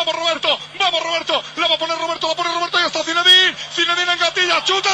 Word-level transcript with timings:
Vamos 0.00 0.16
Roberto, 0.16 0.58
vamos 0.78 1.02
Roberto, 1.02 1.42
la 1.56 1.68
va 1.68 1.74
a 1.74 1.78
poner 1.78 1.98
Roberto, 1.98 2.28
la 2.28 2.34
pone 2.34 2.54
Roberto 2.54 2.80
y 2.80 2.86
está 2.86 3.04
Zinedine, 3.04 3.54
Zinedine 3.74 4.12
en 4.14 4.18
gatilla, 4.18 4.64
chuta. 4.64 4.88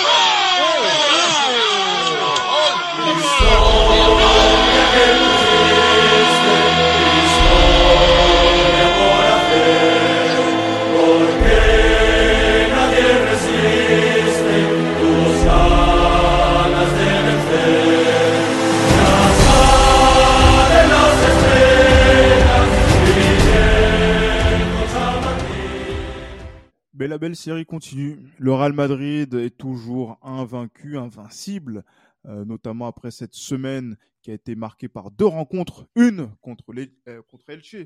Mais 27.06 27.10
la 27.10 27.18
belle 27.18 27.36
série 27.36 27.64
continue. 27.64 28.18
Le 28.36 28.52
Real 28.52 28.72
Madrid 28.72 29.32
est 29.34 29.56
toujours 29.56 30.18
invaincu, 30.22 30.98
invincible, 30.98 31.84
euh, 32.24 32.44
notamment 32.44 32.88
après 32.88 33.12
cette 33.12 33.34
semaine 33.34 33.96
qui 34.22 34.32
a 34.32 34.34
été 34.34 34.56
marquée 34.56 34.88
par 34.88 35.12
deux 35.12 35.24
rencontres, 35.26 35.86
une 35.94 36.34
contre, 36.40 36.72
les, 36.72 36.92
euh, 37.06 37.22
contre 37.30 37.48
Elche 37.48 37.76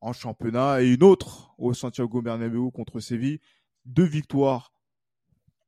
en 0.00 0.12
championnat 0.12 0.82
et 0.82 0.94
une 0.94 1.02
autre 1.02 1.52
au 1.58 1.74
Santiago 1.74 2.22
Bernabéu 2.22 2.70
contre 2.70 3.00
Séville. 3.00 3.40
Deux 3.86 4.04
victoires 4.04 4.72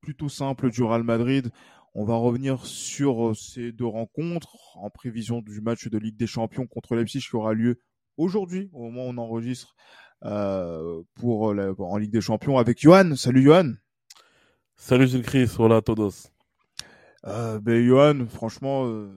plutôt 0.01 0.29
simples 0.29 0.71
du 0.71 0.85
Real 0.85 1.03
Madrid. 1.03 1.51
On 1.93 2.05
va 2.05 2.15
revenir 2.15 2.65
sur 2.65 3.35
ces 3.35 3.73
deux 3.73 3.85
rencontres 3.85 4.77
en 4.77 4.91
prévision 4.91 5.43
du 5.43 5.61
match 5.61 5.89
de 5.89 5.99
Ligue 5.99 6.17
des 6.17 6.29
Champions 6.29 6.69
contre 6.69 6.95
Leipzig 6.95 7.19
qui 7.19 7.35
aura 7.35 7.53
lieu 7.53 7.81
aujourd'hui, 8.17 8.71
au 8.73 8.85
moment 8.85 9.07
où 9.07 9.11
on 9.11 9.19
enregistre 9.19 9.75
euh, 9.75 10.06
pour 10.21 11.55
la, 11.55 11.73
en 11.79 11.97
Ligue 11.99 12.13
des 12.13 12.21
Champions 12.21 12.59
avec 12.59 12.81
Johan. 12.81 13.15
Salut 13.17 13.43
Johan. 13.43 13.73
Salut 14.77 15.07
Gilles 15.09 15.23
Chris, 15.23 15.47
voilà 15.57 15.81
todos. 15.81 16.11
Euh, 17.27 17.59
ben 17.61 17.85
Johan, 17.85 18.27
franchement, 18.29 18.87
euh, 18.87 19.11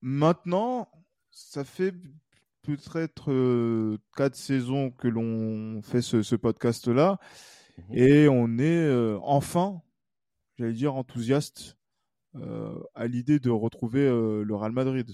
maintenant, 0.00 0.88
ça 1.30 1.64
fait 1.64 1.94
peut-être 2.62 3.30
euh, 3.32 3.98
quatre 4.16 4.36
saisons 4.36 4.90
que 4.90 5.08
l'on 5.08 5.82
fait 5.82 6.02
ce, 6.02 6.22
ce 6.22 6.36
podcast-là 6.36 7.18
Mhm. 7.88 7.96
et 7.96 8.28
on 8.28 8.58
est 8.58 8.84
euh, 8.86 9.18
enfin, 9.22 9.80
j'allais 10.58 10.74
dire, 10.74 10.94
enthousiaste 10.94 11.78
euh, 12.36 12.78
à 12.94 13.06
l'idée 13.06 13.38
de 13.38 13.48
retrouver 13.50 14.00
euh, 14.06 14.44
le 14.44 14.54
Real 14.54 14.72
Madrid. 14.72 15.10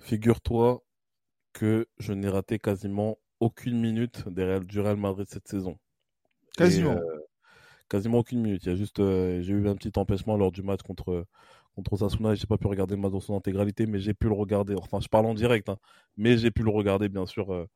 Figure-toi 0.00 0.82
que 1.52 1.86
je 1.98 2.12
n'ai 2.12 2.28
raté 2.28 2.58
quasiment 2.58 3.18
aucune 3.44 3.80
minute 3.80 4.28
des 4.28 4.44
Real- 4.44 4.66
du 4.66 4.80
Real 4.80 4.96
Madrid 4.96 5.26
cette 5.28 5.48
saison. 5.48 5.76
Quasiment. 6.56 6.92
Et, 6.92 6.96
euh, 6.96 7.20
quasiment 7.88 8.18
aucune 8.18 8.40
minute. 8.40 8.64
Il 8.64 8.68
y 8.70 8.72
a 8.72 8.76
juste, 8.76 9.00
euh, 9.00 9.42
j'ai 9.42 9.52
eu 9.52 9.68
un 9.68 9.76
petit 9.76 9.92
empêchement 9.98 10.36
lors 10.36 10.52
du 10.52 10.62
match 10.62 10.82
contre 10.82 11.26
contre 11.74 11.94
Osasuna 11.94 12.32
et 12.32 12.36
j'ai 12.36 12.46
pas 12.46 12.56
pu 12.56 12.68
regarder 12.68 12.94
le 12.94 13.00
match 13.00 13.10
dans 13.10 13.20
son 13.20 13.36
intégralité, 13.36 13.86
mais 13.86 13.98
j'ai 13.98 14.14
pu 14.14 14.28
le 14.28 14.34
regarder. 14.34 14.76
Enfin, 14.76 15.00
je 15.00 15.08
parle 15.08 15.26
en 15.26 15.34
direct, 15.34 15.68
hein, 15.68 15.76
mais 16.16 16.38
j'ai 16.38 16.52
pu 16.52 16.62
le 16.62 16.70
regarder 16.70 17.08
bien 17.08 17.26
sûr 17.26 17.52
euh, 17.52 17.66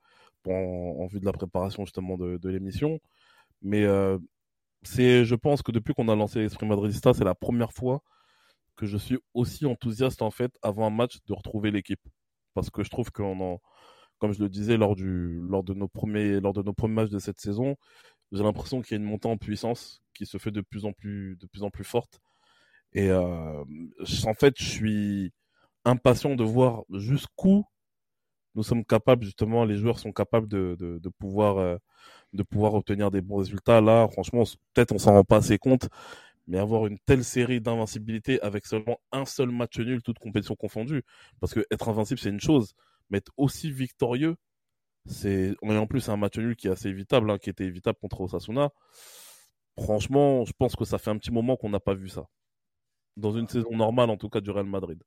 pour- 0.43 0.53
en, 0.55 1.03
en 1.03 1.07
vue 1.09 1.19
de 1.19 1.25
la 1.25 1.33
préparation 1.33 1.85
justement 1.85 2.17
de, 2.17 2.37
de 2.39 2.49
l'émission. 2.49 3.01
Mais 3.61 3.85
c'est, 4.85 5.25
je 5.25 5.35
pense 5.35 5.63
que 5.63 5.73
depuis 5.73 5.95
qu'on 5.95 6.09
a 6.09 6.15
lancé 6.15 6.39
l'esprit 6.41 6.67
madridista, 6.67 7.13
c'est 7.13 7.25
la 7.25 7.35
première 7.35 7.73
fois 7.73 8.03
que 8.77 8.87
je 8.87 8.97
suis 8.97 9.19
aussi 9.35 9.67
enthousiaste 9.67 10.23
en 10.23 10.31
fait 10.31 10.53
avant 10.63 10.87
un 10.87 10.91
match 10.91 11.19
de 11.27 11.33
retrouver 11.35 11.73
l'équipe, 11.73 12.01
parce 12.55 12.71
que 12.71 12.85
je 12.85 12.91
trouve 12.91 13.11
qu'on 13.11 13.41
en 13.41 13.61
comme 14.19 14.33
je 14.33 14.41
le 14.43 14.49
disais 14.49 14.77
lors 14.77 14.97
de 14.97 15.75
nos 15.75 15.89
premiers 15.89 16.41
matchs 16.89 17.11
de 17.11 17.19
cette 17.19 17.41
saison, 17.41 17.77
j'ai 18.33 18.43
l'impression 18.43 18.83
qu'il 18.83 18.93
y 18.97 19.01
a 19.01 19.03
une 19.03 19.09
montée 19.09 19.29
en 19.29 19.37
puissance 19.37 20.03
qui 20.15 20.27
se 20.27 20.39
fait 20.39 20.51
de 20.51 20.61
plus 20.61 20.85
en 20.85 20.93
plus 20.93 21.85
forte. 21.85 22.21
Et 22.93 23.11
euh, 23.11 23.65
en 24.27 24.35
fait, 24.35 24.55
je 24.59 24.65
suis 24.65 25.33
impatient 25.85 26.35
de 26.35 26.45
voir 26.45 26.85
jusqu'où 26.93 27.65
nous 28.55 28.63
sommes 28.65 28.85
capables 28.85 29.25
justement, 29.25 29.65
les 29.65 29.77
joueurs 29.77 29.99
sont 30.01 30.13
capables 30.13 30.49
de 30.49 30.77
euh, 30.81 31.11
pouvoir 31.19 32.75
obtenir 32.75 33.11
des 33.11 33.21
bons 33.21 33.37
résultats. 33.37 33.81
Là, 33.81 34.09
franchement, 34.09 34.43
peut-être 34.75 34.93
on 34.93 34.99
s'en 34.99 35.13
rend 35.13 35.25
pas 35.25 35.37
assez 35.37 35.59
compte, 35.59 35.89
mais 36.49 36.59
avoir 36.59 36.87
une 36.87 36.99
telle 36.99 37.25
série 37.25 37.61
d'invincibilité 37.61 38.41
avec 38.41 38.67
seulement 38.67 38.99
un 39.13 39.25
seul 39.27 39.51
match 39.51 39.79
nul, 39.79 40.03
toute 40.03 40.19
compétition 40.19 40.57
confondue, 40.57 41.03
parce 41.41 41.55
que 41.55 41.65
être 41.71 41.89
invincible 41.89 42.19
c'est 42.19 42.31
une 42.31 42.41
chose, 42.41 42.75
mais 43.11 43.19
être 43.19 43.33
aussi 43.37 43.71
victorieux, 43.71 44.37
c'est 45.07 45.55
et 45.63 45.77
en 45.77 45.87
plus 45.87 46.01
c'est 46.01 46.11
un 46.11 46.17
match 46.17 46.39
nul 46.39 46.57
qui 46.57 46.69
est 46.69 46.71
assez 46.71 46.89
évitable, 46.89 47.31
hein, 47.31 47.39
qui 47.39 47.51
était 47.51 47.65
évitable 47.65 47.99
contre 48.01 48.21
Osasuna. 48.21 48.71
Franchement, 49.79 50.45
je 50.45 50.53
pense 50.59 50.75
que 50.77 50.85
ça 50.85 50.99
fait 50.99 51.11
un 51.11 51.19
petit 51.19 51.31
moment 51.31 51.57
qu'on 51.57 51.71
n'a 51.71 51.81
pas 51.81 51.95
vu 51.95 52.09
ça. 52.09 52.27
Dans 53.17 53.33
une 53.33 53.49
saison 53.49 53.77
normale, 53.77 54.11
en 54.11 54.17
tout 54.17 54.29
cas, 54.29 54.41
du 54.41 54.51
Real 54.51 54.67
Madrid. 54.67 55.03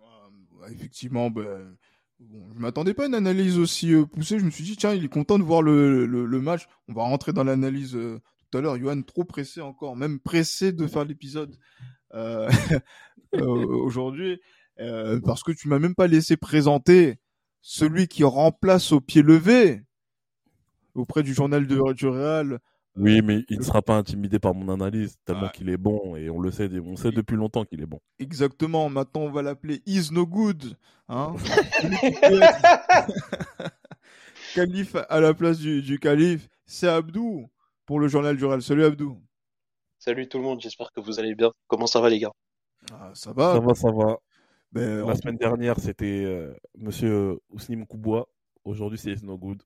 Euh, 0.00 0.68
effectivement, 0.68 1.30
ben, 1.30 1.76
bon, 2.18 2.52
je 2.54 2.58
m'attendais 2.58 2.92
pas 2.94 3.04
à 3.04 3.06
une 3.06 3.14
analyse 3.14 3.58
aussi 3.58 3.94
euh, 3.94 4.04
poussée. 4.04 4.38
Je 4.38 4.44
me 4.44 4.50
suis 4.50 4.64
dit, 4.64 4.76
tiens, 4.76 4.92
il 4.92 5.04
est 5.04 5.08
content 5.08 5.38
de 5.38 5.44
voir 5.44 5.62
le, 5.62 6.04
le, 6.04 6.26
le 6.26 6.40
match. 6.40 6.66
On 6.88 6.92
va 6.92 7.02
rentrer 7.04 7.32
dans 7.32 7.44
l'analyse 7.44 7.96
euh, 7.96 8.20
tout 8.50 8.58
à 8.58 8.60
l'heure. 8.60 8.78
Johan, 8.78 9.02
trop 9.02 9.24
pressé 9.24 9.60
encore, 9.60 9.96
même 9.96 10.20
pressé 10.20 10.72
de 10.72 10.86
faire 10.86 11.04
l'épisode 11.04 11.56
euh, 12.14 12.48
euh, 13.34 13.66
aujourd'hui, 13.66 14.40
euh, 14.80 15.20
parce 15.24 15.42
que 15.42 15.52
tu 15.52 15.68
m'as 15.68 15.78
même 15.78 15.94
pas 15.94 16.06
laissé 16.06 16.36
présenter 16.36 17.18
celui 17.66 18.08
qui 18.08 18.24
remplace 18.24 18.92
au 18.92 19.00
pied 19.00 19.22
levé 19.22 19.80
auprès 20.94 21.22
du 21.22 21.32
journal 21.32 21.66
de, 21.66 21.92
du 21.94 22.06
Real. 22.06 22.58
Oui, 22.94 23.22
mais 23.22 23.42
il 23.48 23.58
ne 23.58 23.64
sera 23.64 23.80
pas 23.80 23.96
intimidé 23.96 24.38
par 24.38 24.54
mon 24.54 24.72
analyse, 24.72 25.16
tellement 25.24 25.48
qu'il 25.48 25.70
est 25.70 25.78
bon, 25.78 26.14
et 26.14 26.28
on 26.28 26.38
le 26.38 26.52
sait, 26.52 26.70
on 26.78 26.94
sait 26.94 27.10
depuis 27.10 27.36
longtemps 27.36 27.64
qu'il 27.64 27.80
est 27.80 27.86
bon. 27.86 28.00
Exactement. 28.18 28.88
Maintenant, 28.90 29.22
on 29.22 29.30
va 29.30 29.40
l'appeler 29.40 29.82
Is 29.86 30.10
No 30.12 30.26
Good. 30.26 30.76
Hein 31.08 31.34
Calife 34.54 34.96
à 35.08 35.20
la 35.20 35.32
place 35.32 35.58
du, 35.58 35.80
du 35.80 35.98
calife, 35.98 36.48
c'est 36.66 36.86
Abdou 36.86 37.48
pour 37.86 37.98
le 37.98 38.08
journal 38.08 38.36
du 38.36 38.44
Real. 38.44 38.62
Salut 38.62 38.84
Abdou. 38.84 39.18
Salut 39.98 40.28
tout 40.28 40.36
le 40.36 40.44
monde, 40.44 40.60
j'espère 40.60 40.92
que 40.92 41.00
vous 41.00 41.18
allez 41.18 41.34
bien. 41.34 41.50
Comment 41.66 41.86
ça 41.86 42.00
va 42.00 42.10
les 42.10 42.18
gars? 42.20 42.32
Ah, 42.92 43.10
ça 43.14 43.32
va 43.32 43.54
Ça 43.54 43.60
va, 43.60 43.74
ça 43.74 43.90
va. 43.90 44.18
Ben, 44.74 44.98
La 44.98 45.12
en- 45.12 45.14
semaine 45.14 45.36
dernière, 45.36 45.78
c'était 45.78 46.24
euh, 46.24 46.52
Monsieur 46.76 47.38
Ousnim 47.50 47.86
Kouboua. 47.86 48.26
Aujourd'hui, 48.64 48.98
c'est 48.98 49.22
No 49.22 49.38
Good. 49.38 49.62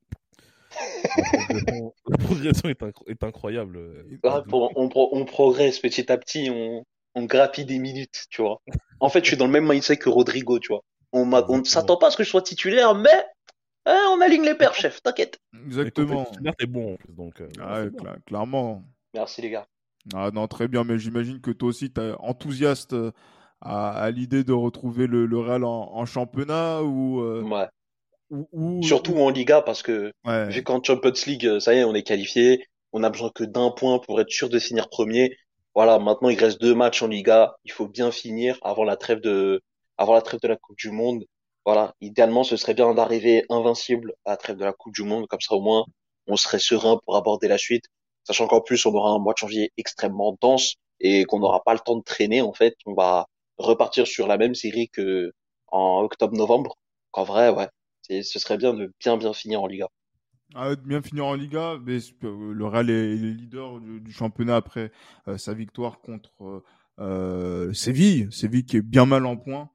La 2.09 2.17
progression, 2.19 2.69
est, 2.69 2.81
incro- 2.83 3.09
est 3.09 3.23
incroyable. 3.25 3.77
euh, 3.79 4.03
Ah, 4.25 4.43
pour- 4.47 4.73
on, 4.77 4.89
pro- 4.89 5.09
on 5.13 5.25
progresse 5.25 5.79
petit 5.79 6.11
à 6.13 6.19
petit, 6.19 6.51
on, 6.51 6.85
on 7.15 7.25
grappille 7.25 7.65
des 7.65 7.79
minutes, 7.79 8.27
tu 8.31 8.43
vois. 8.43 8.61
En 9.01 9.09
fait, 9.09 9.21
je 9.25 9.29
suis 9.29 9.37
dans 9.37 9.47
le 9.47 9.53
même 9.53 9.67
mindset 9.69 9.97
que 9.97 10.09
Rodrigo, 10.11 10.59
tu 10.59 10.69
vois. 10.69 10.83
On 11.13 11.25
ne 11.25 11.65
s'attend 11.65 11.97
pas 11.97 12.09
à 12.09 12.11
ce 12.11 12.17
que 12.19 12.25
je 12.25 12.29
sois 12.29 12.43
titulaire, 12.43 12.95
mais 12.95 13.09
eh, 13.87 13.91
on 14.13 14.21
aligne 14.21 14.45
les 14.45 14.55
paires, 14.55 14.75
chef, 14.75 15.03
t'inquiète. 15.03 15.39
Exactement. 15.65 16.25
T'es 16.27 16.53
t'es 16.59 16.67
bon 16.67 16.95
en 16.95 16.97
plus. 16.97 17.13
Donc, 17.15 17.41
euh, 17.41 17.49
Ah, 17.61 17.85
c'est 17.85 17.91
bien. 17.91 18.01
cla- 18.13 18.21
clairement. 18.27 18.85
Merci 19.15 19.41
les 19.41 19.51
gars. 19.51 19.67
Ah 20.15 20.31
non, 20.33 20.47
très 20.49 20.69
bien, 20.69 20.85
mais 20.85 20.99
j'imagine 20.99 21.41
que 21.41 21.51
toi 21.51 21.69
aussi, 21.71 21.91
tu 21.91 22.01
es 22.01 22.13
enthousiaste 22.19 22.93
euh, 22.93 23.11
à, 23.61 23.91
à 23.91 24.11
l'idée 24.11 24.45
de 24.45 24.53
retrouver 24.53 25.07
le, 25.07 25.27
le 25.27 25.39
Real 25.39 25.65
en, 25.65 25.93
en 25.95 26.07
championnat 26.07 26.83
ou, 26.83 27.21
euh, 27.21 27.43
Ouais. 27.43 27.67
ou, 28.31 28.49
ou- 28.53 28.83
Surtout 28.83 29.17
en 29.19 29.31
Liga, 29.31 29.63
parce 29.63 29.83
que 29.83 30.13
Ouais. 30.25 30.49
vu 30.49 30.63
qu'en 30.63 30.83
Champions 30.83 31.13
League, 31.27 31.47
euh, 31.47 31.61
ça 31.61 31.75
y 31.75 31.79
est, 31.79 31.85
on 31.85 31.95
est 31.95 32.03
qualifié, 32.03 32.65
on 32.93 33.03
a 33.05 33.11
besoin 33.11 33.31
que 33.35 33.45
d'un 33.45 33.71
point 33.71 33.99
pour 33.99 34.21
être 34.21 34.31
sûr 34.31 34.49
de 34.49 34.59
finir 34.59 34.89
premier. 34.89 35.37
Voilà, 35.75 35.99
maintenant 35.99 36.29
il 36.29 36.39
reste 36.39 36.61
deux 36.61 36.75
matchs 36.75 37.03
en 37.03 37.09
Liga, 37.09 37.55
il 37.65 37.73
faut 37.73 37.87
bien 37.89 38.11
finir 38.11 38.59
avant 38.63 38.85
la 38.85 38.97
trêve 38.97 39.21
de, 39.21 39.63
avant 39.97 40.15
la 40.15 40.23
trêve 40.23 40.41
de 40.41 40.49
la 40.49 40.57
Coupe 40.57 40.77
du 40.79 40.91
Monde. 40.91 41.25
Voilà, 41.65 41.95
idéalement, 42.01 42.45
ce 42.45 42.57
serait 42.57 42.75
bien 42.75 42.93
d'arriver 42.95 43.45
invincible 43.51 44.15
à 44.25 44.31
la 44.31 44.37
trêve 44.37 44.57
de 44.57 44.65
la 44.65 44.73
Coupe 44.73 44.95
du 44.95 45.03
Monde, 45.05 45.27
comme 45.29 45.41
ça 45.41 45.55
au 45.55 45.61
moins 45.61 45.85
on 46.27 46.37
serait 46.37 46.59
serein 46.59 46.99
pour 47.05 47.17
aborder 47.17 47.49
la 47.49 47.59
suite, 47.59 47.85
sachant 48.25 48.47
qu'en 48.47 48.61
plus 48.61 48.85
on 48.87 48.95
aura 48.95 49.11
un 49.11 49.19
mois 49.19 49.33
de 49.35 49.39
janvier 49.39 49.73
extrêmement 49.77 50.37
dense 50.41 50.75
et 51.01 51.25
qu'on 51.25 51.39
n'aura 51.41 51.63
pas 51.65 51.73
le 51.75 51.81
temps 51.81 51.97
de 51.97 52.03
traîner 52.03 52.43
en 52.43 52.53
fait, 52.53 52.75
on 52.87 52.95
va 52.95 53.27
repartir 53.59 54.07
sur 54.07 54.27
la 54.27 54.39
même 54.39 54.55
série 54.55 54.89
que 54.89 55.33
en 55.69 56.01
octobre-novembre. 56.03 56.77
Qu'en 57.13 57.25
vrai, 57.25 57.51
ouais, 57.51 57.69
ce 58.23 58.39
serait 58.39 58.59
bien 58.59 58.75
de 58.75 58.93
bien 59.01 59.17
bien 59.17 59.33
finir 59.35 59.63
en 59.63 59.67
Liga. 59.67 59.89
Ah, 60.55 60.75
de 60.75 60.81
bien 60.81 61.03
finir 61.03 61.27
en 61.27 61.35
Liga, 61.35 61.77
mais 61.85 61.99
euh, 62.25 62.53
le 62.53 62.67
Real 62.67 62.89
est, 62.89 63.13
est 63.13 63.17
leader 63.17 63.81
du, 63.81 64.01
du 64.01 64.13
championnat 64.13 64.57
après 64.57 64.91
euh, 65.29 65.37
sa 65.37 65.53
victoire 65.53 66.01
contre 66.01 66.65
euh, 67.01 67.73
Séville. 67.75 68.29
Séville 68.33 68.65
qui 68.65 68.79
est 68.79 68.83
bien 68.83 69.05
mal 69.05 69.27
en 69.27 69.37
point 69.37 69.71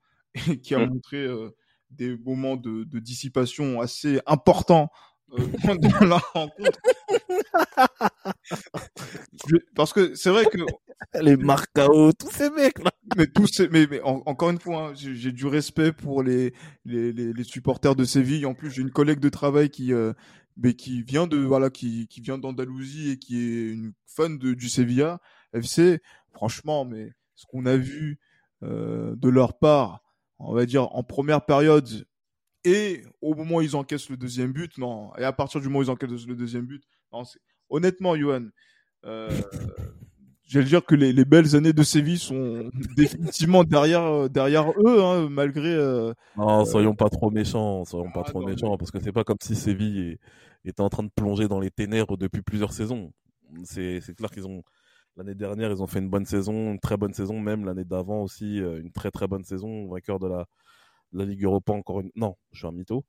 et 0.49 0.59
qui 0.59 0.73
a 0.73 0.79
Mm. 0.79 0.87
montré 0.87 1.17
euh, 1.17 1.55
des 1.91 2.17
moments 2.17 2.55
de, 2.55 2.85
de 2.85 2.99
dissipation 2.99 3.81
assez 3.81 4.19
importants 4.25 4.89
euh, 5.33 5.77
dans 5.99 6.05
la 6.05 6.17
rencontre. 6.33 6.79
Je- 9.47 9.57
Parce 9.75 9.93
que 9.93 10.15
c'est 10.15 10.29
vrai 10.29 10.45
que 10.45 10.57
Les 11.21 11.35
Marcao, 11.37 12.11
tous 12.13 12.31
ces 12.31 12.49
mecs 12.49 12.79
là. 12.79 12.91
mais 13.17 13.27
tous 13.27 13.47
ces- 13.47 13.67
mais, 13.69 13.87
mais 13.89 14.01
en- 14.01 14.21
encore 14.25 14.49
une 14.49 14.59
fois, 14.59 14.89
hein, 14.89 14.93
j'ai 14.95 15.15
j'ai 15.15 15.31
du 15.31 15.45
respect 15.45 15.91
pour 15.91 16.23
les, 16.23 16.53
les, 16.85 17.11
les, 17.13 17.33
les 17.33 17.43
supporters 17.43 17.95
de 17.95 18.03
Séville. 18.05 18.45
En 18.45 18.53
plus, 18.53 18.71
j'ai 18.71 18.81
une 18.81 18.91
collègue 18.91 19.19
de 19.19 19.29
travail 19.29 19.69
qui, 19.69 19.93
euh, 19.93 20.13
mais 20.57 20.73
qui 20.75 21.01
vient 21.03 21.27
de 21.27 21.37
voilà, 21.37 21.69
qui, 21.69 22.07
qui 22.07 22.21
vient 22.21 22.37
d'Andalousie 22.37 23.11
et 23.11 23.17
qui 23.17 23.37
est 23.37 23.71
une 23.73 23.93
fan 24.07 24.37
de, 24.37 24.53
du 24.53 24.69
Sevilla 24.69 25.19
FC. 25.53 25.99
Franchement, 26.33 26.85
mais 26.85 27.11
ce 27.35 27.45
qu'on 27.47 27.65
a 27.65 27.75
vu 27.77 28.19
euh, 28.63 29.15
de 29.17 29.29
leur 29.29 29.57
part, 29.59 30.01
on 30.39 30.53
va 30.53 30.65
dire 30.65 30.93
en 30.95 31.03
première 31.03 31.45
période 31.45 32.05
et 32.63 33.03
au 33.21 33.35
moment 33.35 33.55
où 33.57 33.61
ils 33.61 33.75
encaissent 33.75 34.09
le 34.09 34.17
deuxième 34.17 34.51
but, 34.51 34.77
non. 34.77 35.11
Et 35.17 35.23
à 35.23 35.33
partir 35.33 35.61
du 35.61 35.67
moment 35.67 35.79
où 35.79 35.83
ils 35.83 35.89
encaissent 35.89 36.27
le 36.27 36.35
deuxième 36.35 36.65
but, 36.65 36.83
non. 37.11 37.23
Honnêtement, 37.69 38.15
Johan, 38.15 38.47
euh, 39.05 39.29
j'allais 40.45 40.65
dire 40.65 40.85
que 40.85 40.95
les, 40.95 41.11
les, 41.11 41.25
belles 41.25 41.55
années 41.55 41.73
de 41.73 41.83
Séville 41.83 42.19
sont 42.19 42.69
définitivement 42.95 43.63
derrière 43.63 44.03
euh, 44.03 44.29
derrière 44.29 44.71
eux, 44.85 45.03
hein, 45.03 45.27
malgré. 45.29 45.73
Euh, 45.73 46.13
non, 46.37 46.65
soyons 46.65 46.95
pas 46.95 47.09
trop 47.09 47.31
méchants, 47.31 47.83
soyons 47.85 48.11
pas 48.11 48.23
ah, 48.25 48.29
trop 48.29 48.45
méchants, 48.45 48.77
parce 48.77 48.91
que 48.91 48.99
c'est 48.99 49.11
pas 49.11 49.23
comme 49.23 49.37
si 49.41 49.55
Séville 49.55 50.17
était 50.65 50.81
en 50.81 50.89
train 50.89 51.03
de 51.03 51.11
plonger 51.13 51.47
dans 51.47 51.59
les 51.59 51.71
ténèbres 51.71 52.17
depuis 52.17 52.41
plusieurs 52.41 52.73
saisons. 52.73 53.11
C'est 53.65 54.01
clair 54.15 54.31
qu'ils 54.31 54.47
ont 54.47 54.63
l'année 55.17 55.35
dernière, 55.35 55.71
ils 55.71 55.81
ont 55.81 55.87
fait 55.87 55.99
une 55.99 56.09
bonne 56.09 56.25
saison, 56.25 56.71
une 56.71 56.79
très 56.79 56.97
bonne 56.97 57.13
saison, 57.13 57.39
même 57.39 57.65
l'année 57.65 57.85
d'avant 57.85 58.23
aussi, 58.23 58.61
euh, 58.61 58.79
une 58.79 58.91
très 58.91 59.11
très 59.11 59.27
bonne 59.27 59.43
saison, 59.43 59.87
vainqueur 59.87 60.19
de 60.19 60.27
la, 60.27 60.45
la 61.13 61.25
Ligue 61.25 61.43
Europa 61.43 61.73
encore 61.73 62.01
une. 62.01 62.11
Non, 62.15 62.35
je 62.51 62.59
suis 62.59 62.67
un 62.67 62.71
mytho. 62.71 63.05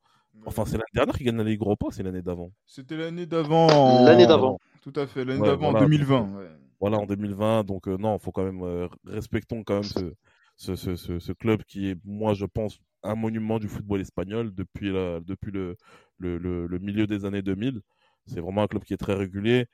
Enfin, 0.46 0.64
c'est 0.64 0.72
l'année 0.72 0.84
dernière 0.92 1.14
qu'ils 1.16 1.26
gagnent 1.26 1.36
la 1.36 1.44
Ligue 1.44 1.60
Europa, 1.60 1.86
c'est 1.90 2.02
l'année 2.02 2.22
d'avant. 2.22 2.50
C'était 2.66 2.96
l'année 2.96 3.26
d'avant. 3.26 4.04
L'année 4.04 4.26
d'avant. 4.26 4.58
Tout 4.82 4.92
à 4.96 5.06
fait, 5.06 5.24
l'année 5.24 5.40
d'avant, 5.40 5.68
en 5.68 5.80
2020. 5.80 6.36
Ouais 6.36 6.48
voilà, 6.84 6.98
en 6.98 7.06
2020. 7.06 7.64
Donc, 7.64 7.88
euh, 7.88 7.96
non, 7.96 8.16
il 8.16 8.22
faut 8.22 8.30
quand 8.32 8.44
même, 8.44 8.62
euh, 8.62 8.88
respectons 9.06 9.62
quand 9.64 9.74
même 9.74 9.82
ce, 9.84 10.74
ce, 10.76 10.96
ce, 10.96 11.18
ce, 11.18 11.32
club 11.32 11.62
qui 11.64 11.88
est, 11.88 11.96
moi, 12.04 12.34
je 12.34 12.44
pense, 12.44 12.78
un 13.02 13.14
monument 13.14 13.58
du 13.58 13.68
football 13.68 14.02
espagnol 14.02 14.54
depuis, 14.54 14.92
la, 14.92 15.20
depuis 15.20 15.50
le, 15.50 15.76
le, 16.18 16.36
le, 16.38 16.78
milieu 16.78 17.06
des 17.06 17.24
années 17.24 17.40
2000. 17.40 17.80
C'est 18.26 18.40
vraiment 18.40 18.62
un 18.62 18.66
club 18.66 18.84
qui 18.84 18.92
est 18.94 18.98
très 18.98 19.14
régulier. 19.14 19.66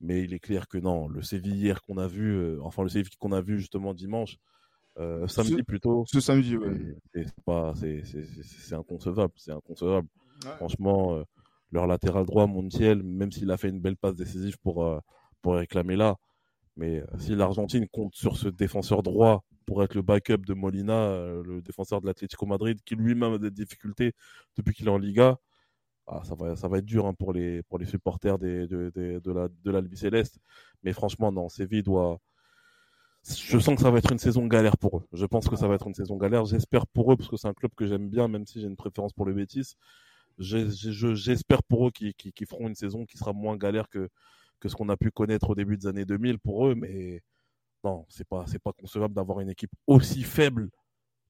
Mais 0.00 0.22
il 0.22 0.34
est 0.34 0.40
clair 0.40 0.68
que 0.68 0.78
non, 0.78 1.08
le 1.08 1.22
Séville 1.22 1.56
hier 1.56 1.82
qu'on 1.82 1.98
a 1.98 2.06
vu, 2.08 2.32
euh, 2.36 2.58
enfin 2.62 2.82
le 2.84 2.88
Séville 2.88 3.16
qu'on 3.18 3.32
a 3.32 3.40
vu 3.40 3.58
justement 3.58 3.94
dimanche, 3.94 4.36
samedi 5.26 5.62
plutôt. 5.62 6.04
Ce 6.06 6.20
samedi, 6.20 6.56
oui. 6.56 6.94
C'est 7.14 8.74
inconcevable, 8.74 9.32
c'est 9.36 9.52
inconcevable. 9.52 10.08
Franchement, 10.56 11.22
leur 11.72 11.86
latéral 11.86 12.26
droit, 12.26 12.46
Montiel, 12.46 13.02
même 13.02 13.32
s'il 13.32 13.50
a 13.50 13.56
fait 13.56 13.68
une 13.68 13.80
belle 13.80 13.96
passe 13.96 14.14
décisive 14.14 14.58
pour, 14.58 15.00
pour 15.42 15.54
réclamer 15.54 15.96
là, 15.96 16.16
mais 16.78 17.00
euh, 17.00 17.06
si 17.18 17.34
l'Argentine 17.34 17.88
compte 17.88 18.14
sur 18.14 18.36
ce 18.36 18.48
défenseur 18.48 19.02
droit 19.02 19.44
pour 19.66 19.82
être 19.82 19.94
le 19.94 20.02
backup 20.02 20.38
de 20.38 20.54
Molina, 20.54 20.94
euh, 20.94 21.42
le 21.42 21.60
défenseur 21.60 22.00
de 22.00 22.06
l'Atlético 22.06 22.46
Madrid, 22.46 22.78
qui 22.84 22.94
lui-même 22.94 23.34
a 23.34 23.38
des 23.38 23.50
difficultés 23.50 24.12
depuis 24.56 24.72
qu'il 24.74 24.86
est 24.86 24.90
en 24.90 24.96
Liga, 24.96 25.38
ah, 26.06 26.22
ça, 26.24 26.36
va, 26.36 26.56
ça 26.56 26.68
va 26.68 26.78
être 26.78 26.86
dur 26.86 27.06
hein, 27.06 27.14
pour, 27.14 27.32
les, 27.32 27.62
pour 27.64 27.78
les 27.78 27.84
supporters 27.84 28.38
des, 28.38 28.66
de, 28.68 28.90
de, 28.94 29.18
de, 29.18 29.32
la, 29.32 29.48
de 29.48 29.70
l'Albi 29.70 29.96
Céleste. 29.96 30.38
Mais 30.84 30.92
franchement, 30.92 31.32
non, 31.32 31.48
Séville 31.48 31.82
doit. 31.82 32.18
Je 33.36 33.58
sens 33.58 33.76
que 33.76 33.82
ça 33.82 33.90
va 33.90 33.98
être 33.98 34.12
une 34.12 34.18
saison 34.18 34.46
galère 34.46 34.76
pour 34.78 34.98
eux. 34.98 35.08
Je 35.12 35.26
pense 35.26 35.48
que 35.48 35.56
ça 35.56 35.68
va 35.68 35.74
être 35.74 35.86
une 35.86 35.94
saison 35.94 36.16
galère. 36.16 36.44
J'espère 36.46 36.86
pour 36.86 37.12
eux, 37.12 37.16
parce 37.16 37.28
que 37.28 37.36
c'est 37.36 37.48
un 37.48 37.54
club 37.54 37.72
que 37.76 37.86
j'aime 37.86 38.08
bien, 38.08 38.28
même 38.28 38.46
si 38.46 38.60
j'ai 38.60 38.66
une 38.66 38.76
préférence 38.76 39.12
pour 39.12 39.26
le 39.26 39.34
Betis. 39.34 39.74
J'espère 40.38 41.62
pour 41.64 41.88
eux 41.88 41.90
qu'ils 41.90 42.46
feront 42.48 42.68
une 42.68 42.74
saison 42.74 43.04
qui 43.04 43.18
sera 43.18 43.32
moins 43.32 43.56
galère 43.56 43.88
que, 43.88 44.08
ce 44.64 44.74
qu'on 44.74 44.88
a 44.88 44.96
pu 44.96 45.10
connaître 45.10 45.50
au 45.50 45.54
début 45.54 45.76
des 45.76 45.86
années 45.86 46.04
2000 46.04 46.38
pour 46.38 46.68
eux, 46.68 46.74
mais 46.74 47.22
non, 47.84 48.06
c'est 48.08 48.26
pas 48.26 48.44
pas 48.62 48.72
concevable 48.72 49.14
d'avoir 49.14 49.40
une 49.40 49.50
équipe 49.50 49.70
aussi 49.86 50.22
faible, 50.22 50.70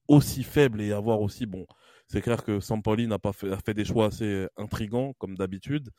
aussi 0.07 0.43
faible 0.43 0.81
et 0.81 0.91
avoir 0.91 1.21
aussi 1.21 1.45
bon. 1.45 1.65
C'est 2.07 2.21
clair 2.21 2.43
que 2.43 2.59
Sampoli 2.59 3.07
n'a 3.07 3.19
pas 3.19 3.33
fait, 3.33 3.49
fait 3.65 3.73
des 3.73 3.85
choix 3.85 4.07
assez 4.07 4.47
intrigants 4.57 5.13
comme 5.17 5.35
d'habitude, 5.35 5.89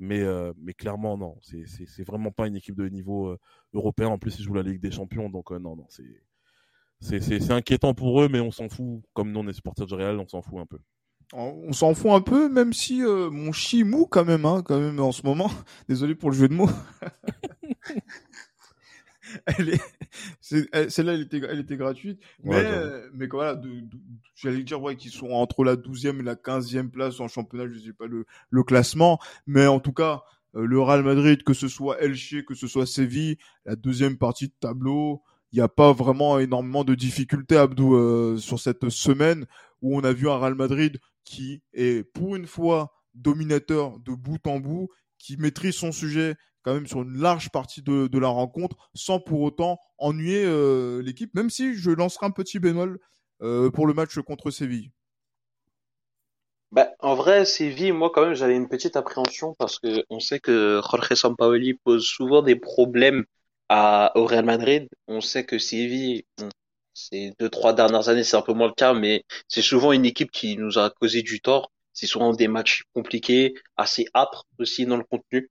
mais 0.00 0.20
euh, 0.20 0.52
mais 0.56 0.72
clairement 0.74 1.16
non, 1.16 1.36
c'est 1.42 1.64
c'est 1.66 2.04
vraiment 2.04 2.32
pas 2.32 2.46
une 2.48 2.56
équipe 2.56 2.74
de 2.74 2.88
niveau 2.88 3.28
euh, 3.28 3.38
européen. 3.74 4.08
En 4.08 4.18
plus, 4.18 4.38
ils 4.38 4.42
jouent 4.42 4.54
la 4.54 4.62
Ligue 4.62 4.80
des 4.80 4.90
Champions, 4.90 5.30
donc 5.30 5.52
euh, 5.52 5.58
non 5.58 5.76
non 5.76 5.86
c'est 5.88 7.20
c'est 7.20 7.50
inquiétant 7.52 7.94
pour 7.94 8.20
eux, 8.22 8.28
mais 8.28 8.40
on 8.40 8.50
s'en 8.50 8.68
fout. 8.68 9.02
Comme 9.14 9.32
nous, 9.32 9.40
on 9.40 9.48
est 9.48 9.52
supporters 9.52 9.86
du 9.86 9.94
Real, 9.94 10.18
on 10.18 10.28
s'en 10.28 10.42
fout 10.42 10.58
un 10.58 10.66
peu 10.66 10.78
on 11.32 11.72
s'en 11.72 11.94
fout 11.94 12.10
un 12.10 12.20
peu, 12.20 12.48
même 12.48 12.72
si 12.72 13.02
euh, 13.02 13.30
mon 13.30 13.52
chi 13.52 13.84
mou 13.84 14.06
quand 14.06 14.24
même, 14.24 14.44
hein, 14.44 14.62
quand 14.64 14.80
même 14.80 14.98
en 15.00 15.12
ce 15.12 15.22
moment. 15.22 15.50
Désolé 15.88 16.14
pour 16.14 16.30
le 16.30 16.36
jeu 16.36 16.48
de 16.48 16.54
mots. 16.54 16.70
elle 19.46 19.70
est, 19.70 19.80
celle-là, 20.40 21.14
elle 21.14 21.22
était, 21.22 21.40
elle 21.48 21.60
était 21.60 21.76
gratuite, 21.76 22.20
mais, 22.42 22.64
mais 23.14 23.26
voilà, 23.26 23.60
j'allais 24.34 24.62
dire 24.62 24.80
ouais 24.82 24.96
qu'ils 24.96 25.12
sont 25.12 25.30
entre 25.30 25.64
la 25.64 25.76
12e 25.76 26.20
et 26.20 26.22
la 26.22 26.34
15e 26.34 26.90
place 26.90 27.20
en 27.20 27.28
championnat, 27.28 27.66
je 27.72 27.78
sais 27.78 27.92
pas 27.92 28.06
le, 28.06 28.26
le 28.50 28.62
classement, 28.62 29.18
mais 29.46 29.66
en 29.66 29.80
tout 29.80 29.92
cas, 29.92 30.22
euh, 30.56 30.66
le 30.66 30.80
Real 30.80 31.02
Madrid, 31.02 31.42
que 31.42 31.54
ce 31.54 31.68
soit 31.68 32.00
Elche, 32.00 32.44
que 32.44 32.54
ce 32.54 32.66
soit 32.66 32.86
Séville, 32.86 33.36
la 33.64 33.76
deuxième 33.76 34.16
partie 34.16 34.48
de 34.48 34.54
tableau, 34.58 35.22
il 35.52 35.56
n'y 35.56 35.62
a 35.62 35.68
pas 35.68 35.92
vraiment 35.92 36.38
énormément 36.38 36.84
de 36.84 36.94
difficultés, 36.94 37.56
Abdou, 37.56 37.94
euh, 37.94 38.36
sur 38.36 38.60
cette 38.60 38.88
semaine 38.88 39.46
où 39.82 39.96
on 39.96 40.04
a 40.04 40.12
vu 40.12 40.28
un 40.28 40.36
Real 40.36 40.54
Madrid 40.54 40.98
qui 41.24 41.62
est 41.72 42.04
pour 42.12 42.36
une 42.36 42.46
fois 42.46 42.92
dominateur 43.14 43.98
de 44.00 44.12
bout 44.12 44.44
en 44.46 44.60
bout, 44.60 44.88
qui 45.18 45.36
maîtrise 45.36 45.74
son 45.74 45.92
sujet 45.92 46.36
quand 46.62 46.74
même 46.74 46.86
sur 46.86 47.02
une 47.02 47.18
large 47.18 47.50
partie 47.50 47.82
de, 47.82 48.06
de 48.06 48.18
la 48.18 48.28
rencontre, 48.28 48.76
sans 48.94 49.20
pour 49.20 49.40
autant 49.40 49.78
ennuyer 49.98 50.44
euh, 50.44 51.02
l'équipe, 51.02 51.34
même 51.34 51.50
si 51.50 51.74
je 51.74 51.90
lancerai 51.90 52.26
un 52.26 52.30
petit 52.30 52.58
bémol 52.58 52.98
euh, 53.42 53.70
pour 53.70 53.86
le 53.86 53.94
match 53.94 54.18
contre 54.20 54.50
Séville. 54.50 54.90
Bah, 56.72 56.90
en 57.00 57.16
vrai, 57.16 57.44
Séville, 57.44 57.92
moi 57.92 58.10
quand 58.14 58.24
même, 58.24 58.34
j'avais 58.34 58.54
une 58.54 58.68
petite 58.68 58.96
appréhension 58.96 59.54
parce 59.54 59.78
que 59.80 60.04
on 60.08 60.20
sait 60.20 60.38
que 60.38 60.80
Jorge 60.88 61.14
Sampaoli 61.14 61.74
pose 61.74 62.04
souvent 62.04 62.42
des 62.42 62.54
problèmes 62.54 63.24
à, 63.68 64.12
au 64.14 64.24
Real 64.24 64.44
Madrid. 64.44 64.88
On 65.08 65.20
sait 65.20 65.44
que 65.44 65.58
Séville, 65.58 66.24
ces 66.94 67.32
deux, 67.40 67.48
trois 67.48 67.72
dernières 67.72 68.08
années, 68.08 68.24
c'est 68.24 68.36
un 68.36 68.42
peu 68.42 68.52
moins 68.52 68.68
le 68.68 68.74
cas, 68.74 68.94
mais 68.94 69.24
c'est 69.48 69.62
souvent 69.62 69.92
une 69.92 70.04
équipe 70.04 70.30
qui 70.30 70.56
nous 70.56 70.78
a 70.78 70.90
causé 70.90 71.22
du 71.22 71.40
tort. 71.40 71.72
C'est 71.92 72.06
souvent 72.06 72.32
des 72.32 72.48
matchs 72.48 72.84
compliqués, 72.94 73.54
assez 73.76 74.06
âpres 74.14 74.46
aussi 74.58 74.86
dans 74.86 74.96
le 74.96 75.04
contenu. 75.04 75.50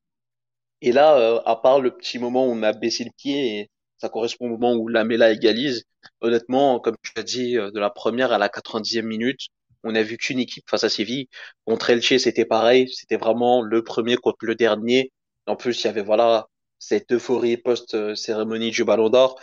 Et 0.81 0.91
là, 0.91 1.17
euh, 1.17 1.41
à 1.45 1.55
part 1.55 1.81
le 1.81 1.95
petit 1.95 2.19
moment 2.19 2.45
où 2.47 2.51
on 2.51 2.63
a 2.63 2.73
baissé 2.73 3.03
le 3.03 3.11
pied, 3.17 3.59
et 3.59 3.69
ça 3.97 4.09
correspond 4.09 4.45
au 4.45 4.49
moment 4.49 4.73
où 4.75 4.87
Lamela 4.87 5.31
égalise, 5.31 5.83
honnêtement, 6.21 6.79
comme 6.79 6.95
tu 7.03 7.11
as 7.17 7.23
dit, 7.23 7.57
euh, 7.57 7.71
de 7.71 7.79
la 7.79 7.89
première 7.89 8.31
à 8.31 8.37
la 8.37 8.49
90e 8.49 9.05
minute, 9.05 9.41
on 9.83 9.95
a 9.95 10.01
vu 10.01 10.17
qu'une 10.17 10.39
équipe 10.39 10.69
face 10.69 10.83
à 10.83 10.89
Séville. 10.89 11.27
Contre 11.65 11.89
Elche, 11.89 12.17
c'était 12.17 12.45
pareil. 12.45 12.89
C'était 12.89 13.17
vraiment 13.17 13.61
le 13.61 13.83
premier 13.83 14.17
contre 14.17 14.45
le 14.45 14.55
dernier. 14.55 15.11
En 15.47 15.55
plus, 15.55 15.81
il 15.83 15.85
y 15.85 15.89
avait 15.89 16.01
voilà 16.03 16.47
cette 16.79 17.11
euphorie 17.13 17.57
post-cérémonie 17.57 18.71
du 18.71 18.83
Ballon 18.83 19.09
d'Or. 19.09 19.39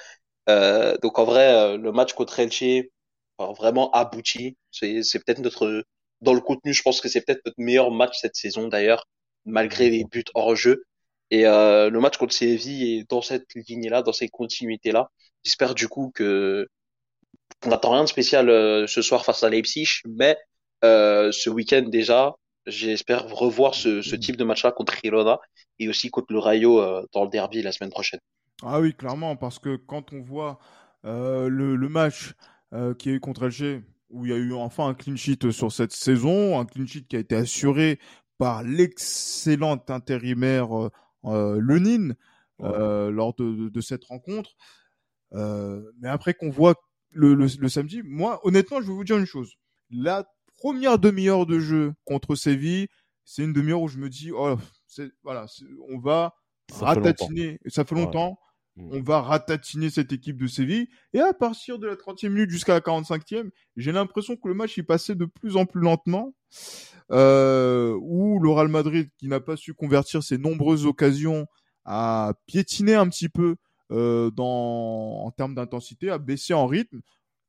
Euh, 0.48 0.96
donc 1.02 1.18
en 1.18 1.24
vrai, 1.24 1.52
euh, 1.54 1.76
le 1.78 1.92
match 1.92 2.12
contre 2.14 2.38
Elche, 2.40 2.64
vraiment 3.38 3.90
abouti. 3.92 4.56
C'est, 4.70 5.02
c'est 5.02 5.18
peut-être 5.24 5.40
notre, 5.40 5.84
dans 6.20 6.34
le 6.34 6.40
contenu, 6.40 6.72
je 6.72 6.82
pense 6.82 7.00
que 7.00 7.08
c'est 7.08 7.22
peut-être 7.22 7.44
notre 7.44 7.60
meilleur 7.60 7.90
match 7.90 8.18
cette 8.20 8.36
saison 8.36 8.68
d'ailleurs, 8.68 9.06
malgré 9.44 9.90
les 9.90 10.04
buts 10.04 10.24
hors 10.34 10.56
jeu. 10.56 10.84
Et 11.30 11.46
euh, 11.46 11.90
le 11.90 12.00
match 12.00 12.16
contre 12.18 12.34
Séville 12.34 12.98
est 12.98 13.10
dans 13.10 13.22
cette 13.22 13.54
lignée-là, 13.54 14.02
dans 14.02 14.12
cette 14.12 14.30
continuité-là. 14.30 15.10
J'espère 15.42 15.74
du 15.74 15.88
coup 15.88 16.12
que 16.14 16.68
on 17.64 17.70
n'attend 17.70 17.92
rien 17.92 18.04
de 18.04 18.08
spécial 18.08 18.48
euh, 18.48 18.86
ce 18.86 19.02
soir 19.02 19.24
face 19.24 19.42
à 19.42 19.50
Leipzig, 19.50 19.86
mais 20.06 20.36
euh, 20.84 21.32
ce 21.32 21.50
week-end 21.50 21.82
déjà, 21.82 22.34
j'espère 22.66 23.28
revoir 23.28 23.74
ce, 23.74 24.14
type 24.14 24.36
de 24.36 24.44
match-là 24.44 24.72
contre 24.72 24.94
Girona 25.02 25.38
et 25.78 25.88
aussi 25.88 26.10
contre 26.10 26.32
le 26.32 26.38
Rayo 26.38 26.80
dans 27.12 27.24
le 27.24 27.30
derby 27.30 27.62
la 27.62 27.72
semaine 27.72 27.90
prochaine. 27.90 28.20
Ah 28.62 28.80
oui, 28.80 28.94
clairement, 28.94 29.36
parce 29.36 29.58
que 29.58 29.76
quand 29.76 30.12
on 30.12 30.22
voit 30.22 30.58
le, 31.04 31.88
match 31.88 32.32
qui 32.98 33.10
est 33.10 33.12
eu 33.12 33.20
contre 33.20 33.46
LG, 33.46 33.82
où 34.10 34.26
il 34.26 34.30
y 34.30 34.34
a 34.34 34.38
eu 34.38 34.52
enfin 34.54 34.88
un 34.88 34.94
clean 34.94 35.16
sheet 35.16 35.50
sur 35.50 35.70
cette 35.72 35.92
saison, 35.92 36.58
un 36.58 36.64
clean 36.64 36.86
sheet 36.86 37.06
qui 37.08 37.16
a 37.16 37.20
été 37.20 37.36
assuré 37.36 37.98
par 38.38 38.62
l'excellent 38.62 39.78
intérimaire 39.88 40.90
Lenin 41.26 42.14
euh, 42.60 43.10
lors 43.10 43.34
de, 43.34 43.68
de, 43.68 43.80
cette 43.80 44.04
rencontre. 44.04 44.56
mais 45.32 46.08
après 46.08 46.34
qu'on 46.34 46.50
voit 46.50 46.74
le, 47.10 47.34
le, 47.34 47.46
le, 47.58 47.68
samedi, 47.68 48.02
moi, 48.04 48.40
honnêtement, 48.44 48.80
je 48.80 48.86
vais 48.86 48.92
vous 48.92 49.04
dire 49.04 49.18
une 49.18 49.26
chose. 49.26 49.54
La 49.90 50.26
première 50.58 50.98
demi-heure 50.98 51.46
de 51.46 51.58
jeu 51.58 51.94
contre 52.04 52.34
Séville, 52.34 52.88
c'est 53.24 53.42
une 53.42 53.52
demi-heure 53.52 53.82
où 53.82 53.88
je 53.88 53.98
me 53.98 54.08
dis, 54.08 54.30
oh, 54.32 54.56
voilà, 55.22 55.46
on 55.88 55.98
va 55.98 56.34
ça 56.70 56.86
ratatiner, 56.86 57.58
ça 57.66 57.84
fait 57.84 57.94
longtemps. 57.94 58.38
On 58.76 59.00
va 59.00 59.22
ratatiner 59.22 59.90
cette 59.90 60.12
équipe 60.12 60.40
de 60.40 60.46
Séville. 60.46 60.88
Et 61.14 61.20
à 61.20 61.32
partir 61.32 61.78
de 61.78 61.86
la 61.86 61.94
30e 61.94 62.28
minute 62.28 62.50
jusqu'à 62.50 62.74
la 62.74 62.80
45e, 62.80 63.50
j'ai 63.76 63.92
l'impression 63.92 64.36
que 64.36 64.48
le 64.48 64.54
match 64.54 64.76
est 64.78 64.82
passé 64.82 65.14
de 65.14 65.24
plus 65.24 65.56
en 65.56 65.66
plus 65.66 65.80
lentement. 65.80 66.34
Euh, 67.12 67.96
où 68.00 68.40
le 68.40 68.68
Madrid, 68.68 69.08
qui 69.16 69.28
n'a 69.28 69.38
pas 69.38 69.56
su 69.56 69.74
convertir 69.74 70.22
ses 70.22 70.38
nombreuses 70.38 70.86
occasions, 70.86 71.46
a 71.84 72.34
piétiné 72.46 72.94
un 72.94 73.08
petit 73.08 73.28
peu 73.28 73.56
euh, 73.92 74.30
dans, 74.32 75.22
en 75.24 75.30
termes 75.30 75.54
d'intensité, 75.54 76.10
a 76.10 76.18
baissé 76.18 76.52
en 76.52 76.66
rythme. 76.66 77.00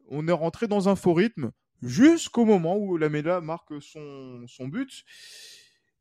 On 0.09 0.27
est 0.27 0.33
rentré 0.33 0.67
dans 0.67 0.89
un 0.89 0.95
faux 0.95 1.13
rythme 1.13 1.51
jusqu'au 1.81 2.45
moment 2.45 2.77
où 2.77 2.97
Lamela 2.97 3.41
marque 3.41 3.81
son, 3.81 4.45
son 4.47 4.67
but. 4.67 5.03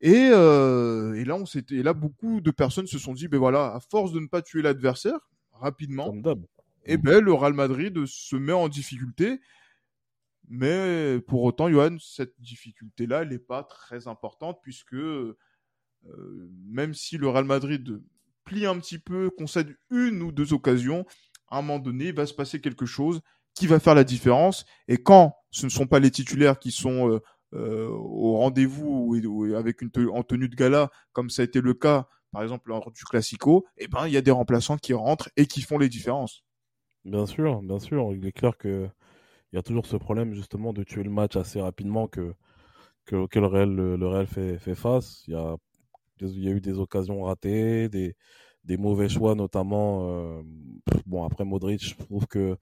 Et, 0.00 0.29
euh, 0.33 1.15
et 1.15 1.25
là, 1.25 1.37
on 1.37 1.47
s'était, 1.47 1.76
et 1.76 1.83
là, 1.83 1.95
beaucoup 1.95 2.41
de 2.41 2.50
personnes 2.50 2.87
se 2.87 2.99
sont 2.99 3.15
dit, 3.15 3.29
ben 3.29 3.38
voilà, 3.38 3.75
à 3.75 3.81
force 3.81 4.12
de 4.12 4.21
ne 4.21 4.26
pas 4.26 4.43
tuer 4.43 4.62
l'adversaire 4.62 5.19
rapidement, 5.53 6.12
d'hab. 6.15 6.45
et 6.85 6.99
ben 6.99 7.25
le 7.25 7.33
Real 7.33 7.55
Madrid 7.55 8.05
se 8.05 8.37
met 8.37 8.53
en 8.53 8.69
difficulté. 8.69 9.41
Mais 10.49 11.19
pour 11.26 11.43
autant, 11.43 11.69
Johan, 11.71 11.97
cette 11.99 12.38
difficulté-là, 12.41 13.23
elle 13.23 13.31
n'est 13.31 13.38
pas 13.38 13.65
très 13.65 14.07
importante 14.07 14.61
puisque 14.62 14.95
euh, 14.95 15.37
même 16.67 16.95
si 16.95 17.17
le 17.19 17.29
Real 17.29 17.45
Madrid 17.45 18.00
plie 18.45 18.67
un 18.67 18.79
petit 18.79 18.99
peu, 18.99 19.31
concède 19.31 19.76
une 19.91 20.23
ou 20.23 20.31
deux 20.31 20.53
occasions, 20.53 21.05
à 21.49 21.59
un 21.59 21.62
moment 21.62 21.79
donné, 21.79 22.07
il 22.07 22.15
va 22.15 22.26
se 22.26 22.35
passer 22.35 22.61
quelque 22.61 22.87
chose 22.87 23.21
qui 23.55 23.67
va 23.67 23.81
faire 23.81 23.95
la 23.95 24.05
différence. 24.05 24.67
Et 24.87 25.03
quand 25.03 25.35
ce 25.50 25.67
ne 25.67 25.71
sont 25.71 25.87
pas 25.87 25.99
les 25.99 26.11
titulaires 26.11 26.59
qui 26.59 26.71
sont 26.71 27.11
euh, 27.11 27.21
au 27.57 28.39
rendez-vous 28.39 28.87
ou, 28.87 29.27
ou 29.27 29.55
avec 29.55 29.83
une 29.83 29.91
en 30.13 30.23
tenue 30.23 30.49
de 30.49 30.57
gala, 30.57 30.91
comme 31.13 31.31
ça 31.31 31.43
a 31.43 31.45
été 31.45 31.61
le 31.61 31.75
cas, 31.75 32.09
par 32.33 32.43
exemple, 32.43 32.69
lors 32.69 32.91
du 32.91 33.05
Classico, 33.05 33.65
eh 33.79 33.89
ben, 33.89 34.07
il 34.07 34.13
y 34.13 34.17
a 34.17 34.23
des 34.23 34.31
remplaçants 34.31 34.77
qui 34.77 34.93
rentrent 34.93 35.31
et 35.37 35.47
qui 35.47 35.63
font 35.63 35.79
les 35.79 35.89
différences. 35.89 36.45
Bien 37.05 37.25
sûr, 37.27 37.63
bien 37.63 37.79
sûr. 37.79 38.13
Il 38.15 38.27
est 38.27 38.33
clair 38.33 38.57
que 38.59 38.89
il 39.53 39.57
y 39.57 39.59
a 39.59 39.63
toujours 39.63 39.87
ce 39.87 39.97
problème 39.97 40.35
justement 40.35 40.73
de 40.73 40.83
tuer 40.83 41.03
le 41.03 41.11
match 41.11 41.37
assez 41.37 41.61
rapidement 41.61 42.09
que, 42.09 42.35
que 43.07 43.17
auquel 43.17 43.43
le 43.43 43.49
Real, 43.49 43.75
le, 43.75 44.07
Real 44.09 44.27
fait, 44.27 44.59
face. 44.75 45.25
Il 45.29 45.35
y 45.35 45.37
a, 45.37 45.57
il 46.21 46.45
y 46.45 46.49
a 46.49 46.51
eu 46.51 46.61
des 46.61 46.79
occasions 46.79 47.23
ratées, 47.23 47.89
des, 47.89 48.17
des 48.65 48.77
mauvais 48.77 49.09
choix, 49.09 49.35
notamment. 49.35 50.09
euh, 50.11 50.43
bon, 51.07 51.25
après 51.25 51.45
Modric, 51.45 51.83
je 51.85 51.95
trouve 51.97 52.27
que 52.27 52.59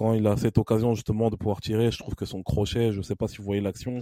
quand 0.00 0.14
il 0.14 0.26
a 0.26 0.34
cette 0.38 0.56
occasion 0.56 0.94
justement 0.94 1.28
de 1.28 1.36
pouvoir 1.36 1.60
tirer, 1.60 1.90
je 1.90 1.98
trouve 1.98 2.14
que 2.14 2.24
son 2.24 2.42
crochet, 2.42 2.90
je 2.90 2.96
ne 2.96 3.02
sais 3.02 3.16
pas 3.16 3.28
si 3.28 3.36
vous 3.36 3.44
voyez 3.44 3.60
l'action, 3.60 4.00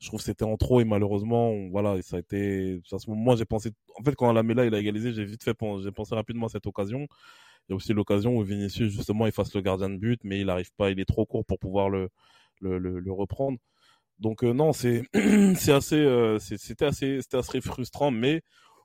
je 0.00 0.08
trouve 0.08 0.18
que 0.18 0.24
c'était 0.24 0.44
en 0.44 0.56
trop 0.56 0.80
et 0.80 0.84
malheureusement, 0.84 1.54
voilà, 1.70 2.02
ça 2.02 2.16
a 2.16 2.18
été. 2.18 2.80
À 2.90 2.98
ce 2.98 3.08
moment, 3.08 3.36
j'ai 3.36 3.44
pensé. 3.44 3.70
En 4.00 4.02
fait, 4.02 4.16
quand 4.16 4.32
Lamela 4.32 4.66
il 4.66 4.74
a 4.74 4.80
égalisé, 4.80 5.12
j'ai 5.12 5.24
vite 5.24 5.44
fait, 5.44 5.56
j'ai 5.84 5.92
pensé 5.92 6.16
rapidement 6.16 6.46
à 6.46 6.48
cette 6.48 6.66
occasion. 6.66 7.06
Il 7.68 7.70
y 7.70 7.72
a 7.74 7.76
aussi 7.76 7.92
l'occasion 7.92 8.36
où 8.36 8.42
Vinicius 8.42 8.92
justement 8.92 9.28
efface 9.28 9.54
le 9.54 9.60
gardien 9.60 9.90
de 9.90 9.96
but, 9.96 10.20
mais 10.24 10.40
il 10.40 10.46
n'arrive 10.46 10.72
pas, 10.76 10.90
il 10.90 10.98
est 10.98 11.04
trop 11.04 11.24
court 11.24 11.44
pour 11.44 11.60
pouvoir 11.60 11.88
le 11.88 12.10
reprendre. 13.12 13.58
Donc 14.18 14.42
euh, 14.42 14.52
non, 14.52 14.72
c'est 14.72 15.02
assez, 15.70 15.96
euh, 15.96 16.38
c'était 16.40 16.84
assez, 16.86 17.20
c'était 17.22 17.36
assez 17.36 17.60
frustrant, 17.60 18.10
mais 18.10 18.42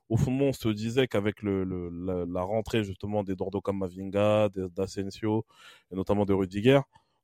au 0.08 0.16
fond, 0.16 0.38
on 0.40 0.52
se 0.52 0.68
disait 0.68 1.06
qu'avec 1.08 1.42
le, 1.42 1.64
le 1.64 1.88
la, 1.90 2.24
la 2.26 2.42
rentrée 2.42 2.84
justement 2.84 3.22
d'Eduardo 3.24 3.60
Camavinga, 3.60 4.48
de- 4.50 4.68
d'Asensio 4.68 5.44
et 5.90 5.96
notamment 5.96 6.24
de 6.26 6.32
Rudiger, 6.34 6.80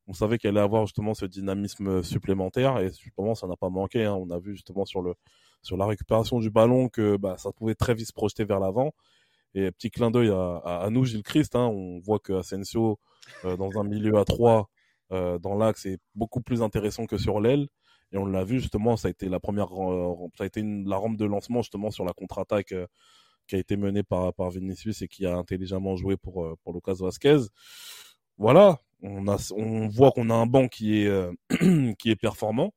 on 0.07 0.13
savait 0.15 0.39
qu'il 0.39 0.49
allait 0.51 0.61
avoir 0.61 0.87
justement 0.87 1.15
ce 1.15 1.27
dynamisme 1.27 2.03
supplémentaire 2.03 2.79
et 2.79 2.91
justement 2.93 3.35
ça 3.35 3.47
n'a 3.47 3.57
pas 3.57 3.69
manqué. 3.71 4.05
hein. 4.05 4.15
On 4.15 4.31
a 4.31 4.39
vu 4.39 4.55
justement 4.55 4.85
sur 4.85 5.03
le 5.03 5.15
sur 5.63 5.77
la 5.77 5.87
récupération 5.87 6.41
du 6.41 6.51
ballon 6.51 6.89
que 6.89 7.17
bah, 7.17 7.37
ça 7.39 7.53
pouvait 7.53 7.75
très 7.75 7.95
vite 7.95 8.07
se 8.09 8.13
projeter 8.13 8.45
vers 8.45 8.61
l'avant. 8.61 8.93
Et 9.55 9.71
petit 9.73 9.91
clin 9.91 10.11
d'œil 10.11 10.31
à, 10.31 10.57
à, 10.59 10.91
nous, 10.91 11.05
Gilles 11.05 11.23
Christ, 11.23 11.57
hein, 11.57 11.67
on 11.67 11.99
voit 12.01 12.19
que 12.21 12.33
Asensio, 12.35 12.99
euh, 13.45 13.57
dans 13.57 13.79
un 13.79 13.85
milieu 13.85 14.17
à 14.19 14.25
3, 14.25 14.71
euh, 15.13 15.39
dans 15.39 15.55
l'axe, 15.57 15.87
est 15.87 15.99
beaucoup 16.15 16.41
plus 16.41 16.63
intéressant 16.63 17.07
que 17.07 17.19
sur 17.19 17.41
l'aile. 17.41 17.69
Et 18.13 18.19
on 18.19 18.27
l'a 18.27 18.45
vu 18.45 18.61
justement, 18.61 18.97
ça 18.97 19.09
a 19.09 19.11
été 19.11 19.29
la 19.29 19.41
première, 19.41 19.69
ça 20.37 20.45
a 20.45 20.47
été 20.47 20.61
une- 20.61 20.89
la 20.89 20.97
rampe 20.97 21.17
de 21.17 21.25
lancement 21.27 21.63
justement 21.63 21.91
sur 21.91 22.05
la 22.05 22.13
contre-attaque 22.13 22.73
euh, 22.73 22.87
qui 23.49 23.57
a 23.57 23.59
été 23.59 23.77
menée 23.77 24.03
par, 24.03 24.35
par 24.35 24.51
Vinicius 24.51 25.03
et 25.03 25.09
qui 25.09 25.27
a 25.27 25.37
intelligemment 25.37 25.97
joué 25.97 26.17
pour, 26.17 26.45
euh, 26.45 26.57
pour 26.65 26.73
Lucas 26.75 26.95
Vasquez. 27.01 27.39
Voilà, 28.39 28.79
on, 29.03 29.29
a, 29.29 29.37
on 29.57 29.89
voit 29.89 30.13
qu'on 30.13 30.31
a 30.31 30.35
un 30.35 30.47
banc 30.47 30.69
qui 30.69 31.03
est, 31.03 31.07
euh, 31.09 31.33
qui 31.99 32.11
est 32.11 32.17
performant. 32.17 32.73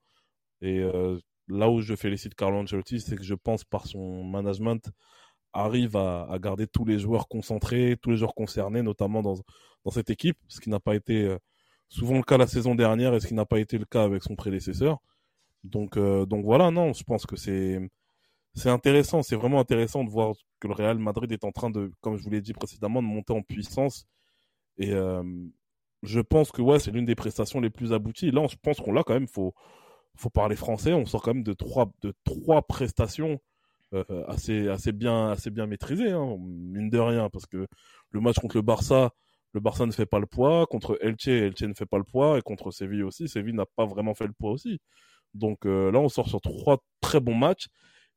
Et 0.62 0.80
euh, 0.80 1.20
là 1.48 1.70
où 1.70 1.82
je 1.82 1.96
félicite 1.96 2.36
Carlo 2.36 2.58
Ancelotti, 2.60 3.02
c'est 3.02 3.16
que 3.18 3.24
je 3.24 3.36
pense 3.36 3.64
par 3.64 3.88
son 3.88 4.24
management 4.26 4.90
arrive 5.54 5.98
à, 5.98 6.26
à 6.32 6.40
garder 6.40 6.68
tous 6.68 6.86
les 6.86 7.00
joueurs 7.00 7.28
concentrés, 7.28 7.98
tous 8.02 8.12
les 8.12 8.18
joueurs 8.18 8.36
concernés, 8.36 8.82
notamment 8.84 9.22
dans, 9.22 9.36
dans 9.86 9.92
cette 9.92 10.10
équipe, 10.10 10.38
ce 10.48 10.60
qui 10.62 10.70
n'a 10.70 10.80
pas 10.80 10.96
été 10.96 11.36
souvent 11.90 12.16
le 12.18 12.24
cas 12.24 12.38
la 12.38 12.48
saison 12.48 12.76
dernière 12.76 13.14
et 13.16 13.20
ce 13.20 13.28
qui 13.28 13.34
n'a 13.36 13.46
pas 13.46 13.60
été 13.60 13.78
le 13.78 13.86
cas 13.86 14.04
avec 14.04 14.24
son 14.24 14.36
prédécesseur. 14.36 15.00
Donc, 15.64 15.98
euh, 15.98 16.26
donc 16.26 16.46
voilà, 16.46 16.72
non, 16.72 16.94
je 16.94 17.04
pense 17.04 17.26
que 17.26 17.36
c'est 17.36 17.80
c'est 18.56 18.70
intéressant, 18.70 19.24
c'est 19.24 19.36
vraiment 19.36 19.60
intéressant 19.60 20.04
de 20.04 20.10
voir 20.12 20.36
que 20.60 20.68
le 20.68 20.74
Real 20.76 21.00
Madrid 21.00 21.32
est 21.32 21.44
en 21.46 21.52
train 21.52 21.70
de, 21.72 21.92
comme 22.02 22.18
je 22.18 22.24
vous 22.24 22.30
l'ai 22.32 22.42
dit 22.42 22.54
précédemment, 22.54 23.02
de 23.02 23.08
monter 23.08 23.34
en 23.34 23.42
puissance. 23.42 24.06
Et 24.78 24.94
euh, 24.94 25.24
je 26.04 26.20
pense 26.22 26.52
que 26.52 26.62
ouais, 26.62 26.80
c'est 26.80 26.92
l'une 26.92 27.06
des 27.06 27.16
prestations 27.16 27.62
les 27.62 27.70
plus 27.70 27.94
abouties. 27.94 28.32
Là, 28.32 28.48
je 28.48 28.56
pense 28.62 28.80
qu'on 28.82 28.94
l'a 28.94 29.04
quand 29.04 29.14
même. 29.14 29.28
Faut 29.28 29.54
faut 30.18 30.30
parler 30.30 30.56
français. 30.56 30.94
On 30.94 31.06
sort 31.06 31.22
quand 31.24 31.34
même 31.34 31.44
de 31.44 31.54
trois 31.54 31.92
de 32.04 32.14
trois 32.26 32.62
prestations 32.64 33.40
euh, 33.94 34.04
assez 34.28 34.70
assez 34.70 34.92
bien 34.92 35.30
assez 35.32 35.50
bien 35.52 35.68
maîtrisées, 35.68 36.12
hein, 36.12 36.38
mine 36.40 36.90
de 36.90 37.00
rien, 37.00 37.30
parce 37.30 37.46
que 37.48 37.68
le 38.12 38.22
match 38.22 38.40
contre 38.40 38.58
le 38.58 38.62
Barça, 38.64 39.12
le 39.54 39.60
Barça 39.62 39.86
ne 39.86 39.92
fait 39.92 40.06
pas 40.06 40.20
le 40.20 40.26
poids. 40.28 40.66
Contre 40.68 40.98
Elche, 41.02 41.28
Elche 41.28 41.64
ne 41.64 41.74
fait 41.74 41.86
pas 41.86 41.98
le 41.98 42.04
poids. 42.04 42.38
Et 42.40 42.42
contre 42.42 42.72
Séville 42.72 43.04
aussi, 43.04 43.28
Séville 43.30 43.54
n'a 43.56 43.66
pas 43.66 43.86
vraiment 43.86 44.14
fait 44.16 44.28
le 44.28 44.34
poids 44.34 44.52
aussi. 44.52 44.80
Donc 45.34 45.66
euh, 45.66 45.92
là, 45.92 46.00
on 46.00 46.10
sort 46.10 46.30
sur 46.30 46.42
trois 46.42 46.84
très 47.02 47.20
bons 47.20 47.36
matchs. 47.36 47.68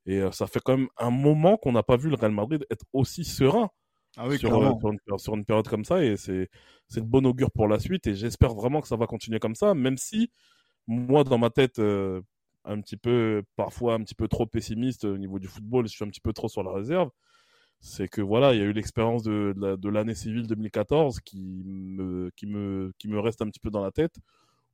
Et 0.07 0.21
euh, 0.21 0.31
ça 0.31 0.47
fait 0.47 0.61
quand 0.63 0.77
même 0.77 0.87
un 0.97 1.11
moment 1.11 1.57
qu'on 1.57 1.73
n'a 1.73 1.83
pas 1.83 1.97
vu 1.97 2.09
le 2.09 2.15
Real 2.15 2.31
Madrid 2.31 2.65
être 2.71 2.85
aussi 2.93 3.25
serein 3.25 3.69
Ah 4.15 4.27
oui, 4.27 4.39
sur, 4.39 4.55
euh, 4.55 4.71
sur, 4.79 4.91
une, 4.91 4.99
sur, 5.17 5.35
une, 5.35 5.45
période 5.45 5.67
comme 5.67 5.83
ça. 5.83 6.03
Et 6.03 6.15
c'est 6.15 6.49
de 6.95 7.01
bon 7.01 7.25
augure 7.25 7.51
pour 7.51 7.67
la 7.67 7.77
suite. 7.77 8.07
Et 8.07 8.15
j'espère 8.15 8.53
vraiment 8.53 8.81
que 8.81 8.87
ça 8.87 8.95
va 8.95 9.05
continuer 9.05 9.39
comme 9.39 9.55
ça, 9.55 9.73
même 9.73 9.97
si 9.97 10.31
moi, 10.87 11.25
dans 11.25 11.37
ma 11.37 11.49
tête, 11.49 11.79
euh, 11.79 12.21
un 12.63 12.81
petit 12.81 12.97
peu, 12.97 13.43
parfois 13.57 13.95
un 13.95 14.03
petit 14.03 14.15
peu 14.15 14.27
trop 14.29 14.45
pessimiste 14.45 15.03
au 15.03 15.17
niveau 15.17 15.39
du 15.39 15.47
football, 15.47 15.87
je 15.87 15.93
suis 15.93 16.05
un 16.05 16.09
petit 16.09 16.21
peu 16.21 16.33
trop 16.33 16.47
sur 16.47 16.63
la 16.63 16.71
réserve. 16.71 17.09
C'est 17.79 18.07
que 18.07 18.21
voilà, 18.21 18.53
il 18.53 18.59
y 18.59 18.61
a 18.63 18.65
eu 18.65 18.73
l'expérience 18.73 19.23
de, 19.23 19.53
de 19.55 19.89
l'année 19.89 20.15
civile 20.15 20.47
2014 20.47 21.19
qui 21.19 21.63
me, 21.65 22.31
qui, 22.35 22.47
me, 22.47 22.93
qui 22.97 23.07
me 23.07 23.19
reste 23.19 23.41
un 23.41 23.47
petit 23.47 23.59
peu 23.59 23.69
dans 23.69 23.83
la 23.83 23.91
tête, 23.91 24.15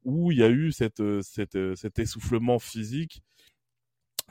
où 0.05 0.31
il 0.31 0.39
y 0.39 0.43
a 0.43 0.49
eu 0.49 0.71
cette, 0.71 1.03
cette, 1.21 1.57
cet 1.75 1.99
essoufflement 1.99 2.59
physique 2.59 3.21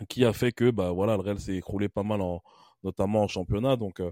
qui 0.08 0.24
a 0.24 0.32
fait 0.32 0.52
que 0.52 0.70
bah 0.70 0.90
voilà 0.92 1.16
le 1.16 1.22
Real 1.22 1.38
s'est 1.38 1.56
écroulé 1.56 1.88
pas 1.88 2.02
mal 2.02 2.20
en 2.20 2.42
notamment 2.82 3.22
en 3.22 3.28
championnat. 3.28 3.76
Donc 3.76 4.00
euh, 4.00 4.10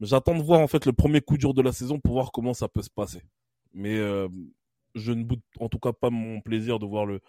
j'attends 0.00 0.36
de 0.36 0.42
voir 0.42 0.60
en 0.60 0.66
fait 0.66 0.86
le 0.86 0.92
premier 0.92 1.20
coup 1.20 1.38
dur 1.38 1.54
de 1.54 1.62
la 1.62 1.72
saison 1.72 2.00
pour 2.00 2.14
voir 2.14 2.32
comment 2.32 2.54
ça 2.54 2.68
peut 2.68 2.82
se 2.82 2.90
passer. 2.90 3.22
Mais 3.72 3.96
euh, 3.96 4.28
je 4.94 5.12
ne 5.12 5.24
boude 5.24 5.40
en 5.60 5.68
tout 5.68 5.78
cas 5.78 5.92
pas 5.92 6.10
mon 6.10 6.40
plaisir 6.40 6.78
de 6.78 6.86
voir 6.86 7.06
le, 7.06 7.20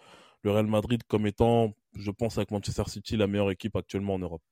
le 0.43 0.51
Real 0.51 0.67
Madrid 0.67 1.01
comme 1.07 1.27
étant 1.27 1.73
je 1.95 2.11
pense 2.11 2.37
avec 2.37 2.51
Manchester 2.51 2.83
City 2.87 3.17
la 3.17 3.27
meilleure 3.27 3.51
équipe 3.51 3.75
actuellement 3.75 4.15
en 4.15 4.19
Europe. 4.19 4.43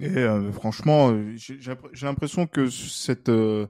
Et 0.00 0.18
euh, 0.18 0.50
franchement 0.52 1.14
j'ai 1.36 1.76
l'impression 2.02 2.46
que 2.46 2.68
cette 2.70 3.28
euh, 3.28 3.66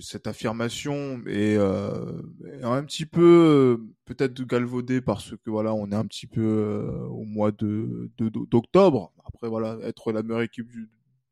cette 0.00 0.26
affirmation 0.26 1.20
est, 1.26 1.56
euh, 1.56 2.22
est, 2.46 2.64
un 2.64 2.84
petit 2.84 3.06
peu 3.06 3.78
euh, 3.80 3.84
peut-être 4.04 4.40
galvaudée 4.42 5.00
parce 5.00 5.34
que 5.44 5.50
voilà 5.50 5.74
on 5.74 5.90
est 5.90 5.94
un 5.96 6.06
petit 6.06 6.26
peu 6.26 6.42
euh, 6.42 7.06
au 7.08 7.24
mois 7.24 7.50
de 7.50 8.10
d'octobre. 8.18 9.12
Après 9.26 9.48
voilà 9.48 9.78
être 9.82 10.12
la 10.12 10.22
meilleure 10.22 10.42
équipe 10.42 10.70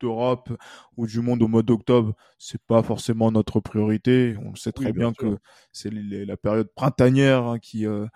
d'Europe 0.00 0.50
ou 0.96 1.06
du 1.06 1.20
monde 1.20 1.42
au 1.42 1.48
mois 1.48 1.62
d'octobre 1.62 2.14
c'est 2.38 2.60
pas 2.62 2.82
forcément 2.82 3.30
notre 3.30 3.60
priorité. 3.60 4.36
On 4.44 4.54
sait 4.54 4.72
très 4.72 4.86
oui, 4.86 4.92
bien, 4.92 5.12
bien 5.12 5.30
que 5.34 5.38
c'est 5.70 5.90
la 5.92 6.36
période 6.36 6.70
printanière 6.74 7.44
hein, 7.44 7.58
qui 7.58 7.86
où 7.86 8.08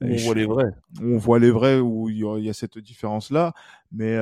on 0.00 0.16
voit 0.16 0.34
les 0.34 0.46
vrais. 0.46 0.72
où 1.00 1.06
on 1.06 1.18
voit 1.18 1.38
les 1.38 1.50
vrais 1.50 1.80
où 1.80 2.08
il 2.08 2.18
y 2.18 2.44
y 2.44 2.48
a 2.50 2.54
cette 2.54 2.78
différence 2.78 3.30
là 3.30 3.52
mais 3.90 4.16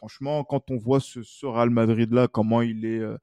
franchement 0.00 0.44
quand 0.44 0.70
on 0.70 0.78
voit 0.78 1.00
ce, 1.00 1.22
ce 1.22 1.44
Real 1.44 1.68
Madrid 1.68 2.10
là 2.12 2.26
comment 2.26 2.62
il 2.62 2.86
est 2.86 3.00
euh, 3.00 3.18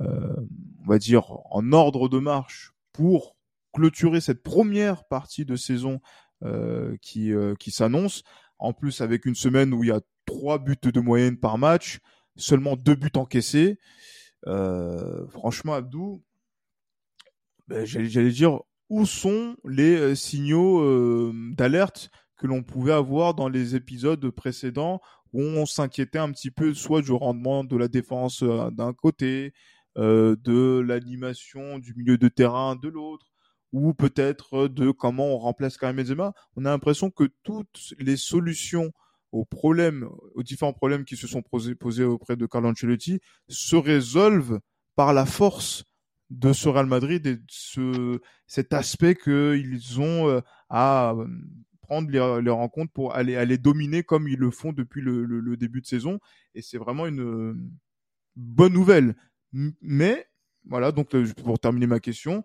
on 0.00 0.86
va 0.86 0.98
dire, 0.98 1.32
en 1.50 1.72
ordre 1.72 2.08
de 2.08 2.18
marche 2.18 2.72
pour 2.92 3.36
clôturer 3.72 4.20
cette 4.20 4.42
première 4.42 5.04
partie 5.04 5.44
de 5.44 5.56
saison 5.56 6.00
euh, 6.44 6.96
qui, 7.02 7.32
euh, 7.32 7.54
qui 7.54 7.70
s'annonce. 7.70 8.22
En 8.58 8.72
plus, 8.72 9.00
avec 9.00 9.24
une 9.24 9.34
semaine 9.34 9.72
où 9.72 9.84
il 9.84 9.88
y 9.88 9.92
a 9.92 10.00
trois 10.24 10.58
buts 10.58 10.76
de 10.82 11.00
moyenne 11.00 11.36
par 11.36 11.58
match, 11.58 12.00
seulement 12.36 12.76
deux 12.76 12.94
buts 12.94 13.10
encaissés. 13.16 13.78
Euh, 14.46 15.26
franchement, 15.28 15.74
Abdou, 15.74 16.22
ben, 17.68 17.84
j'allais 17.84 18.30
dire, 18.30 18.60
où 18.88 19.04
sont 19.04 19.56
les 19.64 20.14
signaux 20.14 20.80
euh, 20.80 21.32
d'alerte 21.56 22.10
que 22.36 22.46
l'on 22.46 22.62
pouvait 22.62 22.92
avoir 22.92 23.34
dans 23.34 23.48
les 23.48 23.74
épisodes 23.74 24.30
précédents 24.30 25.00
où 25.32 25.42
on 25.42 25.66
s'inquiétait 25.66 26.18
un 26.18 26.30
petit 26.32 26.50
peu 26.50 26.74
soit 26.74 27.02
du 27.02 27.12
rendement 27.12 27.64
de 27.64 27.76
la 27.76 27.88
défense 27.88 28.42
euh, 28.42 28.70
d'un 28.70 28.92
côté, 28.92 29.46
euh, 29.46 29.50
de 29.96 30.78
l'animation 30.80 31.78
du 31.78 31.94
milieu 31.94 32.18
de 32.18 32.28
terrain 32.28 32.76
de 32.76 32.88
l'autre, 32.88 33.26
ou 33.72 33.94
peut-être 33.94 34.68
de 34.68 34.90
comment 34.90 35.34
on 35.34 35.38
remplace 35.38 35.76
Karim 35.76 35.96
Benzema. 35.96 36.32
On 36.56 36.64
a 36.64 36.70
l'impression 36.70 37.10
que 37.10 37.24
toutes 37.42 37.94
les 37.98 38.16
solutions 38.16 38.92
aux 39.32 39.44
problèmes, 39.44 40.08
aux 40.34 40.42
différents 40.42 40.72
problèmes 40.72 41.04
qui 41.04 41.16
se 41.16 41.26
sont 41.26 41.42
posés, 41.42 42.04
auprès 42.04 42.36
de 42.36 42.46
Carlo 42.46 42.70
Ancelotti 42.70 43.20
se 43.48 43.76
résolvent 43.76 44.60
par 44.96 45.12
la 45.12 45.26
force 45.26 45.84
de 46.30 46.52
ce 46.52 46.68
Real 46.68 46.86
Madrid 46.86 47.26
et 47.26 47.38
ce, 47.48 48.20
cet 48.46 48.72
aspect 48.72 49.14
qu'ils 49.14 50.00
ont 50.00 50.28
euh, 50.28 50.40
à 50.68 51.14
prendre 51.82 52.10
les, 52.10 52.42
les, 52.42 52.50
rencontres 52.50 52.92
pour 52.92 53.14
aller 53.14 53.36
aller 53.36 53.56
dominer 53.56 54.02
comme 54.02 54.28
ils 54.28 54.38
le 54.38 54.50
font 54.50 54.72
depuis 54.72 55.00
le 55.00 55.56
début 55.56 55.80
de 55.80 55.86
saison. 55.86 56.20
Et 56.54 56.60
c'est 56.60 56.76
vraiment 56.76 57.06
une 57.06 57.70
bonne 58.36 58.72
nouvelle. 58.74 59.14
Mais 59.52 60.26
voilà, 60.66 60.92
donc 60.92 61.10
pour 61.42 61.58
terminer 61.58 61.86
ma 61.86 62.00
question, 62.00 62.44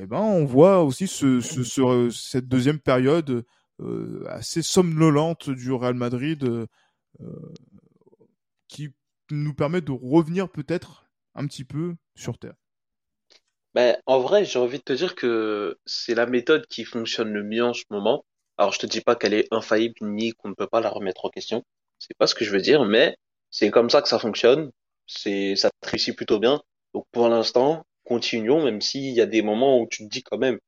eh 0.00 0.06
ben 0.06 0.20
on 0.20 0.44
voit 0.44 0.82
aussi 0.82 1.06
ce 1.06 1.40
cette 2.10 2.48
deuxième 2.48 2.80
période 2.80 3.44
euh, 3.80 4.24
assez 4.28 4.62
somnolente 4.62 5.50
du 5.50 5.72
Real 5.72 5.94
Madrid 5.94 6.44
euh, 6.44 6.66
qui 8.68 8.90
nous 9.30 9.54
permet 9.54 9.80
de 9.80 9.92
revenir 9.92 10.48
peut-être 10.48 11.06
un 11.34 11.46
petit 11.46 11.64
peu 11.64 11.94
sur 12.14 12.38
terre. 12.38 12.54
Ben, 13.74 13.96
en 14.06 14.20
vrai, 14.20 14.44
j'ai 14.44 14.58
envie 14.58 14.78
de 14.78 14.82
te 14.82 14.92
dire 14.92 15.14
que 15.14 15.78
c'est 15.86 16.14
la 16.14 16.26
méthode 16.26 16.66
qui 16.66 16.84
fonctionne 16.84 17.32
le 17.32 17.42
mieux 17.42 17.64
en 17.64 17.72
ce 17.72 17.84
moment. 17.90 18.24
Alors, 18.58 18.72
je 18.72 18.78
te 18.78 18.86
dis 18.86 19.00
pas 19.00 19.16
qu'elle 19.16 19.32
est 19.32 19.48
infaillible 19.50 19.96
ni 20.02 20.32
qu'on 20.32 20.50
ne 20.50 20.54
peut 20.54 20.66
pas 20.66 20.80
la 20.80 20.90
remettre 20.90 21.24
en 21.24 21.30
question. 21.30 21.64
C'est 21.98 22.16
pas 22.16 22.26
ce 22.26 22.34
que 22.34 22.44
je 22.44 22.50
veux 22.50 22.60
dire, 22.60 22.84
mais 22.84 23.16
c'est 23.50 23.70
comme 23.70 23.88
ça 23.88 24.02
que 24.02 24.08
ça 24.08 24.18
fonctionne. 24.18 24.70
C'est, 25.16 25.56
ça 25.56 25.70
réussit 25.82 26.16
plutôt 26.16 26.38
bien. 26.38 26.62
Donc, 26.94 27.06
pour 27.12 27.28
l'instant, 27.28 27.84
continuons, 28.04 28.64
même 28.64 28.80
s'il 28.80 29.12
y 29.12 29.20
a 29.20 29.26
des 29.26 29.42
moments 29.42 29.78
où 29.78 29.86
tu 29.88 30.04
te 30.04 30.08
dis 30.08 30.22
quand 30.22 30.38
même, 30.38 30.58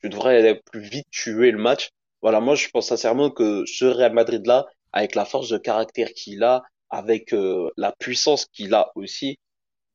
tu 0.00 0.08
devrais 0.08 0.38
aller 0.38 0.60
plus 0.70 0.80
vite 0.80 1.06
tuer 1.10 1.50
le 1.50 1.58
match. 1.58 1.90
Voilà, 2.22 2.40
moi, 2.40 2.54
je 2.54 2.68
pense 2.68 2.88
sincèrement 2.88 3.30
que 3.30 3.64
ce 3.66 3.84
Real 3.84 4.12
Madrid-là, 4.12 4.66
avec 4.92 5.14
la 5.14 5.24
force 5.24 5.48
de 5.48 5.58
caractère 5.58 6.12
qu'il 6.12 6.42
a, 6.44 6.62
avec 6.90 7.32
euh, 7.32 7.70
la 7.76 7.92
puissance 7.98 8.46
qu'il 8.46 8.74
a 8.74 8.92
aussi, 8.94 9.38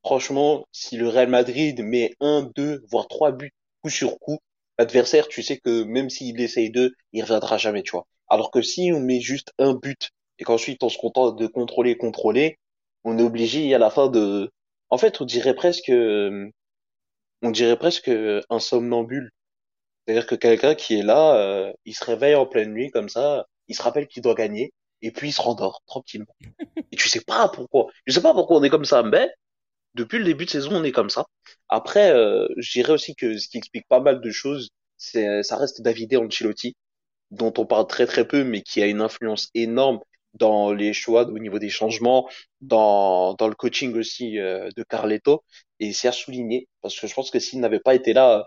franchement, 0.04 0.66
si 0.72 0.96
le 0.96 1.08
Real 1.08 1.28
Madrid 1.28 1.80
met 1.82 2.14
un, 2.20 2.50
deux, 2.56 2.82
voire 2.90 3.08
trois 3.08 3.32
buts 3.32 3.52
coup 3.82 3.90
sur 3.90 4.18
coup, 4.18 4.38
l'adversaire, 4.78 5.28
tu 5.28 5.42
sais 5.42 5.58
que 5.58 5.84
même 5.84 6.10
s'il 6.10 6.40
essaye 6.40 6.70
deux, 6.70 6.92
il 7.12 7.22
reviendra 7.22 7.58
jamais, 7.58 7.82
tu 7.82 7.92
vois. 7.92 8.06
Alors 8.28 8.50
que 8.50 8.62
si 8.62 8.90
on 8.92 9.00
met 9.00 9.20
juste 9.20 9.52
un 9.58 9.74
but 9.74 10.10
et 10.38 10.44
qu'ensuite 10.44 10.82
on 10.82 10.88
se 10.88 10.98
contente 10.98 11.38
de 11.38 11.46
contrôler, 11.46 11.96
contrôler, 11.96 12.58
on 13.04 13.18
est 13.18 13.22
obligé 13.22 13.74
à 13.74 13.78
la 13.78 13.90
fin 13.90 14.08
de, 14.08 14.50
en 14.90 14.98
fait, 14.98 15.20
on 15.20 15.24
dirait 15.24 15.54
presque, 15.54 15.90
on 17.42 17.50
dirait 17.50 17.78
presque 17.78 18.08
un 18.08 18.58
somnambule. 18.58 19.30
C'est-à-dire 20.08 20.26
que 20.26 20.34
quelqu'un 20.36 20.74
qui 20.74 20.98
est 20.98 21.02
là, 21.02 21.36
euh, 21.36 21.72
il 21.84 21.94
se 21.94 22.02
réveille 22.04 22.34
en 22.34 22.46
pleine 22.46 22.72
nuit 22.72 22.90
comme 22.90 23.10
ça, 23.10 23.46
il 23.68 23.76
se 23.76 23.82
rappelle 23.82 24.06
qu'il 24.08 24.22
doit 24.22 24.34
gagner 24.34 24.72
et 25.02 25.10
puis 25.12 25.28
il 25.28 25.32
se 25.32 25.42
rendort 25.42 25.82
tranquillement. 25.86 26.34
Et 26.92 26.96
tu 26.96 27.08
sais 27.10 27.20
pas 27.20 27.48
pourquoi. 27.50 27.88
Je 28.06 28.14
sais 28.14 28.22
pas 28.22 28.32
pourquoi 28.32 28.56
on 28.58 28.62
est 28.62 28.70
comme 28.70 28.86
ça, 28.86 29.02
mais 29.02 29.30
depuis 29.94 30.18
le 30.18 30.24
début 30.24 30.46
de 30.46 30.50
saison, 30.50 30.76
on 30.76 30.84
est 30.84 30.92
comme 30.92 31.10
ça. 31.10 31.26
Après, 31.68 32.10
euh, 32.12 32.48
je 32.56 32.72
dirais 32.72 32.94
aussi 32.94 33.14
que 33.14 33.36
ce 33.36 33.48
qui 33.48 33.58
explique 33.58 33.86
pas 33.88 34.00
mal 34.00 34.22
de 34.22 34.30
choses, 34.30 34.70
c'est 34.96 35.42
ça 35.42 35.56
reste 35.58 35.82
Davide 35.82 36.16
Ancelotti, 36.16 36.74
dont 37.30 37.52
on 37.58 37.66
parle 37.66 37.86
très 37.86 38.06
très 38.06 38.26
peu, 38.26 38.44
mais 38.44 38.62
qui 38.62 38.82
a 38.82 38.86
une 38.86 39.02
influence 39.02 39.50
énorme 39.54 40.00
dans 40.34 40.72
les 40.72 40.92
choix 40.92 41.26
au 41.26 41.38
niveau 41.38 41.58
des 41.58 41.68
changements, 41.68 42.28
dans, 42.60 43.34
dans 43.34 43.48
le 43.48 43.54
coaching 43.54 43.94
aussi 43.96 44.38
euh, 44.38 44.68
de 44.76 44.82
Carletto. 44.82 45.42
Et 45.80 45.92
c'est 45.92 46.08
à 46.08 46.12
souligner, 46.12 46.68
parce 46.82 46.98
que 46.98 47.06
je 47.06 47.14
pense 47.14 47.30
que 47.30 47.38
s'il 47.38 47.60
n'avait 47.60 47.80
pas 47.80 47.94
été 47.94 48.12
là, 48.12 48.44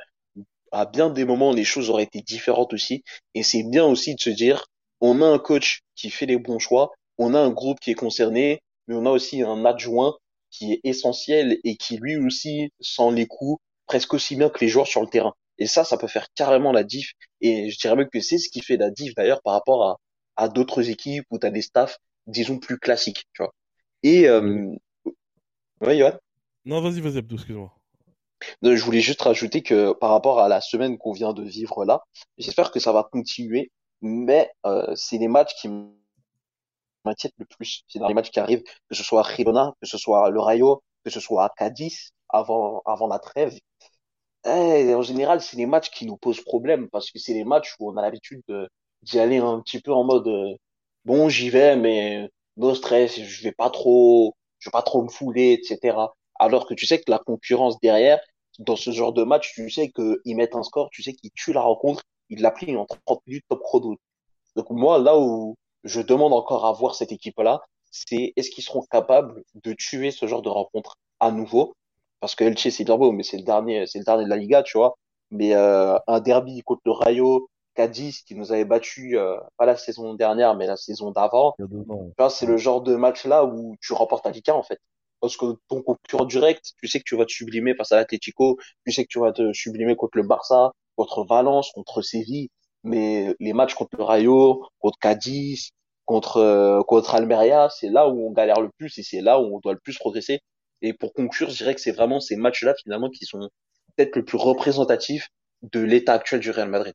à 0.71 0.85
bien 0.85 1.09
des 1.09 1.25
moments, 1.25 1.51
les 1.51 1.63
choses 1.63 1.89
auraient 1.89 2.03
été 2.03 2.21
différentes 2.21 2.73
aussi. 2.73 3.03
Et 3.33 3.43
c'est 3.43 3.63
bien 3.63 3.85
aussi 3.85 4.15
de 4.15 4.19
se 4.19 4.29
dire, 4.29 4.65
on 5.01 5.21
a 5.21 5.25
un 5.25 5.39
coach 5.39 5.81
qui 5.95 6.09
fait 6.09 6.25
les 6.25 6.37
bons 6.37 6.59
choix, 6.59 6.91
on 7.17 7.33
a 7.33 7.39
un 7.39 7.51
groupe 7.51 7.79
qui 7.79 7.91
est 7.91 7.95
concerné, 7.95 8.61
mais 8.87 8.95
on 8.95 9.05
a 9.05 9.11
aussi 9.11 9.41
un 9.41 9.65
adjoint 9.65 10.15
qui 10.49 10.73
est 10.73 10.81
essentiel 10.83 11.59
et 11.63 11.75
qui 11.77 11.97
lui 11.97 12.17
aussi 12.17 12.71
sent 12.79 13.11
les 13.13 13.25
coups 13.25 13.61
presque 13.87 14.13
aussi 14.13 14.35
bien 14.35 14.49
que 14.49 14.59
les 14.59 14.67
joueurs 14.69 14.87
sur 14.87 15.01
le 15.01 15.07
terrain. 15.07 15.33
Et 15.57 15.67
ça, 15.67 15.83
ça 15.83 15.97
peut 15.97 16.07
faire 16.07 16.27
carrément 16.35 16.71
la 16.71 16.83
diff. 16.83 17.11
Et 17.41 17.69
je 17.69 17.77
dirais 17.79 17.95
même 17.95 18.09
que 18.09 18.19
c'est 18.21 18.37
ce 18.37 18.49
qui 18.49 18.61
fait 18.61 18.77
la 18.77 18.89
diff 18.89 19.13
d'ailleurs 19.15 19.41
par 19.43 19.53
rapport 19.53 19.83
à, 19.83 19.97
à 20.41 20.49
d'autres 20.49 20.89
équipes 20.89 21.25
où 21.29 21.37
tu 21.37 21.45
as 21.45 21.51
des 21.51 21.61
staffs, 21.61 21.99
disons, 22.25 22.57
plus 22.57 22.79
classiques. 22.79 23.25
Tu 23.33 23.43
vois. 23.43 23.53
Et... 24.01 24.27
Euh... 24.27 24.73
Ouais, 25.81 26.01
Non, 26.65 26.81
vas-y, 26.81 26.99
vas-y, 26.99 27.17
Abdou, 27.19 27.35
excuse-moi. 27.35 27.71
Je 28.63 28.83
voulais 28.83 29.01
juste 29.01 29.21
rajouter 29.21 29.61
que 29.61 29.93
par 29.93 30.09
rapport 30.09 30.39
à 30.39 30.47
la 30.47 30.59
semaine 30.61 30.97
qu'on 30.97 31.11
vient 31.11 31.33
de 31.33 31.43
vivre 31.43 31.85
là, 31.85 32.01
j'espère 32.39 32.71
que 32.71 32.79
ça 32.79 32.91
va 32.91 33.07
continuer, 33.11 33.71
mais 34.01 34.49
euh, 34.65 34.91
c'est 34.95 35.19
les 35.19 35.27
matchs 35.27 35.53
qui 35.55 35.69
m'inquiète 37.05 37.33
le 37.37 37.45
plus. 37.45 37.83
C'est 37.87 37.99
dans 37.99 38.07
les 38.07 38.15
matchs 38.15 38.31
qui 38.31 38.39
arrivent, 38.39 38.63
que 38.63 38.95
ce 38.95 39.03
soit 39.03 39.27
à 39.27 39.35
Girona, 39.35 39.73
que 39.79 39.87
ce 39.87 39.99
soit 39.99 40.31
le 40.31 40.39
Rayo, 40.39 40.81
que 41.03 41.11
ce 41.11 41.19
soit 41.19 41.45
à 41.45 41.49
Cadiz 41.55 42.11
avant, 42.29 42.81
avant 42.85 43.07
la 43.07 43.19
trêve. 43.19 43.59
Eh, 44.45 44.95
en 44.95 45.03
général, 45.03 45.39
c'est 45.41 45.57
les 45.57 45.67
matchs 45.67 45.91
qui 45.91 46.07
nous 46.07 46.17
posent 46.17 46.41
problème 46.41 46.89
parce 46.89 47.11
que 47.11 47.19
c'est 47.19 47.33
les 47.33 47.43
matchs 47.43 47.75
où 47.79 47.91
on 47.91 47.97
a 47.97 48.01
l'habitude 48.01 48.41
d'y 49.03 49.19
aller 49.19 49.37
un 49.37 49.59
petit 49.61 49.79
peu 49.81 49.93
en 49.93 50.03
mode 50.03 50.27
euh, 50.27 50.55
bon, 51.05 51.29
j'y 51.29 51.49
vais, 51.49 51.75
mais 51.75 52.29
no 52.57 52.75
stress, 52.75 53.19
je 53.21 53.43
vais 53.43 53.51
pas 53.51 53.69
trop, 53.69 54.35
je 54.59 54.69
vais 54.69 54.71
pas 54.71 54.81
trop 54.83 55.03
me 55.03 55.09
fouler, 55.09 55.53
etc. 55.53 55.97
Alors 56.39 56.67
que 56.67 56.73
tu 56.73 56.85
sais 56.85 56.99
que 56.99 57.09
la 57.11 57.19
concurrence 57.19 57.79
derrière, 57.81 58.19
dans 58.59 58.75
ce 58.75 58.91
genre 58.91 59.13
de 59.13 59.23
match, 59.23 59.53
tu 59.53 59.69
sais 59.69 59.91
qu'ils 59.91 60.35
mettent 60.35 60.55
un 60.55 60.63
score, 60.63 60.89
tu 60.91 61.03
sais 61.03 61.13
qu'ils 61.13 61.31
tuent 61.31 61.53
la 61.53 61.61
rencontre, 61.61 62.03
ils 62.29 62.41
l'appliquent 62.41 62.77
en 62.77 62.85
30 63.05 63.21
minutes 63.27 63.45
top 63.49 63.61
chrono. 63.61 63.97
Donc 64.55 64.69
moi, 64.69 64.99
là 64.99 65.17
où 65.17 65.55
je 65.83 66.01
demande 66.01 66.33
encore 66.33 66.65
à 66.65 66.73
voir 66.73 66.95
cette 66.95 67.11
équipe-là, 67.11 67.61
c'est 67.91 68.33
est-ce 68.35 68.49
qu'ils 68.51 68.63
seront 68.63 68.83
capables 68.89 69.43
de 69.55 69.73
tuer 69.73 70.11
ce 70.11 70.27
genre 70.27 70.41
de 70.41 70.49
rencontre 70.49 70.95
à 71.19 71.31
nouveau? 71.31 71.73
Parce 72.19 72.35
que 72.35 72.43
Elche, 72.43 72.69
c'est 72.69 72.85
beau, 72.85 73.11
mais 73.11 73.23
c'est 73.23 73.37
le 73.37 73.43
dernier, 73.43 73.85
c'est 73.87 73.99
le 73.99 74.05
dernier 74.05 74.25
de 74.25 74.29
la 74.29 74.37
Liga, 74.37 74.63
tu 74.63 74.77
vois. 74.77 74.95
Mais 75.31 75.53
euh, 75.55 75.97
un 76.07 76.19
derby 76.19 76.61
contre 76.61 76.81
le 76.85 76.91
Rayo, 76.91 77.49
Cadiz, 77.75 78.21
qui 78.21 78.35
nous 78.35 78.51
avait 78.51 78.65
battu 78.65 79.17
euh, 79.17 79.37
pas 79.57 79.65
la 79.65 79.77
saison 79.77 80.13
dernière, 80.13 80.55
mais 80.55 80.67
la 80.67 80.77
saison 80.77 81.11
d'avant. 81.11 81.55
C'est 82.29 82.45
le 82.45 82.57
genre 82.57 82.81
de 82.81 82.95
match-là 82.95 83.45
où 83.45 83.75
tu 83.81 83.93
remportes 83.93 84.25
la 84.25 84.31
Liga, 84.31 84.55
en 84.55 84.63
fait. 84.63 84.79
Parce 85.19 85.37
que 85.37 85.45
ton 85.69 85.81
concurrent 85.83 86.25
direct, 86.25 86.73
tu 86.77 86.87
sais 86.87 86.99
que 86.99 87.05
tu 87.05 87.15
vas 87.15 87.25
te 87.25 87.31
sublimer 87.31 87.75
face 87.75 87.91
à 87.91 87.95
l'Atlético, 87.95 88.57
tu 88.85 88.91
sais 88.91 89.03
que 89.03 89.09
tu 89.09 89.19
vas 89.19 89.31
te 89.31 89.53
sublimer 89.53 89.95
contre 89.95 90.17
le 90.17 90.23
Barça, 90.23 90.71
contre 90.95 91.25
Valence, 91.25 91.71
contre 91.71 92.01
Séville 92.01 92.49
mais 92.83 93.35
les 93.39 93.53
matchs 93.53 93.75
contre 93.75 93.97
le 93.97 94.03
Rayo, 94.03 94.65
contre 94.79 94.97
Cadiz, 94.99 95.71
contre 96.05 96.37
euh, 96.37 96.81
contre 96.83 97.15
Almeria, 97.15 97.69
c'est 97.69 97.89
là 97.89 98.07
où 98.09 98.27
on 98.27 98.31
galère 98.31 98.61
le 98.61 98.69
plus 98.77 98.97
et 98.97 99.03
c'est 99.03 99.21
là 99.21 99.39
où 99.39 99.55
on 99.55 99.59
doit 99.59 99.73
le 99.73 99.79
plus 99.79 99.97
progresser. 99.97 100.39
Et 100.81 100.93
pour 100.93 101.13
conclure, 101.13 101.49
je 101.49 101.57
dirais 101.57 101.75
que 101.75 101.81
c'est 101.81 101.91
vraiment 101.91 102.19
ces 102.19 102.35
matchs-là 102.35 102.73
finalement 102.81 103.09
qui 103.09 103.25
sont 103.25 103.49
peut-être 103.95 104.15
le 104.15 104.25
plus 104.25 104.37
représentatifs 104.37 105.27
de 105.61 105.79
l'état 105.79 106.13
actuel 106.13 106.39
du 106.39 106.49
Real 106.51 106.69
Madrid. 106.69 106.93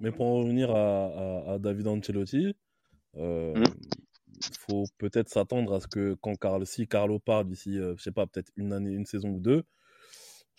Mais 0.00 0.10
pour 0.12 0.26
en 0.26 0.38
revenir 0.38 0.70
à, 0.70 1.06
à, 1.06 1.52
à 1.54 1.58
David 1.58 1.86
Ancelotti, 1.88 2.54
euh, 3.16 3.54
mmh. 3.54 3.64
faut 4.58 4.84
peut-être 4.98 5.28
s'attendre 5.28 5.74
à 5.74 5.80
ce 5.80 5.86
que 5.86 6.16
quand 6.20 6.36
Carl, 6.36 6.64
si 6.66 6.86
Carlo 6.86 7.18
part 7.18 7.44
d'ici, 7.44 7.78
euh, 7.78 7.94
je 7.96 8.02
sais 8.02 8.12
pas, 8.12 8.26
peut-être 8.26 8.50
une 8.56 8.72
année, 8.72 8.92
une 8.92 9.06
saison 9.06 9.30
ou 9.30 9.40
deux, 9.40 9.64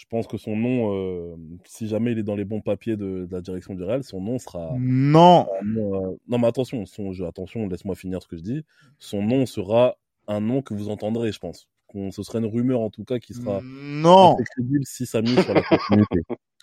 je 0.01 0.08
pense 0.10 0.25
que 0.25 0.38
son 0.38 0.56
nom, 0.56 0.95
euh, 0.95 1.36
si 1.65 1.88
jamais 1.88 2.13
il 2.13 2.17
est 2.17 2.23
dans 2.23 2.36
les 2.36 2.43
bons 2.43 2.62
papiers 2.62 2.97
de, 2.97 3.27
de 3.27 3.32
la 3.32 3.41
direction 3.41 3.75
du 3.75 3.84
Real, 3.84 4.04
son 4.04 4.19
nom 4.19 4.39
sera. 4.39 4.73
Non. 4.80 5.47
Euh, 5.62 6.17
non, 6.27 6.39
mais 6.39 6.47
attention, 6.47 6.88
son, 6.88 7.12
attention, 7.23 7.67
laisse-moi 7.67 7.93
finir 7.93 8.19
ce 8.23 8.27
que 8.27 8.36
je 8.36 8.41
dis. 8.41 8.65
Son 8.97 9.21
nom 9.21 9.45
sera 9.45 9.97
un 10.27 10.41
nom 10.41 10.63
que 10.63 10.73
vous 10.73 10.89
entendrez, 10.89 11.32
je 11.32 11.38
pense. 11.38 11.67
Ce 12.12 12.23
serait 12.23 12.39
une 12.39 12.45
rumeur 12.45 12.80
en 12.80 12.89
tout 12.89 13.04
cas 13.04 13.19
qui 13.19 13.34
sera 13.34 13.60
non 13.63 14.38
crédible 14.56 14.86
si 14.86 15.06
ça 15.06 15.21
mise 15.21 15.39
sur 15.41 15.54
la 15.54 15.62
continuité. 15.62 16.21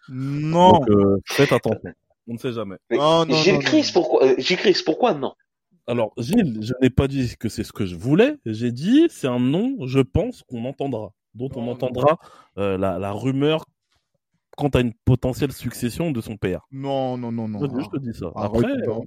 non. 0.08 0.72
Donc 0.72 0.90
euh, 0.90 1.18
faites 1.26 1.52
attention. 1.52 1.92
On 2.28 2.34
ne 2.34 2.38
sait 2.38 2.52
jamais. 2.52 2.76
Non, 2.90 3.24
non, 3.24 3.34
Gilles 3.34 3.58
Chris, 3.58 3.90
pourquoi 3.92 4.24
euh, 4.24 4.34
Gilles 4.38 4.58
Chris, 4.58 4.82
pourquoi 4.84 5.14
non? 5.14 5.34
Alors 5.86 6.12
Gilles, 6.18 6.58
je 6.60 6.74
n'ai 6.82 6.90
pas 6.90 7.08
dit 7.08 7.34
que 7.40 7.48
c'est 7.48 7.64
ce 7.64 7.72
que 7.72 7.86
je 7.86 7.96
voulais. 7.96 8.36
J'ai 8.44 8.70
dit 8.70 9.06
c'est 9.08 9.26
un 9.26 9.40
nom, 9.40 9.76
je 9.86 10.00
pense 10.00 10.42
qu'on 10.42 10.66
entendra 10.66 11.12
dont 11.34 11.48
on 11.56 11.68
entendra 11.68 12.18
euh, 12.58 12.76
la, 12.76 12.98
la, 12.98 13.12
rumeur 13.12 13.64
quant 14.56 14.68
à 14.68 14.80
une 14.80 14.92
potentielle 14.92 15.52
succession 15.52 16.10
de 16.10 16.20
son 16.20 16.36
père. 16.36 16.66
Non, 16.70 17.16
non, 17.16 17.32
non, 17.32 17.48
non. 17.48 17.60
Je, 17.60 17.88
te 17.88 17.98
dis 17.98 18.12
ça. 18.12 18.32
Après, 18.34 18.76
non, 18.86 19.04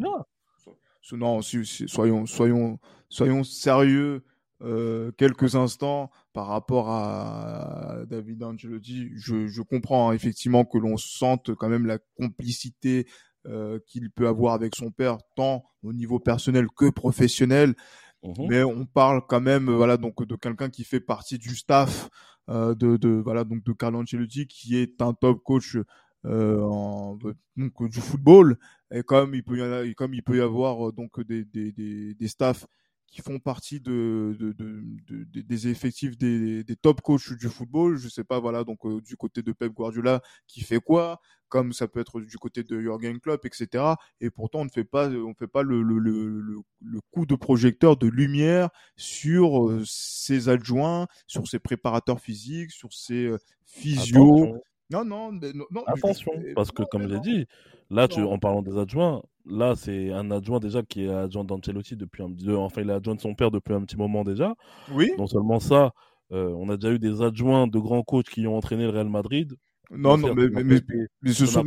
non 1.14 1.42
si, 1.42 1.66
si, 1.66 1.88
soyons, 1.88 2.26
soyons, 2.26 2.80
soyons 3.10 3.44
sérieux 3.44 4.24
euh, 4.64 5.12
quelques 5.18 5.56
instants 5.56 6.10
par 6.34 6.48
rapport 6.48 6.89
à 6.89 8.00
David 8.08 8.44
Angelotti. 8.44 9.10
Je, 9.15 9.48
je 9.48 9.62
comprends 9.62 10.10
hein, 10.10 10.13
effectivement 10.13 10.65
que 10.65 10.78
l'on 10.78 10.98
sente 10.98 11.54
quand 11.56 11.70
même 11.70 11.86
la 11.86 12.00
complicité 12.15 13.08
euh, 13.48 13.80
qu'il 13.88 14.12
peut 14.12 14.28
avoir 14.28 14.54
avec 14.54 14.76
son 14.76 14.91
père, 14.91 15.17
tant 15.36 15.63
au 15.84 15.94
niveau 15.94 16.20
personnel 16.20 16.67
que 16.76 16.89
professionnel. 16.89 17.76
Mmh 18.24 18.34
Mais 18.50 18.63
on 18.63 18.86
parle 18.86 19.22
quand 19.28 19.41
même, 19.41 19.70
euh, 19.70 19.76
voilà, 19.76 19.98
donc 19.98 20.26
de 20.26 20.36
quelqu'un 20.36 20.70
qui 20.70 20.84
fait 20.84 21.00
partie 21.00 21.39
du 21.39 21.56
staff 21.56 22.10
euh, 22.50 22.76
de, 22.76 22.98
de, 22.98 23.10
voilà, 23.10 23.44
donc 23.44 23.63
de 23.63 23.72
Carlo 23.74 24.00
Ancelotti, 24.00 24.46
qui 24.48 24.78
est 24.78 25.02
un 25.02 25.13
top 25.13 25.41
coach 25.44 25.78
euh, 26.26 26.62
en, 26.62 27.17
donc, 27.58 27.89
du 27.89 28.00
football. 28.00 28.58
Et 28.94 29.02
comme 29.02 29.34
il 29.34 29.44
peut 29.44 29.58
y 29.58 29.62
avoir, 29.62 29.84
comme 29.98 30.13
il 30.13 30.22
peut 30.22 30.38
y 30.38 30.41
avoir 30.41 30.94
donc 30.94 31.20
des, 31.26 31.46
des, 31.46 31.72
des, 31.72 32.13
des 32.13 32.28
staffs 32.28 32.67
qui 33.12 33.21
font 33.21 33.39
partie 33.39 33.82
de, 33.82 34.36
de, 34.39 34.54
de, 34.54 34.84
de 35.06 35.41
des 35.41 35.67
effectifs 35.67 36.17
des, 36.17 36.63
des, 36.63 36.76
top 36.78 37.02
coachs 37.02 37.34
du 37.34 37.50
football. 37.50 37.97
Je 37.97 38.08
sais 38.08 38.24
pas, 38.24 38.39
voilà, 38.39 38.63
donc 38.63 38.86
euh, 38.86 39.02
du 39.02 39.17
côté 39.17 39.41
de 39.41 39.52
Pep 39.52 39.74
Guardiola, 39.74 40.21
qui 40.47 40.62
fait 40.62 40.80
quoi 40.80 41.19
Comme 41.50 41.74
ça 41.74 41.89
peut 41.89 42.00
être 42.00 42.21
du 42.21 42.38
côté 42.38 42.63
de 42.63 42.80
Jürgen 42.80 43.19
Klopp, 43.19 43.45
etc. 43.45 43.84
Et 44.21 44.30
pourtant, 44.30 44.62
on 44.62 44.65
ne 44.65 44.69
fait 44.69 44.86
pas, 44.86 45.10
on 45.10 45.34
fait 45.34 45.47
pas 45.47 45.62
le, 45.62 45.84
le, 45.84 46.00
le, 46.00 46.62
le 46.82 47.00
coup 47.12 47.26
de 47.26 47.36
projecteur 47.36 47.97
de 47.97 48.08
lumière 48.08 48.69
sur 48.95 49.67
euh, 49.67 49.84
ses 49.86 50.47
adjoints, 50.47 51.08
sur 51.28 51.47
ses 51.50 51.60
préparateurs 51.60 52.21
physiques, 52.21 52.71
sur 52.71 52.93
ses 52.93 53.26
euh, 53.26 53.38
physios. 53.65 54.56
Non, 54.92 55.06
non, 55.06 55.32
non, 55.32 55.66
non, 55.72 55.84
Attention, 55.88 56.34
parce 56.54 56.72
que 56.72 56.84
comme 56.84 57.08
j'ai 57.08 57.20
dit, 57.20 57.46
là, 57.90 58.08
tu, 58.08 58.22
en 58.22 58.38
parlant 58.40 58.62
des 58.62 58.78
adjoints, 58.78 59.22
là, 59.46 59.76
c'est 59.76 60.12
un 60.12 60.32
adjoint 60.32 60.60
déjà 60.60 60.84
qui 60.84 61.06
est 61.06 61.10
adjoint 61.10 61.46
d'Ancelotti 61.46 61.96
depuis 61.96 62.24
un 62.24 62.32
petit 62.32 62.50
Enfin, 62.50 62.82
il 62.82 62.90
est 62.90 62.94
adjoint 62.94 63.16
de 63.16 63.22
son 63.22 63.34
père 63.34 63.52
depuis 63.52 63.74
un 63.74 63.82
petit 63.82 63.98
moment 63.98 64.24
déjà. 64.24 64.54
Oui. 64.92 65.12
Non 65.18 65.28
seulement 65.28 65.60
ça, 65.60 65.94
euh, 66.32 66.54
on 66.58 66.70
a 66.70 66.78
déjà 66.78 66.94
eu 66.94 67.00
des 67.00 67.22
adjoints 67.22 67.68
de 67.68 67.80
grands 67.80 68.04
coachs 68.04 68.30
qui 68.30 68.48
ont 68.48 68.58
entraîné 68.58 68.84
le 68.84 68.90
Real 68.90 69.10
Madrid. 69.10 69.56
Non, 69.90 70.18
non, 70.18 70.34
mais, 70.34 70.48
mais, 70.48 70.80
mais, 71.22 71.34
ce 71.34 71.46
ça 71.46 71.62
sont. 71.62 71.66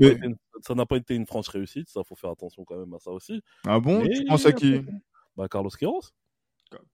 Ça 0.63 0.75
n'a 0.75 0.87
pas 0.87 0.97
été 0.97 1.15
une 1.15 1.27
franche 1.27 1.49
réussite, 1.49 1.91
ça, 1.91 2.03
faut 2.05 2.15
faire 2.15 2.31
attention 2.31 2.65
quand 2.65 2.79
même 2.79 2.95
à 2.95 2.99
ça 2.99 3.11
aussi. 3.11 3.43
Ah 3.67 3.79
bon? 3.81 4.03
Tu 4.03 4.25
penses 4.25 4.47
à 4.47 4.53
qui? 4.53 4.81
Bah, 5.37 5.47
Carlos 5.49 5.69
Queiroz. 5.69 6.11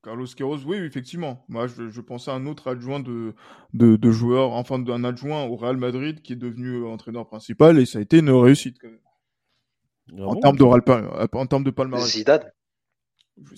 Carlos 0.02 0.26
Queiroz, 0.26 0.64
oui, 0.66 0.76
effectivement. 0.78 1.44
Moi, 1.48 1.66
je, 1.66 1.88
je, 1.88 2.00
pensais 2.00 2.30
à 2.30 2.34
un 2.34 2.46
autre 2.46 2.68
adjoint 2.68 3.00
de, 3.00 3.34
de, 3.74 3.96
de 3.96 4.10
joueur, 4.10 4.52
enfin 4.52 4.78
d'un 4.78 5.04
adjoint 5.04 5.44
au 5.44 5.56
Real 5.56 5.76
Madrid 5.76 6.22
qui 6.22 6.32
est 6.34 6.36
devenu 6.36 6.84
entraîneur 6.84 7.26
principal 7.26 7.78
et 7.78 7.86
ça 7.86 7.98
a 7.98 8.02
été 8.02 8.18
une 8.18 8.30
réussite 8.30 8.78
quand 8.80 8.88
même. 8.88 8.98
Ah 10.12 10.22
en, 10.26 10.34
bon 10.34 10.40
termes 10.40 10.56
de, 10.56 11.36
en 11.36 11.46
termes 11.46 11.64
de 11.64 11.70
palmarès. 11.70 12.10
Zidane. 12.10 12.50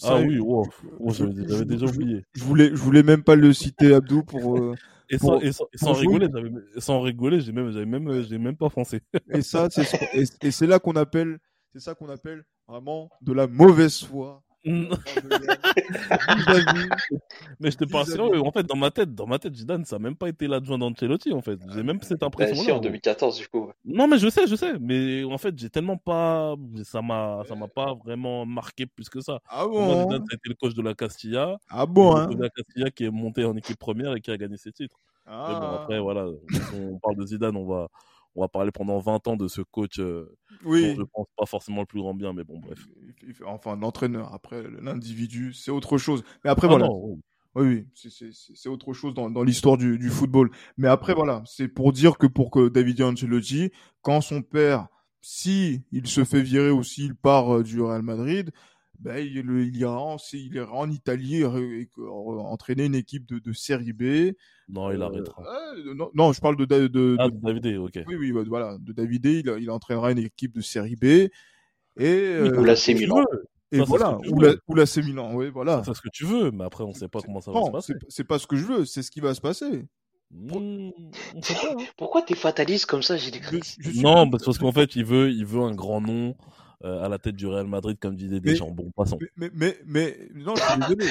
Ah 0.03 0.21
oui, 0.21 0.39
wow. 0.39 0.69
oh, 1.01 1.13
j'avais 1.13 1.65
déjà 1.65 1.87
oublié. 1.87 2.25
Je 2.35 2.45
voulais, 2.45 2.69
je 2.69 2.77
voulais 2.77 3.03
même 3.03 3.23
pas 3.23 3.35
le 3.35 3.53
citer, 3.53 3.95
Abdou, 3.95 4.23
pour. 4.23 4.59
Euh, 4.59 4.75
et, 5.11 5.19
sans, 5.19 5.27
pour, 5.27 5.43
et, 5.43 5.53
sans, 5.53 5.65
et 5.73 5.79
sans 5.79 5.93
rigoler, 5.93 6.29
sans 6.79 7.01
rigoler, 7.01 7.41
j'ai 7.41 7.53
même, 7.53 7.73
j'avais 7.73 7.87
même, 7.87 8.23
j'ai 8.23 8.39
même 8.39 8.57
pas 8.57 8.69
foncé. 8.69 9.01
et 9.31 9.43
ça, 9.43 9.69
c'est, 9.71 9.87
et, 10.15 10.51
c'est 10.51 10.67
là 10.67 10.79
qu'on 10.79 10.97
appelle, 10.97 11.39
c'est 11.73 11.81
ça 11.81 11.95
qu'on 11.95 12.09
appelle 12.09 12.45
vraiment 12.69 13.11
de 13.23 13.33
la 13.33 13.47
mauvaise 13.47 14.05
foi 14.05 14.43
mais 14.65 14.89
je 17.71 17.77
te 17.77 17.85
parle 17.85 18.07
sérieux. 18.07 18.41
En 18.41 18.53
fait, 18.53 18.65
dans 18.65 18.77
ma 18.77 18.91
tête, 18.91 19.15
dans 19.15 19.27
ma 19.27 19.39
tête, 19.39 19.57
Zidane, 19.57 19.85
ça 19.85 19.97
n'a 19.97 20.03
même 20.05 20.17
pas 20.17 20.29
été 20.29 20.47
l'adjoint 20.47 20.79
d'Ancelotti. 20.79 21.33
En 21.33 21.41
fait, 21.43 21.59
j'ai 21.75 21.83
même 21.83 22.01
cette 22.03 22.23
impression. 22.23 22.57
Bah, 22.57 22.63
si, 22.63 22.71
en 22.71 22.79
2014, 22.79 23.39
du 23.39 23.49
coup. 23.49 23.71
Non, 23.85 24.07
mais 24.07 24.19
je 24.19 24.29
sais, 24.29 24.47
je 24.47 24.55
sais. 24.55 24.75
Mais 24.81 25.25
en 25.25 25.39
fait, 25.39 25.59
j'ai 25.59 25.69
tellement 25.69 25.97
pas, 25.97 26.55
ça 26.85 27.03
m'a, 27.03 27.43
ça 27.49 27.57
m'a 27.57 27.69
pas 27.69 27.95
vraiment 27.95 28.47
marqué 28.47 28.87
plus 28.87 29.09
que 29.09 29.21
ça. 29.21 29.41
Ah 29.49 29.67
bon 29.67 29.85
Moi, 29.85 30.03
Zidane, 30.03 30.25
ça 30.29 30.33
a 30.33 30.35
été 30.37 30.49
le 30.49 30.55
coach 30.55 30.75
de 30.75 30.83
la 30.83 30.95
Castilla. 30.95 31.59
Ah 31.69 31.87
bon 31.87 32.15
hein 32.15 32.29
de 32.29 32.43
la 32.43 32.51
Castilla 32.51 32.91
qui 32.91 33.05
est 33.05 33.11
monté 33.11 33.45
en 33.45 33.57
équipe 33.57 33.79
première 33.79 34.15
et 34.15 34.21
qui 34.21 34.31
a 34.31 34.37
gagné 34.37 34.57
ses 34.57 34.73
titres. 34.73 35.01
Ah. 35.27 35.47
Mais 35.49 35.55
bon, 35.55 35.73
après, 35.73 36.01
voilà, 36.01 36.27
on 36.75 36.99
parle 36.99 37.17
de 37.17 37.27
Zidane, 37.27 37.57
on 37.57 37.67
va, 37.67 37.89
on 38.35 38.41
va 38.43 38.49
parler 38.49 38.71
pendant 38.71 38.99
20 38.99 39.29
ans 39.29 39.37
de 39.37 39.49
ce 39.49 39.61
coach. 39.63 39.99
Euh, 39.99 40.37
Oui. 40.65 40.95
dont 40.95 41.01
je 41.03 41.07
pense 41.13 41.27
pas 41.37 41.47
forcément 41.47 41.81
le 41.81 41.87
plus 41.87 42.01
grand 42.01 42.15
bien, 42.15 42.33
mais 42.33 42.45
bon, 42.45 42.59
bref. 42.61 42.79
Enfin, 43.47 43.77
l'entraîneur. 43.77 44.33
Après, 44.35 44.63
l'individu, 44.81 45.53
c'est 45.53 45.71
autre 45.71 45.99
chose. 45.99 46.23
Mais 46.45 46.51
après, 46.51 46.67
Ah 46.67 46.71
voilà. 46.71 46.87
non, 46.87 47.01
oui. 47.05 47.21
Oui, 47.55 47.87
oui, 47.95 48.33
c'est 48.55 48.69
autre 48.71 48.95
chose 48.95 49.13
dans, 49.13 49.29
dans 49.31 49.43
l'histoire 49.43 49.77
du, 49.77 49.99
du 49.99 50.09
football. 50.09 50.51
Mais 50.79 50.89
après, 50.89 51.13
voilà, 51.13 51.43
c'est 51.45 51.69
pour 51.69 51.93
dire 51.93 52.17
que 52.17 52.27
pour 52.27 52.51
que 52.51 52.71
David 52.71 53.03
Ancelotti, 53.03 53.71
quand 54.01 54.23
son 54.23 54.41
père, 54.41 54.87
si 55.21 55.83
il 55.93 56.07
se 56.07 56.25
fait 56.25 56.41
virer 56.41 56.71
ou 56.71 56.83
s'il 56.83 57.15
part 57.15 57.57
euh, 57.59 57.63
du 57.63 57.83
Real 57.83 58.01
Madrid, 58.01 58.53
ben, 59.03 59.19
il, 59.19 59.37
il 59.39 59.77
ira 59.77 60.01
en, 60.01 60.17
il 60.33 60.55
ira 60.55 60.73
en 60.73 60.91
Italie 60.91 61.43
euh, 61.43 61.81
et, 61.81 61.89
entraîner 61.99 62.87
une 62.87 62.95
équipe 62.95 63.27
de, 63.27 63.39
de 63.39 63.53
série 63.53 63.93
B. 63.93 64.33
Non, 64.69 64.91
il 64.91 65.03
arrêtera. 65.03 65.43
Euh, 65.77 65.95
non, 65.95 66.11
non, 66.15 66.33
je 66.33 66.41
parle 66.41 66.57
de, 66.57 66.65
de, 66.65 66.87
de, 66.87 67.17
Ah, 67.19 67.29
de- 67.29 67.37
David, 67.37 67.67
ok. 67.79 68.01
oui, 68.07 68.15
oui, 68.17 68.33
bah, 68.33 68.43
voilà, 68.47 68.77
de 68.79 68.93
David 68.93 69.25
il, 69.27 69.55
il 69.61 69.71
entraînera 69.71 70.13
une 70.13 70.19
équipe 70.19 70.55
de 70.55 70.61
série 70.61 70.97
B. 70.97 71.05
Et, 71.05 71.31
euh, 72.01 72.59
Ou 72.59 72.65
la 72.65 72.75
Milan. 72.89 73.25
et 73.71 73.79
ça, 73.79 73.85
voilà, 73.85 74.19
ou 74.31 74.41
la, 74.41 74.55
ou 74.69 74.75
la 74.75 74.87
C 74.87 75.03
Milan, 75.03 75.35
oui, 75.35 75.51
voilà. 75.51 75.83
C'est 75.85 75.95
ce 75.95 76.01
que 76.01 76.09
tu 76.11 76.25
veux, 76.25 76.51
mais 76.51 76.65
après, 76.65 76.85
on 76.85 76.93
sait 76.95 77.09
pas 77.09 77.21
comment 77.21 77.41
ça 77.41 77.51
va 77.51 77.61
se 77.61 77.65
Non, 77.67 77.73
passer. 77.73 77.93
c'est 78.01 78.07
c'est 78.11 78.25
pas 78.25 78.39
ce 78.39 78.47
que 78.47 78.57
je 78.57 78.65
veux, 78.65 78.85
c'est 78.87 79.03
ce 79.03 79.11
qui 79.11 79.21
va 79.21 79.35
se 79.35 79.41
passer. 79.41 79.85
Mmh, 80.31 80.91
on 81.35 81.43
sait 81.43 81.53
pas. 81.55 81.75
hein. 81.79 81.85
Pourquoi 81.99 82.23
t'es 82.23 82.35
fataliste 82.35 82.87
comme 82.87 83.03
ça, 83.03 83.17
j'ai 83.19 83.31
des 83.31 83.41
Je- 83.43 83.59
je 83.81 83.91
suis- 83.91 84.01
Non, 84.01 84.31
parce 84.31 84.45
parce 84.45 84.59
qu'en 84.59 84.73
fait, 84.73 84.97
il 84.97 85.05
veut, 85.05 85.31
il 85.31 85.45
veut 85.45 85.61
un 85.61 85.75
grand 85.75 86.01
nom 86.01 86.35
euh, 86.85 87.05
à 87.05 87.09
la 87.09 87.19
tête 87.19 87.37
du 87.37 87.47
Real 87.47 87.67
Madrid, 87.67 87.97
comme 88.01 88.17
disait 88.17 88.41
Deschamps. 88.41 88.71
Bon, 88.71 88.91
passons. 88.97 89.19
Mais, 89.21 89.29
mais, 89.37 89.51
mais, 89.55 90.17
mais- 90.35 90.43
non, 90.43 90.55
je 90.57 90.63
suis 90.63 90.81
désolé. 90.81 91.07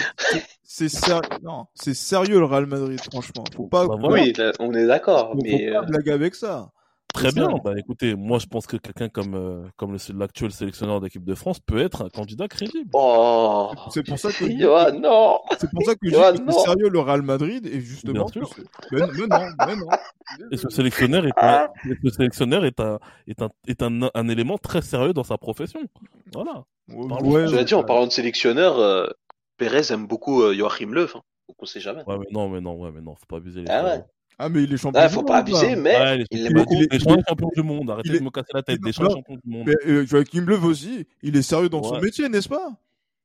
C'est- 0.64 0.90
sérieux, 0.90 1.22
non, 1.44 1.66
c'est 1.76 1.94
sérieux 1.94 2.40
le 2.40 2.46
Real 2.46 2.66
Madrid, 2.66 3.00
franchement. 3.12 3.44
Faut 3.56 3.68
pas, 3.68 3.88
Bah, 3.88 3.94
faut 3.94 4.00
voilà. 4.08 4.24
Oui, 4.24 4.34
là, 4.38 4.52
on 4.60 4.74
est 4.74 4.86
d'accord, 4.88 5.32
faut 5.32 5.40
mais 5.44 5.72
pas 5.72 5.80
euh, 5.80 5.86
blaguer 5.86 6.12
avec 6.12 6.36
ça. 6.36 6.72
Très 7.14 7.32
bien. 7.32 7.50
Bah, 7.64 7.74
écoutez, 7.78 8.16
moi, 8.16 8.40
je 8.40 8.46
pense 8.48 8.68
que 8.68 8.78
quelqu'un 8.78 9.10
comme, 9.10 9.36
euh, 9.36 9.64
comme 9.78 9.98
l'actuel 10.16 10.52
sélectionneur 10.52 11.02
d'équipe 11.02 11.24
de 11.24 11.36
France 11.36 11.60
peut 11.60 11.80
être 11.80 12.04
un 12.06 12.10
candidat 12.10 12.48
crédible. 12.48 12.90
oh, 12.94 13.72
C'est 13.92 14.06
pour 14.06 14.18
ça 14.18 14.32
que, 14.32 14.46
non. 15.02 15.40
c'est 15.60 15.70
pour 15.72 15.84
ça 15.84 15.96
que 15.96 16.10
je 16.10 16.16
c'est 16.16 16.60
sérieux 16.60 16.90
le 16.90 17.00
Real 17.00 17.22
Madrid 17.22 17.66
et 17.66 17.80
justement. 17.82 18.26
Bien 18.26 18.28
sûr. 18.28 18.50
que 18.56 18.62
Mais, 18.92 19.02
mais 19.02 19.28
non, 19.28 19.46
mais 19.68 19.76
non. 19.76 19.88
Et 20.52 20.58
ce 20.58 20.70
sélectionneur 20.70 21.26
est 21.26 21.38
un, 21.38 21.68
et 21.90 21.96
ce 22.04 22.10
sélectionneur 22.12 22.66
est 22.66 22.80
un, 22.80 23.00
est 23.28 23.42
un, 23.42 23.50
est 23.68 23.82
un, 23.84 24.10
un 24.14 24.28
élément 24.30 24.58
très 24.58 24.82
sérieux 24.82 25.14
dans 25.14 25.24
sa 25.24 25.38
profession. 25.38 25.82
Voilà. 26.34 26.64
Ouais, 26.90 27.48
Je 27.48 27.56
l'ai 27.56 27.66
dit, 27.66 27.74
en 27.74 27.84
parlant 27.84 28.08
de 28.08 28.12
sélectionneur, 28.12 28.80
euh, 28.80 29.08
Pérez 29.58 29.92
aime 29.92 30.08
beaucoup 30.08 30.42
euh, 30.42 30.54
Joachim 30.54 30.92
Löw. 30.92 31.04
Hein. 31.16 31.22
Donc 31.48 31.58
on 31.60 31.66
sait 31.66 31.80
jamais. 31.82 32.04
Ouais, 32.08 32.18
mais 32.18 32.28
non, 32.32 32.50
mais 32.50 32.62
non, 32.62 32.76
ouais, 32.76 32.92
mais 32.94 33.02
non, 33.02 33.16
faut 33.16 33.26
pas 33.28 33.38
abuser 33.38 33.62
les 33.62 33.70
Ah 33.70 33.84
ouais. 33.84 34.04
Ah, 34.44 34.50
mais 34.50 34.64
il 34.64 34.74
est 34.74 34.78
champion. 34.78 35.00
Ah, 35.02 35.08
du 35.08 35.14
faut 35.14 35.20
monde, 35.20 35.28
pas 35.28 35.38
abuser, 35.38 35.76
là. 35.76 35.76
mais 35.76 35.96
Ouais, 35.96 36.26
il 36.32 36.48
est- 36.48 36.54
beaucoup. 36.54 36.74
il 36.74 36.84
est- 36.84 36.94
Les 36.94 37.00
champions 37.00 37.24
champions 37.30 37.52
du 37.56 37.62
monde. 37.64 37.90
Arrêtez 37.92 38.10
il 38.10 38.16
est- 38.16 38.20
de 38.20 38.24
me 38.24 38.30
casser 38.32 38.48
la 38.54 38.64
tête. 38.64 38.80
il- 38.80 38.92
Des 38.92 39.04
non, 39.04 39.10
champions 39.12 39.36
du 39.44 39.50
monde. 39.52 39.68
Mais 39.68 39.76
euh, 39.92 40.06
Joachim 40.06 40.46
Löw 40.48 40.64
aussi, 40.66 41.06
il 41.22 41.38
est 41.38 41.42
sérieux 41.44 41.70
dans 41.70 41.84
son 41.84 41.94
Ouais. 41.96 42.02
métier, 42.02 42.28
n'est-ce 42.28 42.50
pas? 42.50 42.70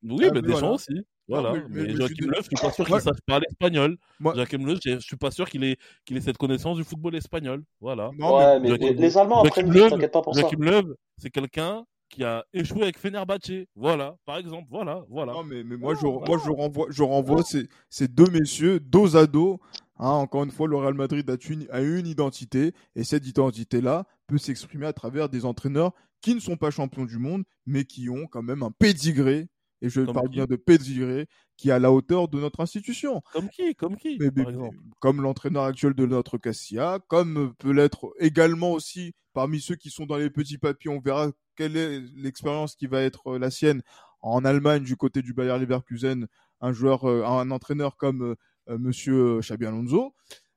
Oui, 0.05 0.18
Ah, 0.20 0.24
mais 0.26 0.31
mais 0.31 0.42
Deschamps 0.42 0.59
voilà. 0.59 0.72
aussi. 0.74 1.00
Voilà. 1.29 1.52
mais- 1.55 1.62
mais, 1.70 1.83
mais- 1.88 1.94
Joachim 1.96 2.14
suis 2.14 2.24
Löw, 2.26 2.35
je 2.37 2.42
suis 2.42 2.57
pas 2.57 2.70
sûr 2.70 2.87
qu'il 2.87 3.00
sache 3.00 3.16
parler 3.26 3.46
espagnol. 3.50 3.96
Moi- 4.20 4.35
Joachim 4.37 4.59
Löw, 4.66 4.76
je 4.85 4.98
suis 4.98 5.16
pas 5.16 5.31
sûr 5.33 5.48
qu'il 5.48 5.64
ait, 5.64 5.76
qu'il 6.05 6.16
ait 6.16 6.20
cette 6.20 6.37
connaissance 6.38 6.76
du 6.76 6.85
football 6.85 7.16
espagnol. 7.16 7.62
Voilà. 7.81 8.11
Non, 8.18 8.37
ouais, 8.37 8.61
mais 8.61 8.68
Joachim- 8.68 8.94
les, 8.96 9.18
Allemands 9.18 9.42
Joachim 9.44 9.48
apprennent 9.48 9.70
vite, 9.72 9.88
t'inquiète 9.90 10.12
pas 10.12 10.22
pour 10.22 10.35
ça. 10.35 10.42
Joachim 10.42 10.61
Löw, 10.62 10.94
c'est 11.18 11.31
quelqu'un 11.31 11.85
qui 12.09 12.22
a 12.22 12.44
échoué 12.55 12.83
avec 12.83 12.98
Fenerbahce. 12.98 13.50
Voilà, 13.74 14.14
par 14.24 14.37
exemple. 14.37 14.68
Voilà, 14.70 15.02
voilà. 15.09 15.33
Non, 15.33 15.42
mais, 15.42 15.64
mais 15.64 15.76
moi, 15.76 15.94
je, 15.94 16.07
Voilà. 16.07 16.26
moi 16.29 16.38
je 16.44 16.50
renvoie, 16.50 16.87
je 16.90 17.02
renvoie 17.02 17.42
ces, 17.42 17.66
ces 17.90 18.07
deux 18.07 18.31
messieurs 18.31 18.79
dos 18.79 19.16
à 19.16 19.26
dos. 19.26 19.59
Hein, 19.98 20.11
encore 20.11 20.44
une 20.44 20.50
fois, 20.50 20.68
le 20.68 20.76
Real 20.76 20.94
Madrid 20.94 21.28
a 21.30 21.37
une, 21.48 21.66
a 21.70 21.80
une 21.80 22.06
identité 22.06 22.72
et 22.94 23.04
cette 23.04 23.26
identité-là 23.26 24.06
peut 24.26 24.38
s'exprimer 24.38 24.87
à 24.87 24.92
travers 24.92 25.28
des 25.28 25.44
entraîneurs 25.44 25.92
qui 26.20 26.35
ne 26.35 26.40
sont 26.40 26.56
pas 26.56 26.70
champions 26.70 27.04
du 27.04 27.18
monde, 27.18 27.44
mais 27.66 27.85
qui 27.85 28.09
ont 28.11 28.26
quand 28.26 28.42
même 28.42 28.62
un 28.62 28.70
pédigré, 28.70 29.48
et 29.82 29.88
je 29.88 30.00
Comme 30.00 30.14
parle 30.14 30.28
bien 30.28 30.46
de 30.46 30.56
pédigré, 30.56 31.26
qui 31.56 31.68
est 31.68 31.72
à 31.72 31.78
la 31.78 31.92
hauteur 31.92 32.28
de 32.28 32.40
notre 32.40 32.61
institution. 32.61 33.22
Comme 33.32 33.48
qui? 33.48 33.74
Comme 33.74 33.96
qui 33.96 34.16
Mais- 34.18 34.30
mais- 34.35 34.42
Par 34.44 34.52
exemple? 34.52 34.76
comme 34.98 35.22
l'entraîneur 35.22 35.64
actuel 35.64 35.94
de 35.94 36.06
notre 36.06 36.38
Cassia, 36.38 36.98
comme 37.09 37.54
peut 37.59 37.72
l'être 37.72 38.12
également 38.18 38.72
aussi 38.72 39.12
parmi 39.35 39.61
ceux 39.61 39.76
qui 39.76 39.90
sont 39.90 40.06
dans 40.06 40.16
les 40.16 40.30
petits 40.30 40.59
papiers. 40.59 40.90
On 40.90 41.00
verra 41.00 41.30
quelle 41.56 41.76
est 41.76 42.00
l'expérience 42.16 42.74
qui 42.74 42.87
va 42.87 43.02
être 43.02 43.32
euh, 43.35 43.38
la 43.38 43.50
sienne 43.50 43.82
en 44.22 44.44
Allemagne 44.44 44.82
du 44.82 44.96
côté 44.96 45.22
du 45.22 45.35
Bayer 45.35 45.59
Leverkusen, 45.59 46.26
un 46.61 46.72
joueur, 46.72 47.04
euh, 47.09 47.22
un 47.24 47.50
entraîneur 47.50 47.96
comme 47.96 48.22
euh, 48.22 48.35
Monsieur 48.68 49.40
Xabi 49.40 49.66
Alonso. 49.66 50.14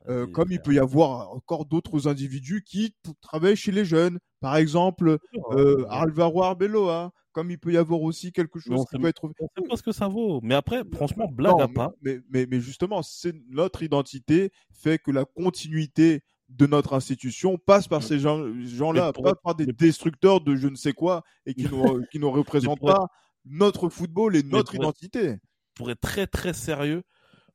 Euh, 0.08 0.26
comme 0.28 0.50
il 0.52 0.62
peut 0.62 0.74
y 0.74 0.80
avoir 0.80 1.30
encore 1.32 1.66
d'autres 1.66 2.08
individus 2.08 2.64
qui 2.66 2.96
travaillent 3.22 3.58
chez 3.58 3.72
les 3.74 3.84
jeunes, 3.84 4.18
par 4.40 4.56
exemple 4.56 5.18
Sûr, 5.34 5.52
euh, 5.52 5.86
hein. 5.90 6.04
Alvaro 6.04 6.42
Arbeloa, 6.42 7.12
comme 7.34 7.52
il 7.52 7.60
peut 7.60 7.74
y 7.74 7.78
avoir 7.78 8.02
aussi 8.02 8.32
quelque 8.32 8.60
chose 8.60 8.86
qui 8.90 8.98
peut 8.98 9.08
être 9.10 9.26
On 9.26 9.30
sait 9.62 9.68
pas 9.68 9.76
ce 9.76 9.84
que 9.84 9.92
ça 9.92 10.08
vaut. 10.08 10.40
Mais 10.42 10.56
après, 10.56 10.84
franchement, 10.94 11.28
blague 11.30 11.52
non, 11.52 11.60
à 11.60 11.68
mais- 11.68 11.74
part. 11.74 11.92
Mais, 12.02 12.20
mais, 12.32 12.48
mais 12.50 12.62
justement, 12.62 13.04
c'est 13.04 13.36
notre 13.50 13.84
identité 13.84 14.52
fait 14.72 15.00
que 15.00 15.12
la 15.12 15.26
continuité 15.26 16.22
de 16.48 16.66
notre 16.66 16.94
institution 16.94 17.58
passe 17.58 17.88
par 17.90 18.02
ces 18.02 18.20
gens- 18.20 18.44
gens-là, 18.64 19.12
pas 19.12 19.32
être- 19.32 19.42
par 19.44 19.54
des 19.54 19.66
destructeurs 19.68 20.40
de 20.42 20.56
je 20.56 20.70
ne 20.70 20.76
sais 20.76 20.94
quoi 20.94 21.24
et 21.46 21.54
qui 21.54 21.64
ne, 22.02 22.06
qui 22.10 22.20
ne 22.20 22.26
représentent 22.26 22.80
être- 22.82 22.94
pas 22.94 23.08
notre 23.46 23.90
football 23.90 24.36
et 24.38 24.44
notre 24.44 24.72
pour 24.74 24.86
être- 24.86 25.04
identité. 25.04 25.36
pour 25.76 25.92
être 25.92 26.02
très 26.02 26.26
très 26.26 26.54
sérieux, 26.54 27.04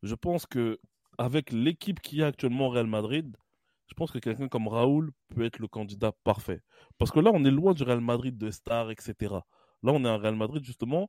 je 0.04 0.14
pense 0.14 0.46
que 0.46 0.78
avec 1.18 1.52
l'équipe 1.52 2.00
qui 2.00 2.22
a 2.22 2.28
actuellement 2.28 2.68
au 2.68 2.70
Real 2.70 2.86
Madrid, 2.86 3.36
je 3.88 3.94
pense 3.94 4.10
que 4.12 4.18
quelqu'un 4.18 4.48
comme 4.48 4.68
Raoul 4.68 5.12
peut 5.34 5.44
être 5.44 5.58
le 5.58 5.68
candidat 5.68 6.12
parfait. 6.24 6.60
Parce 6.98 7.10
que 7.10 7.20
là, 7.20 7.30
on 7.34 7.44
est 7.44 7.50
loin 7.50 7.74
du 7.74 7.82
Real 7.84 8.00
Madrid 8.00 8.36
de 8.38 8.50
stars, 8.50 8.90
etc. 8.90 9.34
Là, 9.82 9.92
on 9.92 10.04
est 10.04 10.08
un 10.08 10.16
Real 10.18 10.36
Madrid, 10.36 10.64
justement, 10.64 11.08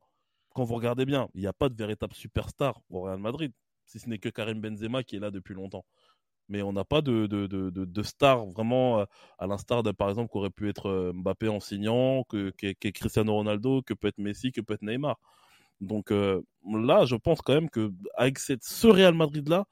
quand 0.53 0.63
vous 0.63 0.75
regardez 0.75 1.05
bien, 1.05 1.29
il 1.34 1.41
n'y 1.41 1.47
a 1.47 1.53
pas 1.53 1.69
de 1.69 1.75
véritable 1.75 2.13
superstar 2.15 2.79
au 2.89 3.01
Real 3.03 3.19
Madrid, 3.19 3.53
si 3.86 3.99
ce 3.99 4.10
n'est 4.10 4.19
que 4.19 4.29
Karim 4.29 4.62
Benzema 4.62 5.03
qui 5.03 5.17
est 5.17 5.19
là 5.19 5.31
depuis 5.31 5.53
longtemps. 5.53 5.86
Mais 6.49 6.62
on 6.62 6.73
n'a 6.73 6.86
pas 6.86 7.01
de, 7.01 7.27
de, 7.27 7.47
de, 7.47 7.69
de, 7.71 7.86
de 7.86 8.03
star 8.03 8.45
vraiment, 8.47 8.99
euh, 9.01 9.05
à 9.39 9.47
l'instar 9.47 9.84
de, 9.84 9.91
par 9.91 10.10
exemple, 10.10 10.29
qu'aurait 10.29 10.51
pu 10.51 10.69
être 10.69 10.88
euh, 10.88 11.13
Mbappé 11.13 11.49
en 11.49 11.60
signant, 11.60 12.23
que, 12.29 12.51
que, 12.51 12.73
que 12.73 12.89
Cristiano 12.89 13.34
Ronaldo, 13.34 13.81
que 13.81 13.93
peut 13.95 14.08
être 14.10 14.19
Messi, 14.19 14.51
que 14.51 14.62
peut 14.62 14.75
être 14.75 14.84
Neymar. 14.84 15.17
Donc 15.81 16.11
euh, 16.11 16.41
là, 16.65 17.05
je 17.05 17.15
pense 17.15 17.41
quand 17.41 17.53
même 17.53 17.69
que 17.69 17.91
avec 18.15 18.39
cette, 18.39 18.63
ce 18.63 18.88
Real 18.88 19.13
Madrid 19.13 19.47
là, 19.49 19.65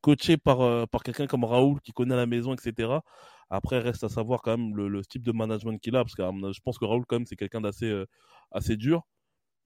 coaché 0.00 0.36
par 0.36 0.60
euh, 0.62 0.86
par 0.86 1.02
quelqu'un 1.02 1.26
comme 1.26 1.44
Raoul 1.44 1.80
qui 1.82 1.92
connaît 1.92 2.16
la 2.16 2.26
maison, 2.26 2.54
etc. 2.54 3.02
Après, 3.50 3.78
reste 3.80 4.04
à 4.04 4.08
savoir 4.08 4.42
quand 4.42 4.56
même 4.56 4.76
le, 4.76 4.88
le 4.88 5.04
type 5.04 5.22
de 5.24 5.32
management 5.32 5.78
qu'il 5.78 5.96
a, 5.96 6.04
parce 6.04 6.14
que 6.14 6.22
je 6.52 6.60
pense 6.60 6.78
que 6.78 6.84
Raoul 6.84 7.04
quand 7.06 7.16
même 7.16 7.26
c'est 7.26 7.36
quelqu'un 7.36 7.60
d'assez 7.60 7.86
euh, 7.86 8.06
assez 8.52 8.76
dur. 8.76 9.02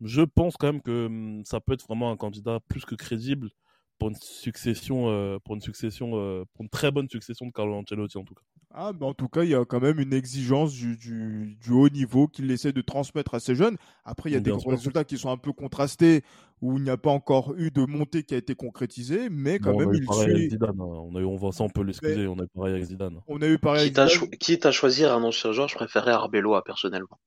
Je 0.00 0.22
pense 0.22 0.56
quand 0.56 0.68
même 0.68 0.82
que 0.82 1.06
hum, 1.06 1.44
ça 1.44 1.60
peut 1.60 1.72
être 1.74 1.86
vraiment 1.86 2.10
un 2.10 2.16
candidat 2.16 2.60
plus 2.68 2.84
que 2.84 2.94
crédible 2.96 3.50
pour 3.98 4.08
une 4.10 4.16
succession, 4.16 5.08
euh, 5.10 5.38
pour 5.44 5.54
une 5.56 5.60
succession, 5.62 6.12
euh, 6.16 6.44
pour 6.54 6.64
une 6.64 6.70
très 6.70 6.90
bonne 6.92 7.08
succession 7.08 7.46
de 7.46 7.52
Carlo 7.52 7.74
Ancelotti 7.76 8.18
en 8.18 8.24
tout 8.24 8.34
cas. 8.34 8.42
Ah, 8.76 8.90
mais 8.98 9.06
en 9.06 9.14
tout 9.14 9.28
cas, 9.28 9.44
il 9.44 9.50
y 9.50 9.54
a 9.54 9.64
quand 9.64 9.80
même 9.80 10.00
une 10.00 10.12
exigence 10.12 10.72
du, 10.72 10.96
du, 10.96 11.56
du 11.60 11.70
haut 11.70 11.88
niveau 11.88 12.26
qu'il 12.26 12.50
essaie 12.50 12.72
de 12.72 12.80
transmettre 12.80 13.34
à 13.34 13.38
ses 13.40 13.54
jeunes. 13.54 13.76
Après, 14.04 14.30
il 14.30 14.32
y 14.32 14.36
a 14.36 14.40
Bien 14.40 14.54
des 14.54 14.60
sûr. 14.60 14.70
résultats 14.70 15.04
qui 15.04 15.16
sont 15.16 15.30
un 15.30 15.36
peu 15.36 15.52
contrastés, 15.52 16.24
où 16.60 16.76
il 16.78 16.82
n'y 16.82 16.90
a 16.90 16.96
pas 16.96 17.10
encore 17.10 17.54
eu 17.56 17.70
de 17.70 17.84
montée 17.86 18.24
qui 18.24 18.34
a 18.34 18.36
été 18.36 18.56
concrétisée, 18.56 19.28
mais 19.30 19.60
quand 19.60 19.70
Bon, 19.70 19.76
on 19.76 19.78
même, 19.80 19.90
a 19.90 19.92
eu 19.94 19.98
il 19.98 20.06
pareil 20.06 20.24
avec 20.30 20.38
suit. 20.38 20.50
Zidane. 20.50 20.70
hein. 20.80 20.84
On 20.84 21.14
a 21.14 21.20
eu, 21.20 21.24
on 21.24 21.36
voit 21.36 21.52
ça, 21.52 21.62
on 21.62 21.68
peut 21.68 21.82
l'excuser. 21.84 22.26
On 22.26 22.36
a 22.40 22.42
eu 22.42 22.48
pareil 22.48 22.74
avec 22.74 22.84
Zidane. 22.86 23.20
On 23.28 23.40
a 23.42 23.46
eu 23.46 23.58
pareil 23.58 23.86
Quitte 23.86 23.98
à, 24.00 24.02
avec 24.02 24.14
cho- 24.14 24.24
Zidane, 24.24 24.38
quitte 24.38 24.66
à 24.66 24.72
choisir 24.72 25.14
un 25.14 25.22
ancien 25.22 25.52
joueur, 25.52 25.68
je 25.68 25.76
préférerais 25.76 26.10
Arbeloa 26.12 26.64
personnellement. 26.64 27.20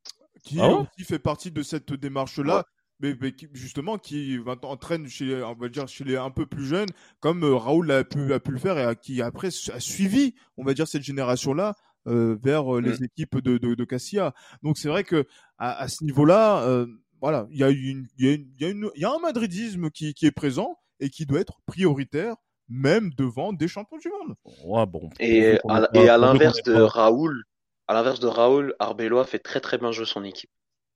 qui 0.43 0.59
Ah 0.59 0.67
ouais? 0.67 0.73
aussi 0.97 1.05
fait 1.05 1.19
partie 1.19 1.51
de 1.51 1.61
cette 1.63 1.93
démarche-là. 1.93 2.57
Ouais. 2.57 2.63
Mais, 2.99 3.15
mais 3.21 3.31
qui- 3.31 3.47
justement, 3.53 3.97
qui 3.97 4.39
maintenant 4.43 4.69
entraîne 4.71 5.07
chez, 5.07 5.25
les- 5.25 5.43
on 5.43 5.53
va 5.53 5.69
dire, 5.69 5.87
chez 5.87 6.03
les 6.03 6.15
un 6.15 6.31
peu 6.31 6.45
plus 6.45 6.65
jeunes, 6.65 6.89
comme 7.19 7.43
euh, 7.43 7.55
Raoul 7.55 7.91
a 7.91 8.03
pu, 8.03 8.33
a 8.33 8.39
pu 8.39 8.51
le 8.51 8.57
faire 8.57 8.77
et 8.77 8.83
a- 8.83 8.95
qui 8.95 9.21
après 9.21 9.49
a 9.71 9.79
suivi, 9.79 10.33
on 10.57 10.63
va 10.63 10.73
dire, 10.73 10.87
cette 10.87 11.03
génération-là 11.03 11.75
euh, 12.07 12.37
vers 12.41 12.75
euh, 12.75 12.81
les 12.81 13.03
équipes 13.03 13.39
de, 13.39 13.57
de, 13.57 13.75
de 13.75 13.83
Cassia. 13.83 14.33
Donc 14.63 14.77
c'est 14.77 14.87
vrai 14.89 15.03
que 15.03 15.25
à, 15.57 15.77
à 15.77 15.87
ce 15.87 16.03
niveau-là, 16.03 16.63
euh, 16.63 16.87
voilà, 17.21 17.47
il 17.51 17.57
y 17.57 17.63
a 17.63 17.69
une, 17.69 18.07
il 18.17 18.25
y 18.25 18.29
a 18.29 18.33
une, 18.33 18.47
il 18.57 18.61
y 18.61 18.65
a 18.65 18.69
une, 18.69 18.89
il 18.95 19.01
y 19.01 19.05
a 19.05 19.11
un 19.11 19.19
madridisme 19.19 19.89
qui, 19.91 20.13
qui 20.13 20.25
est 20.25 20.31
présent 20.31 20.79
et 20.99 21.09
qui 21.09 21.25
doit 21.25 21.39
être 21.39 21.59
prioritaire, 21.65 22.35
même 22.69 23.11
devant 23.17 23.53
des 23.53 23.67
champions 23.67 23.97
du 23.97 24.09
monde. 24.09 24.35
Ouais, 24.65 24.85
bon. 24.87 25.09
Et 25.19 25.57
à, 25.67 25.89
et 25.93 26.09
l'inverse 26.17 26.63
de 26.63 26.73
Raoul, 26.81 27.43
à 27.87 27.93
l'inverse 27.93 28.19
de 28.19 28.27
Raoul, 28.27 28.73
Arbeloa 28.79 29.25
fait 29.25 29.39
très 29.39 29.59
très 29.59 29.77
bien 29.77 29.91
jouer 29.91 30.05
son 30.05 30.23
équipe. 30.23 30.49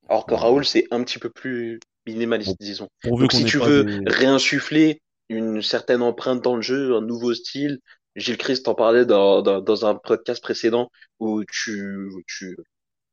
Alors 0.08 0.26
que. 0.26 0.34
Raoul, 0.34 0.64
c'est 0.64 0.86
un 0.90 1.02
petit 1.04 1.18
peu 1.18 1.30
plus 1.30 1.78
minimaliste, 2.06 2.56
disons. 2.60 2.88
Donc 3.20 3.32
si 3.32 3.44
tu 3.44 3.58
veux 3.58 3.84
des- 3.84 4.00
réinsuffler 4.06 5.00
une 5.28 5.62
certaine 5.62 6.02
empreinte 6.02 6.42
dans 6.42 6.56
le 6.56 6.62
jeu, 6.62 6.94
un 6.96 7.00
nouveau 7.00 7.34
style, 7.34 7.78
Gilles 8.16 8.38
Christ 8.38 8.68
en 8.68 8.74
parlait 8.74 9.06
dans, 9.06 9.42
dans, 9.42 9.60
dans 9.60 9.86
un 9.86 9.94
podcast 9.94 10.42
précédent 10.42 10.90
où 11.18 11.44
tu, 11.44 12.08
tu, 12.26 12.56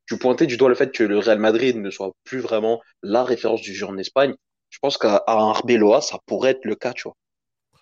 tu 0.07 0.17
pointais 0.17 0.47
du 0.47 0.57
doigt 0.57 0.69
le 0.69 0.75
fait 0.75 0.91
que 0.91 1.03
le 1.03 1.19
Real 1.19 1.39
Madrid 1.39 1.77
ne 1.77 1.89
soit 1.91 2.11
plus 2.23 2.39
vraiment 2.39 2.81
la 3.03 3.23
référence 3.23 3.61
du 3.61 3.73
jeu 3.73 3.85
en 3.87 3.97
Espagne. 3.97 4.33
Je 4.69 4.79
pense 4.81 4.97
qu'à 4.97 5.23
Arbeloa, 5.27 6.01
ça 6.01 6.19
pourrait 6.25 6.51
être 6.51 6.65
le 6.65 6.75
cas, 6.75 6.93
tu 6.93 7.03
vois. 7.03 7.15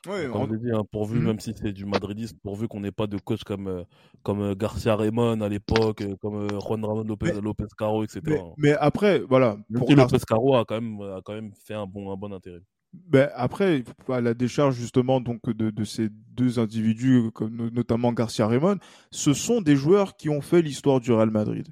Ouais, 0.08 0.28
Comme 0.32 0.52
l'ai 0.54 0.58
dit, 0.60 0.72
hein, 0.72 0.84
pourvu, 0.92 1.20
Mhm. 1.20 1.26
même 1.26 1.40
si 1.40 1.54
c'est 1.56 1.74
du 1.74 1.86
madridisme, 1.86 2.38
pourvu 2.44 2.68
qu'on 2.68 2.80
n'ait 2.80 2.92
pas 2.92 3.08
de 3.08 3.18
coach 3.18 3.44
comme, 3.44 3.68
euh, 3.68 3.84
comme 4.24 4.42
euh, 4.42 4.56
Garcia 4.56 4.96
Raymond 4.96 5.42
à 5.42 5.50
l'époque, 5.50 6.02
euh, 6.02 6.16
comme 6.22 6.48
Juan 6.50 6.86
Ramon 6.86 7.04
Lopez, 7.04 7.34
Mais- 7.34 7.42
Lopez 7.42 7.66
Caro, 7.78 8.04
etc. 8.04 8.22
mais, 8.26 8.40
hein. 8.40 8.54
mais 8.58 8.72
après, 8.74 9.20
voilà, 9.20 9.58
pour 9.74 9.90
Lopez 9.94 10.18
Caro 10.28 10.56
a 10.56 10.66
quand 10.66 10.80
même, 10.82 11.02
a 11.02 11.22
quand 11.24 11.34
même 11.34 11.52
fait 11.66 11.74
un 11.74 11.86
bon, 11.86 12.12
un 12.12 12.16
bon 12.16 12.32
intérêt. 12.34 12.62
Ben, 12.94 13.30
après, 13.36 13.84
à 14.08 14.22
la 14.22 14.34
décharge 14.34 14.76
justement 14.76 15.20
donc 15.20 15.42
de, 15.50 15.70
de 15.70 15.84
ces 15.84 16.08
deux 16.10 16.58
individus, 16.58 17.30
comme 17.34 17.54
no- 17.56 17.70
notamment 17.70 18.14
Garcia 18.14 18.48
Raymond, 18.48 18.78
ce 19.12 19.34
sont 19.34 19.62
des 19.62 19.76
joueurs 19.76 20.16
qui 20.16 20.30
ont 20.30 20.42
fait 20.42 20.62
l'histoire 20.62 21.00
du 21.02 21.12
Real 21.12 21.30
Madrid. 21.30 21.68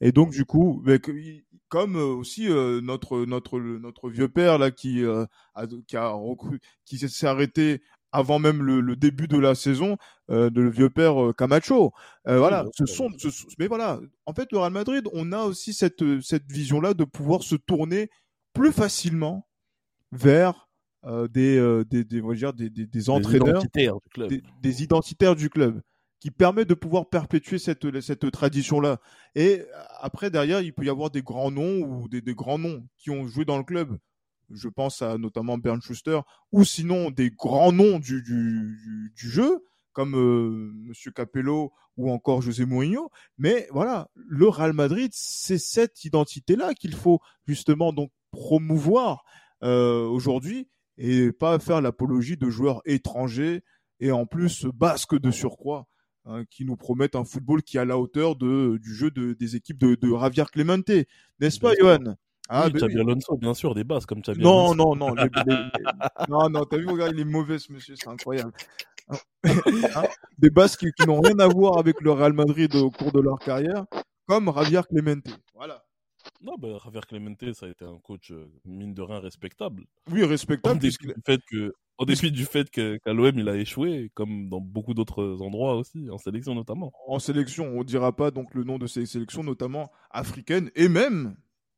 Et 0.00 0.12
donc 0.12 0.30
du 0.30 0.44
coup, 0.44 0.80
ben, 0.84 0.98
comme 1.70 1.96
aussi 1.96 2.48
euh, 2.48 2.82
notre 2.82 3.24
notre 3.24 3.58
notre 3.58 4.10
vieux 4.10 4.28
père 4.28 4.58
là 4.58 4.70
qui 4.70 5.02
euh, 5.02 5.24
a, 5.54 5.66
qui 5.86 5.96
a 5.96 6.10
recru- 6.10 6.58
qui 6.84 6.98
s'est 6.98 7.26
arrêté 7.26 7.80
avant 8.12 8.40
même 8.40 8.62
le, 8.62 8.80
le 8.80 8.96
début 8.96 9.28
de 9.28 9.38
la 9.38 9.54
saison 9.54 9.96
euh, 10.30 10.50
de 10.50 10.60
le 10.60 10.68
vieux 10.68 10.90
père 10.90 11.32
Camacho. 11.38 11.92
Euh, 12.26 12.38
voilà, 12.38 12.64
ce 12.76 12.84
sont, 12.84 13.08
ce 13.16 13.28
mais 13.58 13.68
voilà, 13.68 14.00
en 14.26 14.34
fait 14.34 14.50
le 14.50 14.58
Real 14.58 14.72
Madrid, 14.72 15.08
on 15.12 15.30
a 15.32 15.44
aussi 15.44 15.72
cette 15.72 16.02
cette 16.20 16.50
vision 16.50 16.80
là 16.80 16.92
de 16.92 17.04
pouvoir 17.04 17.42
se 17.44 17.54
tourner 17.54 18.10
plus 18.52 18.72
facilement 18.72 19.46
vers 20.10 20.68
euh, 21.06 21.28
des, 21.28 21.56
euh, 21.56 21.84
des, 21.84 22.04
des, 22.04 22.20
on 22.20 22.28
va 22.28 22.34
dire 22.34 22.52
des, 22.52 22.68
des, 22.68 22.84
des 22.84 23.10
entraîneurs, 23.10 23.48
identitaires 23.48 23.94
du 23.94 24.08
club. 24.10 24.32
des 24.60 24.82
identitaires 24.82 25.36
du 25.36 25.48
club, 25.48 25.80
qui 26.20 26.30
permet 26.30 26.66
de 26.66 26.74
pouvoir 26.74 27.08
perpétuer 27.08 27.58
cette, 27.58 28.00
cette 28.00 28.30
tradition-là. 28.30 29.00
Et 29.34 29.62
après, 30.00 30.30
derrière, 30.30 30.60
il 30.60 30.74
peut 30.74 30.84
y 30.84 30.90
avoir 30.90 31.10
des 31.10 31.22
grands 31.22 31.50
noms 31.50 31.80
ou 31.80 32.08
des, 32.08 32.20
des 32.20 32.34
grands 32.34 32.58
noms 32.58 32.86
qui 32.98 33.10
ont 33.10 33.26
joué 33.26 33.46
dans 33.46 33.56
le 33.56 33.64
club. 33.64 33.98
Je 34.50 34.68
pense 34.68 35.00
à 35.00 35.16
notamment 35.16 35.56
Bernd 35.56 35.82
Schuster, 35.82 36.20
ou 36.52 36.64
sinon 36.64 37.10
des 37.10 37.30
grands 37.30 37.72
noms 37.72 37.98
du, 37.98 38.22
du, 38.22 39.12
du, 39.16 39.28
jeu, 39.28 39.64
comme 39.92 40.14
euh, 40.14 40.72
Monsieur 40.88 41.10
Capello 41.10 41.72
ou 41.96 42.10
encore 42.10 42.42
José 42.42 42.66
Mourinho. 42.66 43.10
Mais 43.38 43.68
voilà, 43.70 44.10
le 44.14 44.48
Real 44.48 44.72
Madrid, 44.72 45.10
c'est 45.14 45.58
cette 45.58 46.04
identité-là 46.04 46.74
qu'il 46.74 46.94
faut 46.94 47.20
justement 47.46 47.92
donc 47.92 48.10
promouvoir 48.30 49.24
euh, 49.62 50.04
aujourd'hui 50.04 50.68
et 50.98 51.32
pas 51.32 51.58
faire 51.58 51.80
l'apologie 51.80 52.36
de 52.36 52.50
joueurs 52.50 52.82
étrangers 52.84 53.62
et 54.00 54.10
en 54.12 54.26
plus 54.26 54.66
basques 54.66 55.18
de 55.18 55.30
surcroît 55.30 55.86
hein, 56.26 56.44
qui 56.50 56.64
nous 56.64 56.76
promettent 56.76 57.16
un 57.16 57.24
football 57.24 57.62
qui 57.62 57.76
est 57.76 57.80
à 57.80 57.84
la 57.84 57.98
hauteur 57.98 58.36
de, 58.36 58.78
du 58.82 58.94
jeu 58.94 59.10
de, 59.10 59.32
des 59.34 59.56
équipes 59.56 59.78
de, 59.78 59.94
de 59.94 60.08
Javier 60.18 60.44
Clemente. 60.52 60.90
N'est-ce 61.40 61.58
pas. 61.60 61.72
Johan? 61.78 62.14
Ah, 62.52 62.64
oui, 62.66 62.72
ben 62.80 62.86
oui. 62.88 63.00
Alonso, 63.00 63.36
bien 63.36 63.54
sûr, 63.54 63.74
des 63.76 63.84
bases 63.84 64.06
comme 64.06 64.22
Xabi 64.22 64.40
Non, 64.42 64.74
non, 64.74 64.96
non, 64.96 65.14
les- 65.14 65.22
les- 65.22 65.30
les- 65.46 66.26
non, 66.28 66.50
non, 66.50 66.64
t'as 66.64 66.78
vu, 66.78 66.88
regarde, 66.88 67.12
il 67.14 67.20
est 67.20 67.24
mauvais 67.24 67.60
ce 67.60 67.72
monsieur, 67.72 67.94
c'est 67.96 68.08
incroyable. 68.08 68.52
Hein 69.44 70.04
Des 70.38 70.50
bases 70.50 70.76
qui, 70.76 70.90
qui 70.92 71.06
n'ont 71.06 71.20
rien 71.20 71.38
à 71.38 71.48
voir 71.48 71.78
avec 71.78 72.00
le 72.00 72.12
Real 72.12 72.32
Madrid 72.32 72.74
au 72.76 72.90
cours 72.90 73.12
de 73.12 73.20
leur 73.20 73.38
carrière, 73.38 73.86
comme 74.26 74.52
Javier 74.54 74.80
Clemente. 74.88 75.26
Voilà. 75.54 75.84
Non, 76.40 76.54
ben, 76.58 76.78
Javier 76.84 77.00
Clemente, 77.08 77.52
ça 77.54 77.66
a 77.66 77.68
été 77.70 77.84
un 77.84 77.98
coach, 77.98 78.30
euh, 78.30 78.46
mine 78.64 78.94
de 78.94 79.02
rien, 79.02 79.20
respectable. 79.20 79.84
Oui, 80.10 80.24
respectable, 80.24 80.78
du 80.80 80.90
fait 81.26 81.40
que, 81.50 81.72
en 82.00 82.04
dépit 82.06 82.32
du 82.32 82.44
fait 82.46 82.70
qu'à 82.70 83.12
l'OM, 83.12 83.38
il 83.38 83.48
a 83.48 83.56
échoué, 83.56 84.10
comme 84.14 84.48
dans 84.48 84.60
beaucoup 84.60 84.94
d'autres 84.94 85.40
endroits 85.42 85.76
aussi, 85.76 86.08
en 86.10 86.18
sélection 86.18 86.54
notamment. 86.54 86.92
en 87.06 87.18
sélection, 87.18 87.78
on 87.78 87.84
dira 87.84 88.14
pas 88.16 88.30
donc 88.30 88.54
le 88.54 88.64
nom 88.64 88.78
de 88.78 88.86
ces 88.86 89.04
sélections, 89.06 89.44
notamment 89.44 89.90
africaines, 90.10 90.70
et 90.74 90.88
même, 90.88 91.36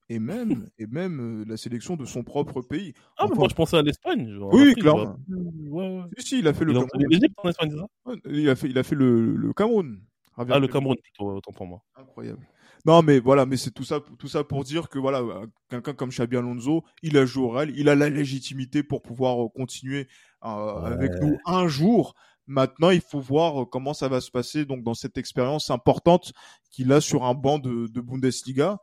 et 0.08 0.18
même, 0.18 0.68
et 0.78 0.86
même 0.86 1.42
euh, 1.42 1.44
la 1.48 1.56
sélection 1.56 1.96
de 1.96 2.04
son 2.04 2.22
propre 2.22 2.62
pays. 2.62 2.92
Ah, 3.18 3.26
mais 3.28 3.34
moi, 3.36 3.48
je 3.50 3.54
pensais 3.54 3.76
à 3.76 3.82
l'Espagne. 3.82 4.32
Oui, 4.52 4.74
clairement. 4.74 5.16
Ouais, 5.28 5.96
ouais. 5.96 6.02
Si, 6.18 6.26
si, 6.28 6.38
il 6.38 6.46
a 6.48 6.54
fait 6.54 6.64
le 6.64 6.72
Il 6.72 6.76
a 6.76 6.80
Cameroun. 6.80 6.84
entraîné 6.84 7.04
l'Égypte 7.10 7.34
en 7.42 7.48
Espagne, 7.48 7.70
c'est 7.72 7.78
ça? 7.78 7.86
Ouais, 8.06 8.16
Il 8.26 8.48
a 8.48 8.54
fait, 8.56 8.68
il 8.70 8.78
a 8.78 8.82
fait 8.82 8.94
le, 8.94 9.34
le 9.34 9.52
Cameroun. 9.52 10.00
Javier 10.42 10.54
Ah, 10.56 10.58
le. 10.58 10.68
Cameroun, 10.68 10.96
plutôt, 11.02 11.30
autant 11.36 11.52
pour 11.52 11.66
moi. 11.66 11.82
Incroyable. 11.96 12.46
Non, 12.84 13.02
mais 13.02 13.20
voilà, 13.20 13.46
mais 13.46 13.56
c'est 13.56 13.70
tout 13.70 13.84
ça, 13.84 14.00
tout 14.18 14.28
ça 14.28 14.42
pour 14.42 14.64
dire 14.64 14.88
que 14.88 14.98
voilà, 14.98 15.20
euh, 15.20 15.46
quelqu'un 15.68 15.94
comme 15.94 16.10
Xabi 16.10 16.36
Alonso, 16.36 16.82
il 17.02 17.16
a 17.16 17.24
joué 17.24 17.44
au 17.44 17.50
Real, 17.50 17.70
il 17.76 17.88
a 17.88 17.94
la 17.94 18.08
légitimité 18.08 18.82
pour 18.82 19.02
pouvoir 19.02 19.44
euh, 19.44 19.48
continuer 19.54 20.08
euh, 20.44 20.80
avec 20.82 21.12
nous 21.20 21.38
un 21.46 21.68
jour. 21.68 22.14
Maintenant, 22.48 22.90
il 22.90 23.00
faut 23.00 23.20
voir 23.20 23.62
euh, 23.62 23.66
comment 23.66 23.94
ça 23.94 24.08
va 24.08 24.20
se 24.20 24.30
passer 24.32 24.64
donc 24.64 24.82
dans 24.82 24.94
cette 24.94 25.16
expérience 25.16 25.70
importante 25.70 26.32
qu'il 26.70 26.92
a 26.92 27.00
sur 27.00 27.24
un 27.24 27.34
banc 27.34 27.58
de, 27.60 27.86
de 27.86 28.00
Bundesliga. 28.00 28.78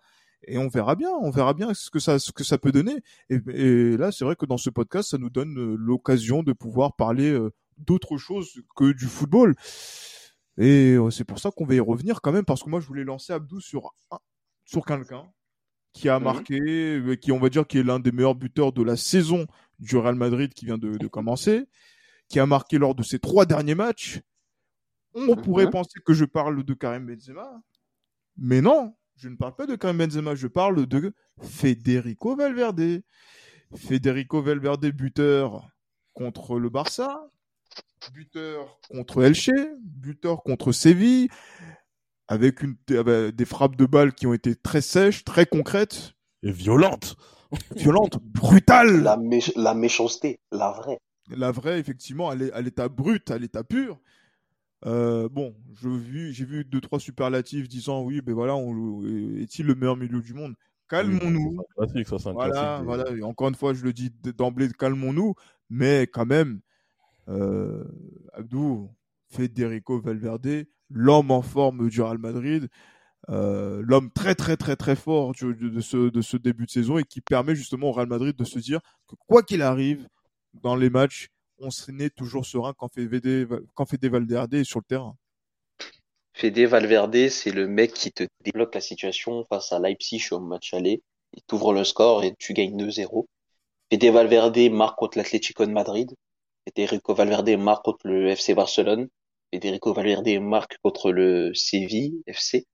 Et 0.48 0.58
on 0.58 0.70
verra 0.70 0.96
bien, 0.96 1.12
on 1.22 1.32
verra 1.32 1.54
bien 1.54 1.74
ce 1.74 1.90
que 1.90 2.00
ça, 2.00 2.18
ce 2.18 2.32
que 2.32 2.46
ça 2.46 2.58
peut 2.58 2.72
donner. 2.72 2.96
Et, 3.30 3.40
et 3.54 3.98
là, 3.98 4.14
c'est 4.14 4.24
vrai 4.24 4.38
que 4.38 4.46
dans 4.46 4.58
ce 4.58 4.70
podcast, 4.70 5.10
ça 5.10 5.18
nous 5.18 5.30
donne 5.30 5.54
l'occasion 5.76 6.44
de 6.44 6.54
pouvoir 6.54 6.96
parler 6.96 7.30
euh, 7.32 7.52
d'autre 7.78 8.18
chose 8.18 8.62
que 8.78 8.94
du 8.94 9.06
football. 9.06 9.56
Et 10.60 10.94
euh, 10.96 11.10
c'est 11.10 11.24
pour 11.24 11.40
ça 11.40 11.52
qu'on 11.52 11.66
va 11.66 11.74
y 11.76 11.80
revenir 11.80 12.22
quand 12.22 12.32
même, 12.34 12.46
parce 12.46 12.64
que 12.64 12.70
moi, 12.70 12.80
je 12.82 12.86
voulais 12.88 13.06
lancer 13.06 13.34
Abdou 13.34 13.62
sur, 13.62 13.96
sur 14.66 14.86
quelqu'un 14.86 15.32
qui 15.94 16.10
a 16.10 16.20
Mhm. 16.20 16.24
marqué, 16.24 16.60
euh, 17.00 17.16
qui, 17.16 17.32
on 17.32 17.40
va 17.40 17.50
dire, 17.50 17.66
qui 17.66 17.78
est 17.80 17.84
l'un 17.84 18.00
des 18.00 18.12
meilleurs 18.12 18.36
buteurs 18.36 18.74
de 18.74 18.84
la 18.84 18.98
saison 18.98 19.48
du 19.80 19.98
Real 19.98 20.16
Madrid 20.16 20.54
qui 20.54 20.66
vient 20.66 20.78
de, 20.78 20.98
de 20.98 21.08
commencer, 21.08 21.66
qui 22.28 22.40
a 22.40 22.46
marqué 22.46 22.78
lors 22.78 22.94
de 22.94 23.04
ses 23.04 23.20
trois 23.20 23.46
derniers 23.46 23.76
matchs. 23.76 24.22
On 25.16 25.36
Mhm. 25.36 25.42
pourrait 25.42 25.70
penser 25.70 26.00
que 26.06 26.14
je 26.14 26.26
parle 26.26 26.64
de 26.64 26.74
Karim 26.74 27.08
Benzema, 27.08 27.62
mais 28.38 28.62
non, 28.62 28.96
je 29.16 29.30
ne 29.30 29.36
parle 29.36 29.56
pas 29.56 29.66
de 29.66 29.76
Karim 29.76 29.98
Benzema, 29.98 30.36
je 30.36 30.48
parle 30.48 30.86
de 30.86 31.14
Federico 31.42 32.36
Valverde. 32.36 33.02
Federico 33.76 34.42
Valverde, 34.42 34.86
buteur 34.92 35.68
contre 36.14 36.60
le 36.60 36.70
Barça, 36.70 37.30
buteur 38.14 38.80
contre 38.90 39.24
Elche, 39.24 39.50
buteur 39.82 40.44
contre 40.44 40.72
Séville, 40.72 41.30
avec 42.28 42.62
une, 42.62 42.76
avec 42.98 43.36
des 43.36 43.46
frappes 43.46 43.76
de 43.76 43.86
balles 43.86 44.14
qui 44.14 44.28
ont 44.28 44.34
été 44.34 44.56
très 44.56 44.82
sèches, 44.82 45.24
très 45.24 45.46
concrètes, 45.46 46.14
Et 46.44 46.52
violente. 46.52 47.16
violentes, 47.76 48.20
brutales. 48.24 49.02
La, 49.02 49.18
la 49.56 49.74
méchanceté, 49.74 50.40
la 50.52 50.72
vraie. 50.72 51.00
La 51.30 51.52
vraie, 51.52 51.80
effectivement, 51.80 52.30
à 52.30 52.36
l'é- 52.36 52.52
à 52.54 52.62
l'état 52.62 52.90
brut, 52.90 53.30
à 53.32 53.38
l'état 53.38 53.64
pur. 53.64 54.00
Euh, 54.86 55.28
bon, 55.30 55.56
vu- 55.82 56.32
j'ai 56.34 56.46
vu 56.46 56.64
deux 56.64 56.80
trois 56.80 57.00
superlatifs 57.00 57.68
disant 57.68 58.02
oui, 58.04 58.22
ben 58.22 58.34
voilà, 58.34 58.56
on- 58.56 59.04
est-il 59.38 59.66
le 59.66 59.76
meilleur 59.76 59.98
milieu 59.98 60.22
du 60.22 60.34
monde? 60.34 60.56
Calmons-nous. 60.88 61.58
Voilà. 62.84 63.12
Et 63.12 63.22
encore 63.24 63.50
une 63.50 63.56
fois, 63.56 63.74
je 63.74 63.84
le 63.84 63.94
dis 63.94 64.10
d'emblée, 64.38 64.70
calmons-nous. 64.70 65.36
Mais 65.70 66.08
quand 66.08 66.26
même, 66.26 66.62
euh, 67.30 67.84
Abdou, 68.34 68.90
Federico 69.30 70.02
Valverde, 70.02 70.66
l'homme 70.90 71.32
en 71.32 71.42
forme 71.42 71.90
du 71.90 72.02
Real 72.02 72.18
Madrid, 72.18 72.68
euh, 73.30 73.82
l'homme 73.86 74.12
très 74.12 74.34
très 74.34 74.58
très 74.58 74.76
très 74.76 74.96
fort 74.96 75.34
de, 75.34 75.82
ce, 75.82 76.38
début 76.38 76.66
de 76.66 76.72
saison 76.72 76.98
et 76.98 77.04
qui 77.04 77.22
permet 77.22 77.56
justement 77.56 77.90
au 77.90 77.92
Real 77.92 78.08
Madrid 78.08 78.36
de 78.36 78.44
se 78.44 78.60
dire 78.60 78.80
que 79.08 79.16
quoi 79.28 79.44
qu'il 79.44 79.62
arrive 79.62 80.08
dans 80.54 80.76
les 80.76 80.90
matchs, 80.90 81.28
on 81.60 81.70
n'est 81.90 82.10
toujours 82.10 82.46
serein 82.46 82.74
quand 82.76 82.88
Fede, 82.92 83.48
quand 83.76 83.86
Fede 83.86 84.06
Valverde 84.06 84.54
est 84.54 84.64
sur 84.64 84.80
le 84.80 84.86
terrain. 84.86 85.16
Fede 86.34 86.60
Valverde, 86.60 87.28
c'est 87.30 87.52
le 87.52 87.68
mec 87.68 87.94
qui 87.94 88.12
te 88.12 88.24
débloque 88.46 88.74
la 88.74 88.82
situation 88.82 89.46
face 89.50 89.74
à 89.74 89.80
Leipzig 89.80 90.30
au 90.32 90.40
match 90.40 90.74
aller. 90.74 91.04
Il 91.34 91.44
t'ouvre 91.44 91.74
le 91.74 91.84
score 91.84 92.24
et 92.24 92.34
tu 92.40 92.54
gagnes 92.54 92.78
2-0. 92.82 93.26
Fede 93.92 94.06
Valverde 94.06 94.72
marque 94.72 94.98
contre 94.98 95.18
l'Atlético 95.18 95.66
de 95.66 95.72
Madrid. 95.72 96.16
Federico 96.76 97.14
Valverde 97.14 97.50
marque 97.58 97.86
contre 97.86 98.08
le 98.08 98.30
FC 98.30 98.54
Barcelone. 98.54 99.08
Federico 99.52 99.94
Valverde 99.94 100.30
marque 100.42 100.78
contre 100.84 101.12
le 101.12 101.54
Séville 101.54 102.22
FC. 102.28 102.68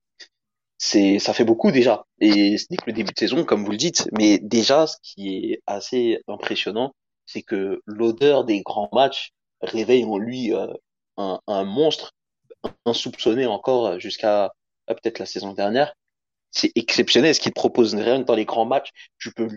C'est, 0.78 1.18
ça 1.18 1.32
fait 1.32 1.44
beaucoup 1.44 1.70
déjà. 1.72 2.04
Et 2.20 2.58
ce 2.58 2.66
n'est 2.70 2.76
que 2.76 2.84
le 2.86 2.92
début 2.92 3.12
de 3.12 3.18
saison, 3.18 3.44
comme 3.44 3.64
vous 3.64 3.70
le 3.70 3.76
dites. 3.78 4.08
Mais 4.18 4.38
déjà, 4.38 4.86
ce 4.86 4.96
qui 5.02 5.52
est 5.52 5.62
assez 5.66 6.20
impressionnant, 6.28 6.94
c'est 7.24 7.42
que 7.42 7.80
l'odeur 7.86 8.44
des 8.44 8.60
grands 8.60 8.90
matchs 8.92 9.32
réveille 9.62 10.04
en 10.04 10.18
lui 10.18 10.52
euh, 10.52 10.66
un, 11.16 11.40
un 11.46 11.64
monstre 11.64 12.12
insoupçonné 12.84 13.46
encore 13.46 13.98
jusqu'à 13.98 14.52
euh, 14.90 14.94
peut-être 14.94 15.18
la 15.18 15.26
saison 15.26 15.52
dernière. 15.54 15.94
C'est 16.50 16.72
exceptionnel 16.74 17.34
ce 17.34 17.40
qu'il 17.40 17.52
propose 17.52 17.94
rien 17.94 18.20
que 18.20 18.26
dans 18.26 18.34
les 18.34 18.44
grands 18.44 18.66
matchs. 18.66 18.90
Tu 19.18 19.32
peux 19.32 19.48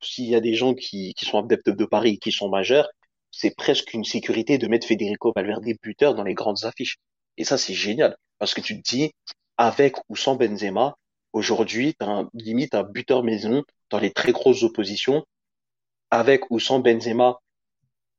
s'il 0.00 0.26
y 0.26 0.34
a 0.34 0.40
des 0.40 0.54
gens 0.54 0.74
qui, 0.74 1.14
qui 1.14 1.26
sont 1.26 1.38
adeptes 1.38 1.68
de 1.68 1.84
Paris 1.84 2.18
qui 2.18 2.32
sont 2.32 2.48
majeurs, 2.48 2.88
c'est 3.30 3.54
presque 3.56 3.94
une 3.94 4.04
sécurité 4.04 4.58
de 4.58 4.66
mettre 4.66 4.86
Federico 4.86 5.32
Valverde 5.34 5.66
buteur 5.82 6.14
dans 6.14 6.24
les 6.24 6.34
grandes 6.34 6.64
affiches. 6.64 6.96
Et 7.36 7.44
ça, 7.44 7.58
c'est 7.58 7.74
génial. 7.74 8.16
Parce 8.38 8.54
que 8.54 8.60
tu 8.60 8.80
te 8.80 8.88
dis, 8.88 9.12
avec 9.56 9.96
ou 10.08 10.16
sans 10.16 10.36
Benzema, 10.36 10.96
aujourd'hui, 11.32 11.94
t'as 11.98 12.06
un, 12.06 12.30
limite 12.34 12.74
un 12.74 12.82
buteur 12.82 13.22
maison 13.22 13.62
dans 13.90 13.98
les 13.98 14.12
très 14.12 14.32
grosses 14.32 14.62
oppositions. 14.62 15.24
Avec 16.10 16.50
ou 16.50 16.58
sans 16.58 16.80
Benzema, 16.80 17.38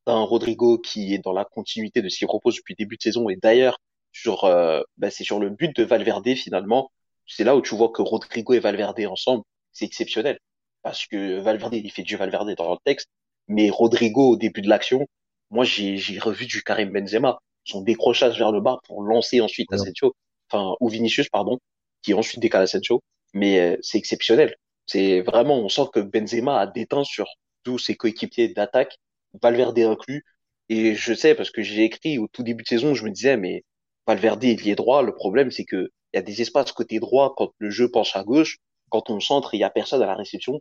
t'as 0.05 0.13
un 0.13 0.23
Rodrigo 0.23 0.77
qui 0.79 1.13
est 1.13 1.19
dans 1.19 1.33
la 1.33 1.45
continuité 1.45 2.01
de 2.01 2.09
ce 2.09 2.17
qu'il 2.17 2.27
propose 2.27 2.55
depuis 2.57 2.75
début 2.75 2.97
de 2.97 3.01
saison. 3.01 3.29
Et 3.29 3.35
d'ailleurs, 3.35 3.79
sur, 4.11 4.45
euh, 4.45 4.81
bah, 4.97 5.11
c'est 5.11 5.23
sur 5.23 5.39
le 5.39 5.49
but 5.49 5.75
de 5.75 5.83
Valverde 5.83 6.33
finalement. 6.35 6.91
C'est 7.27 7.43
là 7.43 7.55
où 7.55 7.61
tu 7.61 7.75
vois 7.75 7.89
que 7.89 8.01
Rodrigo 8.01 8.53
et 8.53 8.59
Valverde 8.59 8.99
ensemble, 9.07 9.43
c'est 9.71 9.85
exceptionnel. 9.85 10.39
Parce 10.83 11.05
que 11.05 11.39
Valverde, 11.39 11.75
il 11.75 11.91
fait 11.91 12.03
du 12.03 12.17
Valverde 12.17 12.53
dans 12.55 12.71
le 12.71 12.77
texte, 12.85 13.09
mais 13.51 13.69
Rodrigo 13.69 14.31
au 14.31 14.35
début 14.37 14.61
de 14.61 14.69
l'action, 14.69 15.07
moi 15.49 15.65
j'ai 15.65 15.97
revu 16.19 16.45
du 16.45 16.63
Karim 16.63 16.91
Benzema, 16.91 17.39
son 17.65 17.81
décrochage 17.81 18.37
vers 18.37 18.51
le 18.51 18.61
bas 18.61 18.79
pour 18.85 19.03
lancer 19.03 19.41
ensuite 19.41 19.69
Ouais. 19.71 19.75
Asensio, 19.75 20.13
enfin 20.49 20.75
ou 20.79 20.89
Vinicius 20.89 21.29
pardon, 21.29 21.59
qui 22.01 22.13
ensuite 22.13 22.39
décale 22.41 22.63
Asensio, 22.63 23.01
mais 23.33 23.59
euh, 23.59 23.77
c'est 23.81 23.97
exceptionnel. 23.97 24.55
C'est 24.87 25.21
vraiment, 25.21 25.59
on 25.59 25.69
sent 25.69 25.87
que 25.93 25.99
Benzema 25.99 26.59
a 26.59 26.67
déteint 26.67 27.03
sur 27.03 27.27
tous 27.63 27.77
ses 27.79 27.95
coéquipiers 27.95 28.49
d'attaque, 28.49 28.97
Valverde 29.41 29.79
inclus. 29.79 30.23
Et 30.69 30.95
je 30.95 31.13
sais 31.13 31.35
parce 31.35 31.51
que 31.51 31.61
j'ai 31.61 31.83
écrit 31.83 32.17
au 32.17 32.27
tout 32.27 32.43
début 32.43 32.63
de 32.63 32.67
saison, 32.69 32.93
je 32.95 33.03
me 33.05 33.11
disais 33.11 33.37
mais 33.37 33.63
Valverde 34.07 34.43
il 34.43 34.65
y 34.65 34.71
est 34.71 34.75
droit. 34.75 35.03
Le 35.03 35.13
problème 35.13 35.51
c'est 35.51 35.65
que 35.65 35.89
il 36.13 36.17
y 36.17 36.19
a 36.19 36.23
des 36.23 36.41
espaces 36.41 36.71
côté 36.73 36.99
droit 36.99 37.33
quand 37.37 37.51
le 37.59 37.69
jeu 37.69 37.89
penche 37.89 38.15
à 38.15 38.23
gauche, 38.23 38.57
quand 38.89 39.09
on 39.09 39.19
centre 39.19 39.53
il 39.53 39.59
y 39.59 39.63
a 39.63 39.69
personne 39.69 40.01
à 40.01 40.05
la 40.07 40.15
réception. 40.15 40.59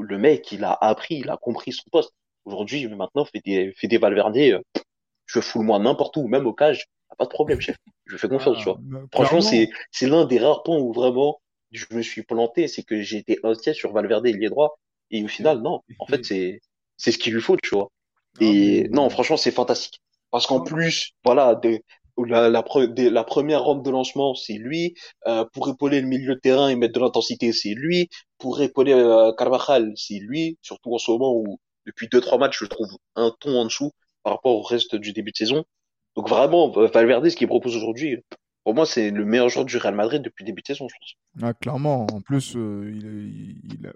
Le 0.00 0.18
mec 0.18 0.52
il 0.52 0.64
a 0.64 0.72
appris, 0.72 1.16
il 1.16 1.30
a 1.30 1.36
compris 1.36 1.72
son 1.72 1.84
poste. 1.90 2.12
Aujourd'hui 2.44 2.86
maintenant 2.88 3.24
fait 3.24 3.40
des 3.44 3.72
fait 3.76 3.88
des 3.88 3.98
Valverde, 3.98 4.36
euh, 4.36 4.60
je 5.26 5.40
fous 5.40 5.60
le 5.60 5.66
moi 5.66 5.78
n'importe 5.78 6.16
où, 6.16 6.28
même 6.28 6.46
au 6.46 6.52
cage, 6.52 6.86
pas 7.16 7.24
de 7.24 7.30
problème 7.30 7.60
chef. 7.60 7.76
Je 8.06 8.16
fais 8.16 8.28
confiance, 8.28 8.58
tu 8.58 8.64
vois. 8.64 8.78
Ah, 8.94 8.98
Franchement, 9.12 9.40
c'est 9.40 9.70
c'est 9.90 10.06
l'un 10.06 10.24
des 10.24 10.38
rares 10.38 10.62
points 10.62 10.78
où 10.78 10.92
vraiment 10.92 11.40
je 11.72 11.84
me 11.90 12.02
suis 12.02 12.22
planté, 12.22 12.68
c'est 12.68 12.82
que 12.82 13.02
j'ai 13.02 13.18
été 13.18 13.38
inquiet 13.42 13.74
sur 13.74 13.92
Valverde 13.92 14.26
il 14.26 14.42
est 14.42 14.48
droit 14.48 14.78
et 15.10 15.22
au 15.22 15.28
final 15.28 15.60
non, 15.60 15.82
en 15.98 16.06
fait 16.06 16.24
c'est 16.24 16.60
c'est 16.96 17.12
ce 17.12 17.18
qu'il 17.18 17.34
lui 17.34 17.42
faut, 17.42 17.56
tu 17.56 17.70
vois. 17.74 17.90
Et 18.40 18.88
non, 18.90 19.08
franchement, 19.10 19.36
c'est 19.36 19.50
fantastique 19.50 20.00
parce 20.30 20.46
qu'en 20.46 20.60
plus, 20.60 21.12
voilà, 21.24 21.54
de, 21.54 21.80
la, 22.26 22.48
la, 22.50 22.62
pre- 22.62 22.86
des- 22.92 23.10
la 23.10 23.24
première 23.24 23.62
rampe 23.64 23.84
de 23.84 23.90
lancement, 23.90 24.34
c'est 24.34 24.54
lui. 24.54 24.94
Euh, 25.26 25.44
pour 25.52 25.68
épauler 25.68 26.00
le 26.00 26.06
milieu 26.08 26.34
de 26.34 26.40
terrain 26.40 26.68
et 26.68 26.76
mettre 26.76 26.94
de 26.94 27.00
l'intensité, 27.00 27.52
c'est 27.52 27.74
lui. 27.74 28.08
Pour 28.38 28.60
épauler 28.60 28.92
euh, 28.92 29.32
Carvajal, 29.36 29.92
c'est 29.96 30.18
lui. 30.18 30.58
Surtout 30.62 30.94
en 30.94 30.98
ce 30.98 31.10
moment 31.10 31.34
où 31.34 31.58
depuis 31.86 32.08
deux 32.08 32.20
trois 32.20 32.38
matchs, 32.38 32.58
je 32.60 32.66
trouve 32.66 32.88
un 33.16 33.32
ton 33.40 33.56
en 33.58 33.64
dessous 33.64 33.92
par 34.22 34.34
rapport 34.34 34.56
au 34.56 34.62
reste 34.62 34.94
du 34.96 35.12
début 35.12 35.30
de 35.32 35.36
saison. 35.36 35.64
Donc 36.16 36.28
vraiment, 36.28 36.68
Valverde, 36.70 37.28
ce 37.28 37.36
qu'il 37.36 37.46
propose 37.46 37.76
aujourd'hui, 37.76 38.16
pour 38.64 38.74
moi, 38.74 38.84
c'est 38.86 39.10
le 39.10 39.24
meilleur 39.24 39.48
joueur 39.48 39.64
du 39.64 39.76
Real 39.78 39.94
Madrid 39.94 40.20
depuis 40.20 40.42
le 40.44 40.46
début 40.48 40.62
de 40.62 40.66
saison, 40.66 40.86
je 40.88 40.94
pense. 40.98 41.14
Ah, 41.42 41.54
clairement. 41.54 42.06
En 42.12 42.20
plus, 42.20 42.56
euh, 42.56 42.90
il, 42.92 43.06
il, 43.64 43.74
il 43.80 43.86
a- 43.86 43.92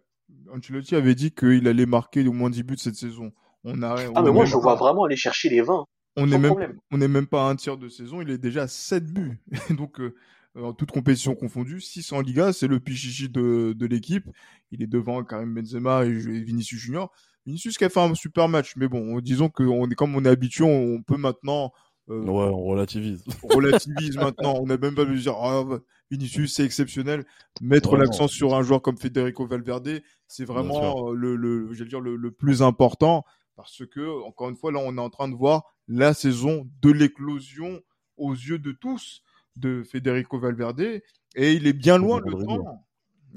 Ancelotti 0.55 0.95
avait 0.95 1.15
dit 1.15 1.33
qu'il 1.33 1.67
allait 1.69 1.87
marquer 1.87 2.27
au 2.27 2.33
moins 2.33 2.51
10 2.51 2.63
buts 2.63 2.77
cette 2.79 2.95
saison. 2.95 3.33
On 3.65 3.83
a, 3.83 4.09
on 4.09 4.15
Ah, 4.15 4.23
mais 4.23 4.31
moi, 4.33 4.45
je 4.45 4.57
vois 4.57 4.75
vraiment 4.75 5.05
aller 5.05 5.17
chercher 5.17 5.49
les 5.49 5.61
20. 5.61 5.87
On 6.16 6.29
sans 6.29 6.35
est 6.35 6.38
même, 6.38 6.79
on 6.90 6.98
n'est 6.98 7.09
même 7.09 7.27
pas 7.27 7.46
à 7.46 7.51
un 7.51 7.57
tiers 7.57 7.77
de 7.77 7.88
saison, 7.88 8.20
il 8.20 8.31
est 8.31 8.38
déjà 8.38 8.62
à 8.62 8.68
7 8.68 9.12
buts. 9.12 9.40
Donc, 9.70 10.01
euh, 10.01 10.14
en 10.55 10.72
toute 10.75 10.90
compétition 10.90 11.35
confondue, 11.35 11.81
6 11.81 12.12
en 12.12 12.20
Liga, 12.20 12.53
c'est 12.53 12.68
le 12.68 12.79
pichichi 12.79 13.29
de, 13.29 13.72
de 13.77 13.87
l'équipe. 13.87 14.29
Il 14.70 14.83
est 14.83 14.87
devant 14.87 15.22
Karim 15.25 15.55
Benzema 15.55 16.05
et 16.05 16.11
et 16.11 16.42
Vinicius 16.42 16.81
Junior. 16.81 17.11
Vinicius 17.46 17.77
qui 17.79 17.85
a 17.85 17.88
fait 17.88 18.01
un 18.01 18.14
super 18.14 18.48
match, 18.48 18.75
mais 18.77 18.88
bon, 18.88 19.18
disons 19.20 19.48
que 19.48 19.62
on 19.62 19.88
est, 19.88 19.94
comme 19.94 20.14
on 20.14 20.25
est 20.25 20.29
habitué, 20.29 20.64
on, 20.64 20.94
on 20.96 21.03
peut 21.03 21.16
maintenant 21.16 21.72
euh, 22.11 22.20
Ouais, 22.20 22.44
on 22.53 22.64
relativise. 22.64 23.25
relativise 23.42 24.16
maintenant. 24.16 24.55
On 24.61 24.66
n'a 24.66 24.77
même 24.77 24.94
pas 24.94 25.05
besoin 25.05 25.14
de 25.14 25.20
dire 25.20 25.37
Ah, 25.37 25.64
Vinicius, 26.11 26.55
c'est 26.55 26.64
exceptionnel. 26.64 27.25
Mettre 27.61 27.96
l'accent 27.96 28.29
sur 28.29 28.55
un 28.55 28.62
joueur 28.62 28.83
comme 28.83 28.98
Federico 28.98 29.46
Valverde, 29.46 30.03
c'est 30.29 30.44
vraiment 30.44 31.11
euh, 31.11 31.14
le, 31.14 31.37
le, 31.37 31.72
j'allais 31.72 31.88
dire 31.90 32.01
le, 32.01 32.16
le 32.16 32.31
plus 32.31 32.62
important 32.62 33.25
parce 33.57 33.85
que, 33.87 34.23
encore 34.25 34.49
une 34.49 34.57
fois, 34.57 34.73
là, 34.73 34.81
on 34.81 34.97
est 34.97 35.01
en 35.01 35.11
train 35.11 35.29
de 35.29 35.35
voir 35.35 35.65
la 35.88 36.15
saison 36.15 36.69
de 36.81 36.91
l'éclosion 36.91 37.81
aux 38.17 38.33
yeux 38.33 38.59
de 38.59 38.73
tous 38.73 39.23
de 39.57 39.83
Federico 39.83 40.38
Valverde 40.38 41.03
et 41.35 41.53
il 41.53 41.67
est 41.67 41.73
bien 41.73 41.99
loin 41.99 42.21
le 42.25 42.33
temps, 42.45 42.87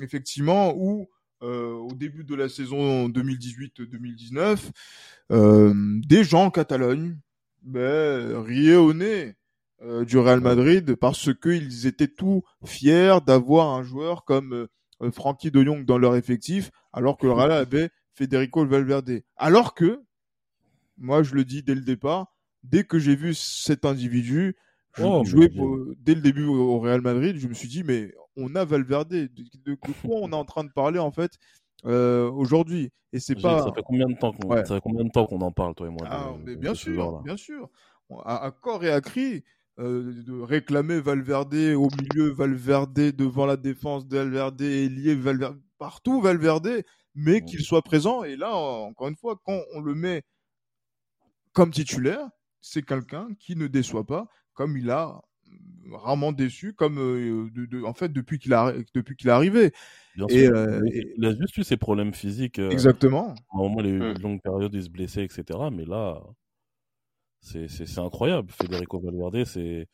effectivement, 0.01 0.73
où 0.75 1.09
euh, 1.43 1.73
au 1.73 1.93
début 1.93 2.23
de 2.23 2.35
la 2.35 2.49
saison 2.49 3.09
2018-2019, 3.09 4.71
euh, 5.31 5.73
des 6.05 6.23
gens 6.23 6.45
en 6.45 6.51
Catalogne 6.51 7.17
ben, 7.61 8.41
riaient 8.41 8.75
au 8.75 8.93
nez 8.93 9.35
euh, 9.81 10.05
du 10.05 10.17
Real 10.17 10.39
Madrid 10.39 10.95
parce 10.95 11.33
qu'ils 11.33 11.85
étaient 11.85 12.07
tout 12.07 12.43
fiers 12.63 13.17
d'avoir 13.25 13.73
un 13.75 13.83
joueur 13.83 14.23
comme 14.23 14.67
euh, 15.01 15.11
Frankie 15.11 15.51
de 15.51 15.63
Jong 15.63 15.83
dans 15.85 15.97
leur 15.97 16.15
effectif, 16.15 16.71
alors 16.93 17.17
que 17.17 17.25
le 17.25 17.33
Real 17.33 17.51
avait 17.51 17.89
Federico 18.13 18.65
Valverde. 18.65 19.21
Alors 19.35 19.73
que, 19.73 20.01
moi 20.97 21.23
je 21.23 21.35
le 21.35 21.45
dis 21.45 21.63
dès 21.63 21.75
le 21.75 21.81
départ, 21.81 22.27
dès 22.63 22.83
que 22.83 22.99
j'ai 22.99 23.15
vu 23.15 23.33
cet 23.33 23.85
individu 23.85 24.55
Oh, 24.97 25.25
jouer 25.25 25.49
pour- 25.49 25.77
dès 25.97 26.15
le 26.15 26.21
début 26.21 26.45
au 26.45 26.79
Real 26.79 27.01
Madrid, 27.01 27.35
je 27.37 27.49
me 27.49 27.53
suis 27.53 27.67
dit, 27.67 27.83
mais 27.83 28.13
on 28.37 28.55
a 28.55 28.63
Valverde. 28.63 29.09
De, 29.09 29.75
quoi 29.75 29.93
on 30.23 30.31
est 30.31 30.35
en 30.35 30.45
train 30.45 30.63
de 30.63 30.71
parler 30.71 30.99
en 30.99 31.11
fait 31.11 31.33
euh, 31.85 32.31
aujourd'hui? 32.31 32.91
Et 33.11 33.19
c'est 33.19 33.35
pas. 33.35 33.59
Ça 33.61 33.73
fait 33.73 33.81
combien 33.85 34.05
de 34.07 34.17
temps 34.17 34.31
qu'on 34.31 34.47
Ouais. 34.47 34.63
qu'on 35.27 35.41
en 35.41 35.51
parle, 35.51 35.75
toi 35.75 35.87
et 35.87 35.89
moi 35.89 36.07
Ah, 36.09 36.31
de- 36.37 36.43
mais 36.45 36.55
de 36.55 36.61
bien 36.61 36.73
sûr, 36.73 37.21
bien 37.23 37.35
sûr. 37.35 37.69
À, 38.23 38.45
à 38.45 38.51
corps 38.51 38.85
et 38.85 38.91
à 38.91 39.01
cri, 39.01 39.43
euh, 39.79 40.13
de 40.25 40.39
réclamer 40.39 41.01
Valverde 41.01 41.53
au 41.75 41.89
milieu, 41.89 42.29
Valverde 42.31 42.93
devant 42.93 43.45
la 43.45 43.57
défense, 43.57 44.05
Valverde 44.05 44.61
ailier, 44.61 45.13
Valverde 45.15 45.59
partout, 45.77 46.21
Valverde, 46.21 46.83
mais 47.15 47.43
qu'il 47.43 47.59
soit 47.61 47.81
présent. 47.81 48.23
Et 48.23 48.37
là, 48.37 48.55
encore 48.55 49.09
une 49.09 49.17
fois, 49.17 49.37
quand 49.43 49.59
on 49.73 49.81
le 49.81 49.93
met 49.93 50.23
comme 51.55 51.71
titulaire, 51.71 52.27
c'est 52.61 52.83
quelqu'un 52.83 53.29
qui 53.39 53.55
ne 53.55 53.67
déçoit 53.67 54.05
pas, 54.05 54.27
comme 54.53 54.77
il 54.77 54.89
a 54.91 55.21
rarement 55.91 56.31
déçu, 56.31 56.73
comme 56.73 56.99
euh, 56.99 57.49
de- 57.51 57.65
de- 57.65 57.83
en 57.83 57.93
fait 57.93 58.11
depuis 58.11 58.39
qu'il 58.39 58.53
a 58.53 58.73
depuis 58.93 59.15
qu'il 59.15 59.29
est 59.29 59.31
arrivé. 59.31 59.71
Bien 60.15 60.27
Et, 60.27 60.45
sûr. 60.45 60.55
euh, 60.55 60.81
et- 60.91 61.13
Il 61.17 61.25
a 61.25 61.31
juste 61.35 61.55
eu 61.57 61.63
ses 61.63 61.77
problèmes 61.77 62.13
physiques. 62.13 62.59
euh, 62.59 62.69
Exactement. 62.71 63.29
À 63.51 63.57
un 63.57 63.59
moment, 63.59 63.79
il 63.79 63.85
a 63.85 63.89
eu 63.89 64.11
une 64.11 64.21
longue 64.21 64.41
période, 64.41 64.73
il 64.73 64.83
se 64.83 64.89
blessait, 64.89 65.23
etc. 65.23 65.69
Mais 65.71 65.85
là, 65.85 66.21
c'est 67.41 67.99
incroyable. 67.99 68.51
Federico 68.51 68.99
Valverde, 68.99 69.45
c'est. 69.45 69.87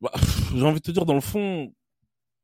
Bah, 0.00 0.10
J'ai 0.54 0.62
envie 0.64 0.80
de 0.80 0.84
te 0.84 0.90
dire, 0.90 1.06
dans 1.06 1.14
le 1.14 1.20
fond, 1.20 1.72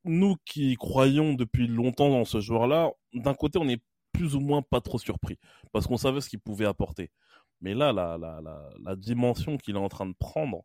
nous 0.05 0.37
qui 0.45 0.77
croyons 0.77 1.35
depuis 1.35 1.67
longtemps 1.67 2.09
dans 2.11 2.25
ce 2.25 2.41
joueur-là, 2.41 2.91
d'un 3.15 3.35
côté, 3.35 3.59
on 3.59 3.69
est 3.69 3.83
plus 4.13 4.35
ou 4.37 4.41
moins 4.41 4.63
pas 4.63 4.81
trop 4.81 4.99
surpris. 4.99 5.39
Parce 5.73 5.87
qu'on 5.87 5.97
savait 5.99 6.21
ce 6.21 6.29
qu'il 6.29 6.39
pouvait 6.39 6.65
apporter. 6.67 7.11
Mais 7.61 7.75
là, 7.75 7.93
la, 7.93 8.19
la, 8.19 8.41
la, 8.43 8.69
la 8.83 8.97
dimension 8.97 9.57
qu'il 9.57 9.77
est 9.77 9.79
en 9.79 9.89
train 9.89 10.07
de 10.07 10.15
prendre, 10.19 10.63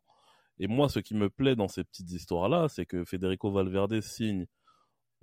et 0.58 0.66
moi, 0.66 0.88
ce 0.88 0.98
qui 1.00 1.14
me 1.14 1.30
plaît 1.30 1.56
dans 1.56 1.68
ces 1.68 1.84
petites 1.84 2.10
histoires-là, 2.12 2.68
c'est 2.68 2.86
que 2.86 3.04
Federico 3.04 3.50
Valverde 3.50 4.00
signe 4.00 4.46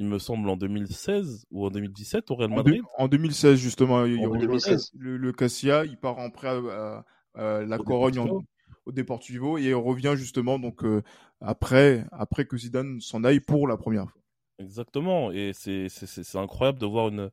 il 0.02 0.06
me 0.08 0.18
semble, 0.18 0.50
en 0.50 0.56
2016 0.56 1.46
ou 1.52 1.66
en 1.66 1.70
2017 1.72 2.32
au 2.32 2.36
Real 2.36 2.54
En, 2.54 2.56
Madrid. 2.56 2.82
en 2.98 3.08
2016, 3.10 3.60
justement, 3.60 4.06
il 4.06 4.16
y 4.16 4.26
En 4.26 4.30
aura 4.30 4.38
le, 4.40 4.48
2016. 4.48 4.92
le, 4.98 5.18
le 5.18 5.34
Cassia, 5.34 5.84
il 5.84 5.98
part 5.98 6.18
en 6.20 6.30
prêt 6.30 6.48
à, 6.48 7.04
à- 7.36 7.56
à 7.58 7.62
la 7.66 7.78
Au 7.80 7.84
Corogne 7.84 8.18
en- 8.20 8.24
Deportivo. 8.24 8.46
au 8.86 8.92
Deportivo 8.94 9.58
et 9.58 9.64
il 9.66 9.76
revient 9.76 10.14
justement 10.16 10.58
donc 10.58 10.86
euh, 10.86 11.04
après, 11.42 12.06
après 12.14 12.46
que 12.46 12.56
Zidane 12.58 13.02
s'en 13.02 13.24
aille 13.26 13.42
pour 13.42 13.68
la 13.68 13.76
première 13.78 14.10
fois. 14.10 14.22
Exactement. 14.58 15.32
Et 15.32 15.52
c'est 15.54 15.88
incroyable 16.36 16.80
de 16.80 16.86
voir 16.86 17.10
une, 17.10 17.30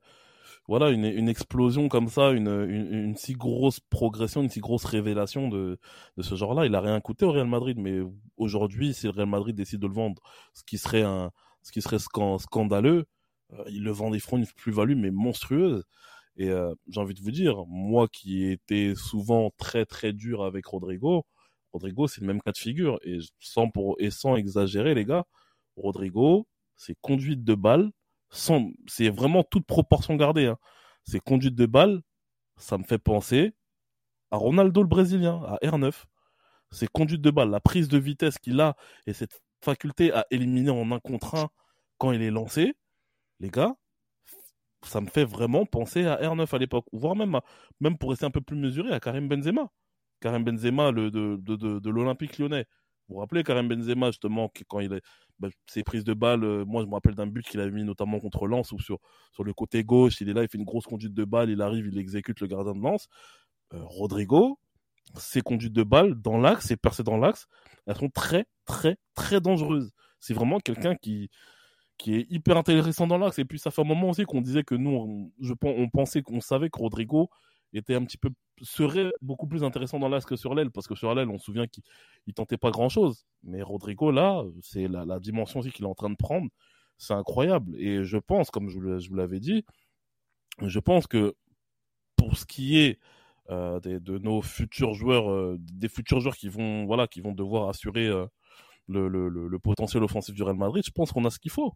voilà, 0.69 0.91
une, 0.91 1.05
une 1.05 1.29
explosion 1.29 1.89
comme 1.89 2.09
ça, 2.09 2.31
une, 2.33 2.49
une, 2.49 2.93
une 2.93 3.17
si 3.17 3.35
grosse 3.35 3.81
progression, 3.81 4.43
une 4.43 4.51
si 4.51 4.61
grosse 4.61 4.85
révélation 4.85 5.49
de, 5.49 5.79
de 6.17 6.23
ce 6.23 6.35
genre-là. 6.35 6.67
Il 6.67 6.75
a 6.75 6.81
rien 6.81 7.01
coûté 7.01 7.25
au 7.25 7.33
Real 7.33 7.47
Madrid, 7.47 7.79
mais 7.79 8.01
aujourd'hui, 8.37 8.95
si 8.95 9.07
le 9.07 9.13
Real 9.13 9.29
Madrid 9.29 9.55
décide 9.57 9.81
de 9.81 9.87
le 9.87 9.95
vendre, 9.95 10.21
ce 10.55 10.63
qui 10.65 10.79
serait 10.79 11.03
un, 11.03 11.31
ce 11.63 11.73
qui 11.73 11.83
serait 11.83 11.99
scan- 11.99 12.39
scandaleux, 12.39 13.07
euh, 13.53 13.65
il 13.71 13.85
le 13.85 13.91
vend, 13.93 14.13
ils 14.15 14.21
feront 14.21 14.39
une 14.39 14.47
plus-value, 14.47 14.97
mais 14.97 15.11
monstrueuse. 15.11 15.85
Et 16.37 16.51
euh, 16.51 16.75
j'ai 16.89 17.01
envie 17.01 17.15
de 17.15 17.21
vous 17.23 17.31
dire, 17.31 17.65
moi 17.67 18.09
qui 18.09 18.45
étais 18.47 18.95
souvent 18.97 19.51
très 19.59 19.87
très 19.87 20.13
dur 20.13 20.45
avec 20.45 20.67
Rodrigo, 20.67 21.25
Rodrigo 21.73 22.07
c'est 22.09 22.21
le 22.21 22.27
même 22.29 22.43
cas 22.43 22.53
de 22.53 22.59
figure. 22.59 22.99
Et 23.05 23.19
sans, 23.41 23.71
pour, 23.71 23.97
et 23.99 24.11
sans 24.11 24.37
exagérer, 24.37 24.95
les 24.95 25.05
gars, 25.05 25.25
Rodrigo, 25.77 26.47
c'est 26.77 26.97
conduite 27.01 27.45
de 27.45 27.55
balle, 27.55 27.91
c'est 28.31 29.09
vraiment 29.09 29.43
toute 29.45 29.67
proportion 29.67 30.17
gardée. 30.17 30.47
Hein. 30.47 30.59
C'est 31.05 31.21
conduite 31.21 31.55
de 31.55 31.67
balle, 31.67 32.03
ça 32.57 32.79
me 32.79 32.85
fait 32.85 32.99
penser 32.99 33.55
à 34.31 34.37
Ronaldo 34.37 34.83
le 34.83 34.89
Brésilien, 34.89 35.43
à 35.45 35.57
R9. 35.65 36.05
C'est 36.71 36.89
conduite 36.89 37.23
de 37.23 37.31
balle, 37.31 37.51
la 37.51 37.61
prise 37.61 37.89
de 37.89 37.99
vitesse 37.99 38.39
qu'il 38.39 38.61
a 38.61 38.77
et 39.07 39.13
cette 39.13 39.41
faculté 39.63 40.13
à 40.13 40.27
éliminer 40.31 40.71
en 40.71 40.91
un 40.93 40.99
contre 40.99 41.37
un 41.37 41.49
quand 41.99 42.13
il 42.13 42.23
est 42.23 42.31
lancé, 42.31 42.75
les 43.41 43.51
gars, 43.51 43.75
ça 44.83 45.01
me 45.01 45.07
fait 45.07 45.25
vraiment 45.25 45.65
penser 45.67 46.07
à 46.07 46.17
R9 46.17 46.55
à 46.55 46.59
l'époque, 46.59 46.87
voire 46.93 47.17
même, 47.17 47.41
même 47.81 47.99
pour 47.99 48.11
rester 48.11 48.27
un 48.27 48.31
peu 48.31 48.41
plus 48.41 48.57
mesuré, 48.57 48.93
à 48.93 49.01
Karim 49.01 49.29
Benzema. 49.29 49.69
Karim 50.21 50.45
Benzema 50.45 50.93
de, 50.93 51.09
de 51.09 51.91
l'Olympique 51.91 52.39
lyonnais. 52.39 52.67
Vous 53.09 53.15
vous 53.15 53.21
rappelez 53.21 53.43
Karim 53.45 53.69
Benzema, 53.69 54.11
justement, 54.11 54.49
que 54.49 54.65
quand 54.67 54.81
il 54.81 54.93
est, 54.93 55.03
bah, 55.39 55.49
ses 55.67 55.85
prises 55.85 56.05
de 56.05 56.15
balles, 56.15 56.45
euh, 56.45 56.65
moi 56.65 56.83
je 56.83 56.89
me 56.89 56.95
rappelle 56.95 57.15
d'un 57.15 57.27
but 57.27 57.47
qu'il 57.47 57.61
avait 57.61 57.71
mis 57.71 57.85
notamment 57.85 58.19
contre 58.19 58.47
Lens, 58.47 58.73
où 58.73 58.81
sur, 58.81 58.99
sur 59.33 59.45
le 59.45 59.53
côté 59.53 59.85
gauche, 59.85 60.21
il 60.21 60.29
est 60.29 60.33
là, 60.33 60.43
il 60.43 60.49
fait 60.49 60.59
une 60.59 60.65
grosse 60.65 60.87
conduite 60.87 61.15
de 61.15 61.25
balle, 61.25 61.51
il 61.51 61.63
arrive, 61.63 61.87
il 61.87 61.99
exécute 61.99 62.41
le 62.41 62.47
gardien 62.47 62.75
de 62.75 62.81
Lens. 62.81 63.09
Euh, 63.75 63.79
Rodrigo, 63.83 64.59
ses 65.17 65.41
conduites 65.41 65.73
de 65.73 65.83
balle 65.83 66.15
dans 66.21 66.39
l'axe, 66.39 66.67
ses 66.67 66.77
percées 66.77 67.03
dans 67.03 67.17
l'axe, 67.17 67.47
elles 67.87 67.97
sont 67.97 68.11
très, 68.11 68.47
très, 68.65 68.97
très 69.15 69.41
dangereuses. 69.41 69.93
C'est 70.21 70.35
vraiment 70.35 70.59
quelqu'un 70.59 70.97
qui, 70.97 71.31
qui 71.99 72.15
est 72.15 72.27
hyper 72.31 72.57
intéressant 72.57 73.07
dans 73.07 73.19
l'axe. 73.19 73.39
Et 73.39 73.45
puis 73.45 73.59
ça 73.59 73.71
fait 73.71 73.83
un 73.83 73.87
moment 73.87 74.11
aussi 74.11 74.25
qu'on 74.25 74.41
disait 74.41 74.65
que 74.65 74.75
nous, 74.75 74.91
on, 74.91 75.33
je, 75.41 75.55
on 75.63 75.89
pensait 75.89 76.23
qu'on 76.23 76.41
savait 76.41 76.71
que 76.71 76.79
Rodrigo 76.79 77.31
était 77.79 77.95
un 77.95 78.05
petit 78.05 78.19
peu 78.19 78.31
serait 78.63 79.11
beaucoup 79.21 79.47
plus 79.47 79.65
intéressant 79.65 79.99
dans 79.99 80.09
l'axe 80.09 80.25
que 80.25 80.37
sur 80.37 80.55
l'aile 80.55 80.71
parce 80.71 80.87
que 80.87 80.95
sur 80.95 81.15
l'aile 81.15 81.29
on 81.29 81.39
se 81.39 81.45
souvient 81.45 81.67
qu'il 81.67 81.83
il 82.27 82.35
tentait 82.35 82.57
pas 82.57 82.71
grand 82.71 82.89
chose 82.89 83.27
mais 83.43 83.63
Rodrigo 83.63 84.11
là 84.11 84.45
c'est 84.63 84.89
la, 84.89 85.21
dimension 85.21 85.61
aussi 85.61 85.71
qu'il 85.71 85.85
est 85.85 85.89
en 85.89 85.95
train 85.95 86.11
de 86.11 86.17
prendre. 86.17 86.49
C'est 86.99 87.13
incroyable. 87.13 87.77
Et 87.79 88.05
je 88.05 88.17
pense 88.17 88.51
comme 88.51 88.69
je, 88.71 88.79
vous 88.79 89.15
l'avais 89.15 89.41
dit 89.41 89.65
je 90.63 90.79
pense 90.79 91.07
que 91.07 91.35
pour 92.17 92.37
ce 92.39 92.47
qui 92.47 92.79
est 92.79 92.99
euh, 93.51 93.79
des- 93.81 94.01
de 94.01 94.19
nos 94.19 94.43
futurs 94.43 94.95
joueurs 94.95 95.31
euh, 95.31 95.57
des 95.61 95.89
futurs 95.89 96.21
joueurs 96.21 96.37
qui 96.37 96.49
vont 96.49 96.87
voilà 96.87 97.07
qui 97.07 97.21
vont 97.21 97.33
devoir 97.33 97.69
assurer 97.69 98.07
euh, 98.07 98.27
le, 98.89 99.09
le 99.09 99.59
potentiel 99.59 100.03
offensif 100.03 100.35
du 100.35 100.43
Real 100.43 100.57
Madrid 100.57 100.83
je 100.85 100.91
pense 100.91 101.13
qu'on 101.13 101.25
a 101.25 101.31
ce 101.31 101.39
qu'il 101.39 101.51
faut 101.51 101.75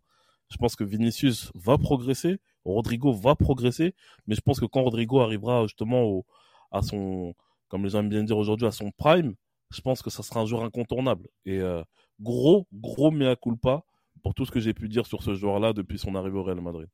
je 0.51 0.57
pense 0.57 0.77
que 0.77 0.85
Vinicius 0.85 1.53
va 1.55 1.79
progresser, 1.79 2.41
Rodrigo 2.65 3.13
va 3.13 3.37
progresser, 3.37 3.95
mais 4.27 4.35
je 4.35 4.41
pense 4.41 4.61
que 4.61 4.67
quand 4.67 4.83
Rodrigo 4.83 5.21
arrivera 5.21 5.63
justement 5.63 6.25
à 6.73 6.83
son, 6.83 7.35
comme 7.69 7.85
les 7.85 7.91
gens 7.91 8.01
aiment 8.01 8.09
bien 8.09 8.25
dire 8.25 8.37
aujourd'hui, 8.37 8.67
à 8.67 8.73
son 8.73 8.91
prime, 8.91 9.35
je 9.71 9.81
pense 9.81 10.03
que 10.03 10.11
ça 10.11 10.23
sera 10.23 10.41
un 10.41 10.47
joueur 10.47 10.65
incontournable. 10.65 11.29
Et 11.47 11.61
euh, 11.61 11.83
gros, 12.21 12.67
gros 12.73 13.11
mea 13.11 13.37
culpa 13.37 13.85
pour 14.23 14.35
tout 14.35 14.45
ce 14.45 14.51
que 14.51 14.61
j'ai 14.61 14.75
pu 14.75 14.89
dire 14.89 15.07
sur 15.07 15.23
ce 15.23 15.35
joueur-là 15.35 15.73
depuis 15.73 15.99
son 15.99 16.15
arrivée 16.15 16.39
au 16.39 16.43
Real 16.43 16.61
Madrid. 16.61 16.89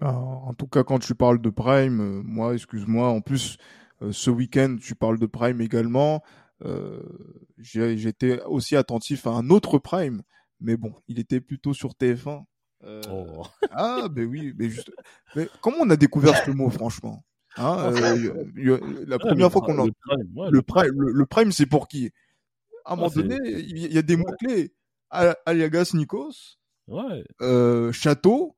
Alors, 0.00 0.48
en 0.48 0.54
tout 0.54 0.66
cas, 0.66 0.82
quand 0.82 0.98
tu 0.98 1.14
parles 1.14 1.40
de 1.40 1.50
Prime, 1.50 2.00
euh, 2.00 2.22
moi, 2.24 2.54
excuse-moi, 2.54 3.08
en 3.08 3.20
plus, 3.20 3.58
euh, 4.02 4.10
ce 4.10 4.30
week-end, 4.30 4.76
tu 4.80 4.94
parles 4.94 5.18
de 5.18 5.26
Prime 5.26 5.60
également. 5.60 6.22
J'étais 7.58 8.42
aussi 8.44 8.74
attentif 8.74 9.26
à 9.26 9.30
un 9.32 9.50
autre 9.50 9.78
Prime, 9.78 10.22
mais 10.60 10.78
bon, 10.78 10.94
il 11.08 11.18
était 11.18 11.42
plutôt 11.42 11.74
sur 11.74 11.90
TF1. 11.90 12.44
Euh, 12.86 13.00
Oh. 13.10 13.42
Ah, 13.70 14.08
ben 14.10 14.26
oui, 14.26 14.52
mais 14.58 14.68
juste. 14.68 14.90
Mais 15.36 15.48
comment 15.60 15.78
on 15.80 15.90
a 15.90 15.96
découvert 15.96 16.36
ce 16.44 16.50
mot, 16.50 16.68
franchement 16.70 17.24
Hein, 17.56 17.92
euh, 17.92 18.16
y- 18.56 18.62
y- 18.68 19.06
La 19.06 19.18
première 19.18 19.50
fois 19.52 19.62
qu'on 19.62 19.78
en 19.78 19.86
Le 19.86 19.92
prime, 19.92 20.28
ouais, 20.36 20.48
le 20.50 20.62
prime, 20.62 21.00
le, 21.00 21.12
le 21.12 21.26
prime, 21.26 21.52
c'est 21.52 21.66
pour 21.66 21.86
qui? 21.88 22.10
À 22.84 22.92
un 22.92 22.96
moment 22.96 23.08
c'est- 23.08 23.22
donné, 23.22 23.38
il 23.44 23.92
y, 23.92 23.96
a 23.98 24.02
des 24.02 24.16
mots-clés. 24.16 24.74
Aliagas 25.10 25.92
Nikos, 25.94 26.58
ouais. 26.88 27.24
euh, 27.42 27.92
Château, 27.92 28.56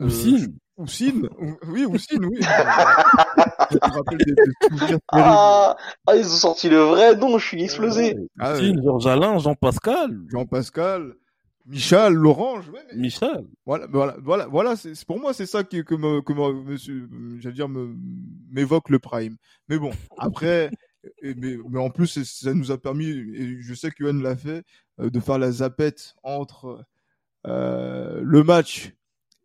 euh, 0.00 0.06
Oussine. 0.06 0.56
Oussine, 0.78 1.28
ou- 1.38 1.56
oui, 1.68 1.84
Oussine, 1.84 2.24
oui. 2.24 2.38
Je 3.70 3.76
me 3.76 3.92
rappelle 3.94 4.18
des, 4.18 4.32
des 4.34 4.42
souvenirs 4.62 4.78
terribles. 4.88 5.02
Ah, 5.12 5.76
ah, 6.06 6.16
ils 6.16 6.26
ont 6.26 6.36
sorti 6.36 6.68
le 6.70 6.78
vrai 6.78 7.16
nom, 7.16 7.36
je 7.38 7.46
suis 7.46 7.62
explosé. 7.62 8.16
Ah, 8.38 8.54
Oussine, 8.54 8.82
Georges 8.82 9.06
Alain, 9.06 9.38
Jean-Pascal, 9.38 10.18
Jean-Pascal, 10.30 11.14
Michel, 11.66 12.12
Lorange, 12.12 12.68
ouais, 12.68 12.80
mais 12.92 13.00
Michel. 13.02 13.44
voilà, 13.64 13.86
voilà, 13.88 14.16
voilà, 14.22 14.46
voilà 14.46 14.76
c'est 14.76 15.04
pour 15.04 15.18
moi 15.18 15.32
c'est 15.34 15.46
ça 15.46 15.64
qui 15.64 15.82
que 15.84 15.94
me, 15.96 16.20
que 16.22 16.32
me- 16.32 16.62
monsieur, 16.62 17.08
j'allais 17.38 17.54
dire 17.56 17.68
m'évoque 17.68 18.88
le 18.88 18.98
prime. 19.00 19.36
Mais 19.68 19.78
bon, 19.78 19.90
après, 20.16 20.70
et- 21.22 21.34
mais, 21.34 21.56
mais 21.68 21.80
en 21.80 21.90
plus 21.90 22.22
ça 22.22 22.54
nous 22.54 22.70
a 22.70 22.78
permis, 22.78 23.06
et 23.08 23.60
je 23.60 23.74
sais 23.74 23.90
que 23.90 24.04
l'a 24.04 24.36
fait, 24.36 24.62
euh, 25.00 25.10
de 25.10 25.18
faire 25.20 25.38
la 25.38 25.50
zapette 25.50 26.14
entre 26.22 26.84
euh, 27.46 28.20
le 28.22 28.42
match 28.44 28.92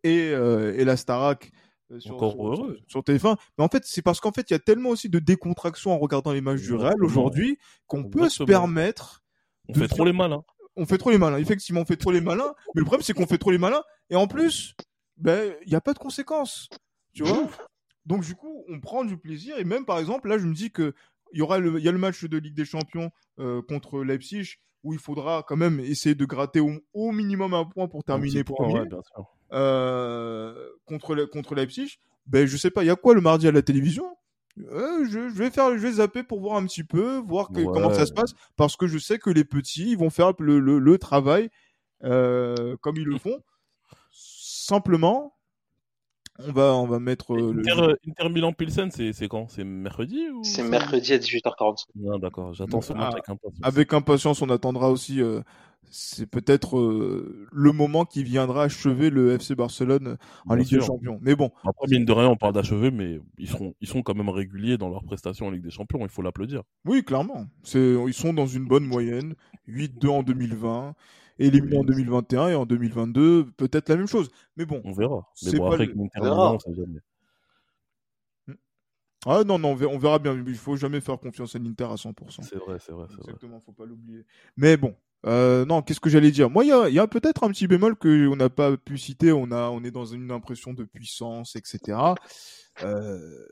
et 0.04 0.30
euh, 0.30 0.74
et 0.78 0.84
la 0.84 0.96
Starac. 0.96 1.50
euh, 1.90 2.00
Sur, 2.00 2.14
Encore 2.14 2.32
sur- 2.32 2.46
heureux. 2.46 2.78
sur, 2.88 3.02
sur 3.04 3.14
TF1. 3.14 3.36
Mais 3.58 3.64
en 3.64 3.68
fait, 3.68 3.82
c'est 3.84 4.00
parce 4.02 4.18
qu'en 4.20 4.32
fait, 4.32 4.48
il 4.50 4.54
y 4.54 4.56
a 4.56 4.58
tellement 4.60 4.88
aussi 4.90 5.08
de 5.08 5.18
décontraction 5.18 5.92
en 5.92 5.98
regardant 5.98 6.32
les 6.32 6.40
matchs 6.40 6.62
du 6.62 6.74
Real 6.74 7.02
aujourd'hui 7.04 7.58
qu'on 7.86 8.04
peut 8.04 8.28
se 8.28 8.44
permettre 8.44 9.22
On 9.68 9.72
de 9.74 9.78
fait 9.78 9.88
trop 9.88 10.04
les 10.04 10.12
malins. 10.12 10.42
On 10.76 10.86
fait 10.86 10.98
trop 10.98 11.10
les 11.10 11.18
malins. 11.18 11.38
Effectivement, 11.38 11.80
on 11.80 11.84
fait 11.84 11.96
trop 11.96 12.10
les 12.12 12.20
malins. 12.20 12.54
Mais 12.74 12.80
le 12.80 12.84
problème, 12.84 13.02
c'est 13.02 13.12
qu'on 13.14 13.26
fait 13.26 13.38
trop 13.38 13.50
les 13.50 13.58
malins. 13.58 13.82
Et 14.10 14.16
en 14.16 14.26
plus, 14.26 14.74
ben, 15.16 15.54
il 15.64 15.68
n'y 15.70 15.74
a 15.76 15.80
pas 15.80 15.92
de 15.92 15.98
conséquences. 15.98 16.68
Tu 17.14 17.22
vois 17.22 17.36
Donc, 18.06 18.24
du 18.24 18.34
coup, 18.34 18.64
on 18.68 18.80
prend 18.80 19.04
du 19.04 19.16
plaisir. 19.18 19.58
Et 19.58 19.64
même, 19.64 19.84
par 19.84 19.98
exemple, 19.98 20.28
là, 20.28 20.38
je 20.38 20.46
me 20.46 20.54
dis 20.54 20.70
que 20.70 20.94
il 21.32 21.38
y 21.38 21.42
aura 21.42 21.58
le, 21.58 21.80
y 21.80 21.88
a 21.88 21.92
le 21.92 21.98
match 21.98 22.24
de 22.24 22.36
Ligue 22.38 22.54
des 22.54 22.64
Champions 22.66 23.10
euh, 23.38 23.62
contre 23.62 24.02
Leipzig 24.02 24.56
où 24.84 24.92
il 24.92 24.98
faudra 24.98 25.44
quand 25.46 25.56
même 25.56 25.78
essayer 25.80 26.14
de 26.14 26.24
gratter 26.24 26.60
au, 26.60 26.72
au 26.92 27.12
minimum 27.12 27.54
un 27.54 27.64
point 27.64 27.86
pour 27.88 28.02
terminer 28.04 28.42
point, 28.44 28.56
premier 28.56 28.80
ouais, 28.80 28.86
bien 28.86 29.00
sûr. 29.14 29.26
euh, 29.52 30.68
contre, 30.86 31.14
le- 31.14 31.26
contre 31.26 31.54
Leipzig. 31.54 31.98
Ben, 32.26 32.46
je 32.46 32.56
sais 32.56 32.70
pas, 32.70 32.82
il 32.82 32.86
y 32.86 32.90
a 32.90 32.96
quoi 32.96 33.14
le 33.14 33.20
mardi 33.20 33.46
à 33.48 33.52
la 33.52 33.62
télévision? 33.62 34.04
Euh, 34.58 35.04
je, 35.06 35.30
je 35.30 35.34
vais 35.34 35.50
faire, 35.50 35.70
je 35.72 35.78
vais 35.82 35.92
zapper 35.92 36.22
pour 36.22 36.40
voir 36.40 36.56
un 36.56 36.66
petit 36.66 36.84
peu, 36.84 37.16
voir 37.18 37.48
que- 37.48 37.60
Ouais. 37.60 37.72
comment 37.72 37.92
ça 37.94 38.04
se 38.06 38.12
passe, 38.12 38.34
parce 38.56 38.76
que 38.76 38.86
je 38.86 38.98
sais 38.98 39.18
que 39.18 39.30
les 39.30 39.44
petits, 39.44 39.92
ils 39.92 39.96
vont 39.98 40.10
faire 40.10 40.32
le, 40.38 40.58
le, 40.60 40.78
le 40.78 40.98
travail 40.98 41.48
euh, 42.04 42.76
comme 42.82 42.96
ils 42.96 43.04
le 43.06 43.16
font. 43.18 43.38
Simplement, 44.10 45.34
on 46.38 46.52
va, 46.52 46.74
on 46.74 46.86
va 46.86 46.98
mettre 46.98 47.34
euh, 47.34 47.52
le- 47.52 47.96
Inter, 48.08 48.28
Milan 48.28 48.52
Pilsen, 48.52 48.90
c'est 48.90 49.12
c'est 49.12 49.28
quand? 49.28 49.48
C'est 49.48 49.64
mercredi 49.64 50.28
ou 50.30 50.42
C'est 50.44 50.62
mercredi 50.62 51.12
à 51.12 51.18
18h45. 51.18 51.84
Ah, 52.12 52.18
d'accord, 52.18 52.52
j'attends 52.54 52.80
ce 52.80 52.92
match 52.92 53.02
Ah, 53.04 53.12
avec 53.12 53.28
impatience. 53.28 53.60
avec 53.62 53.92
impatience. 53.94 54.42
On 54.42 54.50
attendra 54.50 54.90
aussi. 54.90 55.20
C'est 55.92 56.26
peut-être 56.26 56.78
euh, 56.78 57.46
le 57.52 57.72
moment 57.72 58.04
qui 58.06 58.24
viendra 58.24 58.64
achever 58.64 59.10
le 59.10 59.38
FC 59.38 59.54
Barcelone 59.54 60.16
en 60.46 60.54
Bien 60.54 60.64
Ligue 60.64 60.78
des. 60.78 60.80
Champions. 60.80 61.18
Mais 61.22 61.36
bon, 61.36 61.52
Après, 61.64 61.86
mine 61.88 62.04
de 62.06 62.12
rien, 62.12 62.28
on 62.28 62.36
parle 62.36 62.54
d'achever, 62.54 62.90
mais 62.90 63.20
ils 63.38 63.48
sont, 63.48 63.74
ils 63.80 63.86
sont 63.86 64.02
quand 64.02 64.14
même 64.14 64.30
réguliers 64.30 64.78
dans 64.78 64.88
leurs 64.88 65.04
prestations 65.04 65.46
en 65.46 65.50
Ligue 65.50 65.62
des 65.62 65.70
Champions, 65.70 66.00
il 66.02 66.08
faut 66.08 66.22
l'applaudir. 66.22 66.62
Oui, 66.86 67.04
clairement. 67.04 67.46
C'est, 67.62 67.94
ils 68.06 68.14
sont 68.14 68.32
dans 68.32 68.46
une 68.46 68.66
bonne 68.66 68.86
moyenne. 68.86 69.34
8-2 69.68 70.08
en 70.08 70.22
2020, 70.22 70.94
éliminé 71.38 71.76
en 71.76 71.84
2021 71.84 72.48
et 72.48 72.54
en 72.54 72.66
2022, 72.66 73.52
peut-être 73.56 73.88
la 73.90 73.96
même 73.96 74.08
chose. 74.08 74.30
Mais 74.56 74.64
bon. 74.64 74.80
On 74.84 74.92
verra. 74.92 75.28
Mais 75.44 75.50
C'est 75.50 75.58
bon, 75.58 75.68
pas 75.68 75.74
après, 75.74 75.86
le- 75.86 75.92
avec 75.92 75.96
l'Inter 75.96 76.20
on 76.20 76.24
verra. 76.24 76.58
Jamais. 76.74 77.00
Ah 79.24 79.44
non, 79.46 79.58
non, 79.58 79.70
on 79.70 79.74
verra, 79.76 79.92
on 79.92 79.98
verra 79.98 80.18
bien. 80.18 80.34
Il 80.46 80.54
faut 80.56 80.76
jamais 80.76 81.00
faire 81.00 81.18
confiance 81.18 81.54
à 81.54 81.58
l'Inter 81.58 81.84
à 81.84 81.96
100%. 81.96 82.42
C'est 82.42 82.56
vrai, 82.56 82.78
c'est 82.80 82.92
vrai, 82.92 83.06
c'est 83.08 83.14
vrai. 83.16 83.24
Exactement, 83.24 83.60
faut 83.60 83.72
pas 83.72 83.86
l'oublier. 83.86 84.24
Mais 84.56 84.76
bon, 84.76 84.96
euh, 85.26 85.64
non, 85.64 85.82
qu'est-ce 85.82 86.00
que 86.00 86.10
j'allais 86.10 86.30
dire? 86.30 86.50
Moi, 86.50 86.64
il 86.64 86.68
y 86.68 86.72
a, 86.72 86.88
y 86.88 86.98
a 86.98 87.06
peut-être 87.06 87.44
un 87.44 87.48
petit 87.48 87.66
bémol 87.66 87.96
que 87.96 88.28
on 88.28 88.36
n'a 88.36 88.50
pas 88.50 88.76
pu 88.76 88.98
citer. 88.98 89.32
On 89.32 89.50
a, 89.52 89.68
on 89.70 89.84
est 89.84 89.90
dans 89.90 90.04
une 90.04 90.30
impression 90.30 90.72
de 90.72 90.84
puissance, 90.84 91.56
etc. 91.56 91.98
Euh, 92.82 93.46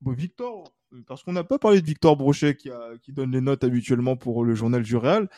bon, 0.00 0.12
Victor, 0.12 0.72
parce 1.06 1.22
qu'on 1.22 1.32
n'a 1.32 1.44
pas 1.44 1.58
parlé 1.58 1.80
de 1.80 1.86
Victor 1.86 2.16
Brochet 2.16 2.54
qui, 2.56 2.70
a, 2.70 2.96
qui 3.02 3.12
donne 3.12 3.32
les 3.32 3.40
notes 3.40 3.64
habituellement 3.64 4.16
pour 4.16 4.44
le 4.44 4.54
journal 4.54 4.82
du 4.82 4.96
Real. 4.96 5.28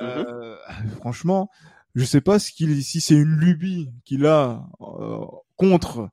Euh, 0.00 0.56
Franchement, 0.98 1.50
je 1.94 2.04
sais 2.04 2.20
pas 2.20 2.38
ce 2.38 2.52
qu'il, 2.52 2.82
si 2.82 3.00
c'est 3.00 3.14
une 3.14 3.36
lubie 3.36 3.90
qu'il 4.04 4.26
a 4.26 4.66
euh, 4.80 5.24
contre 5.56 6.10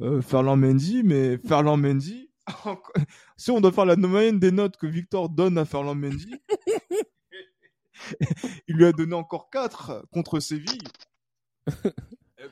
euh, 0.00 0.20
Ferland 0.22 0.56
Mendy, 0.56 1.02
mais 1.04 1.38
Ferland 1.38 1.80
Mendy, 1.80 2.30
si 3.36 3.50
on 3.50 3.60
doit 3.60 3.72
faire 3.72 3.86
la 3.86 3.96
moyenne 3.96 4.38
des 4.38 4.50
notes 4.50 4.76
que 4.76 4.86
Victor 4.86 5.28
donne 5.28 5.58
à 5.58 5.64
Ferland 5.64 5.98
Mendy, 5.98 6.34
il 8.68 8.76
lui 8.76 8.86
a 8.86 8.92
donné 8.92 9.14
encore 9.14 9.50
4 9.50 10.06
contre 10.12 10.40
Séville. 10.40 10.78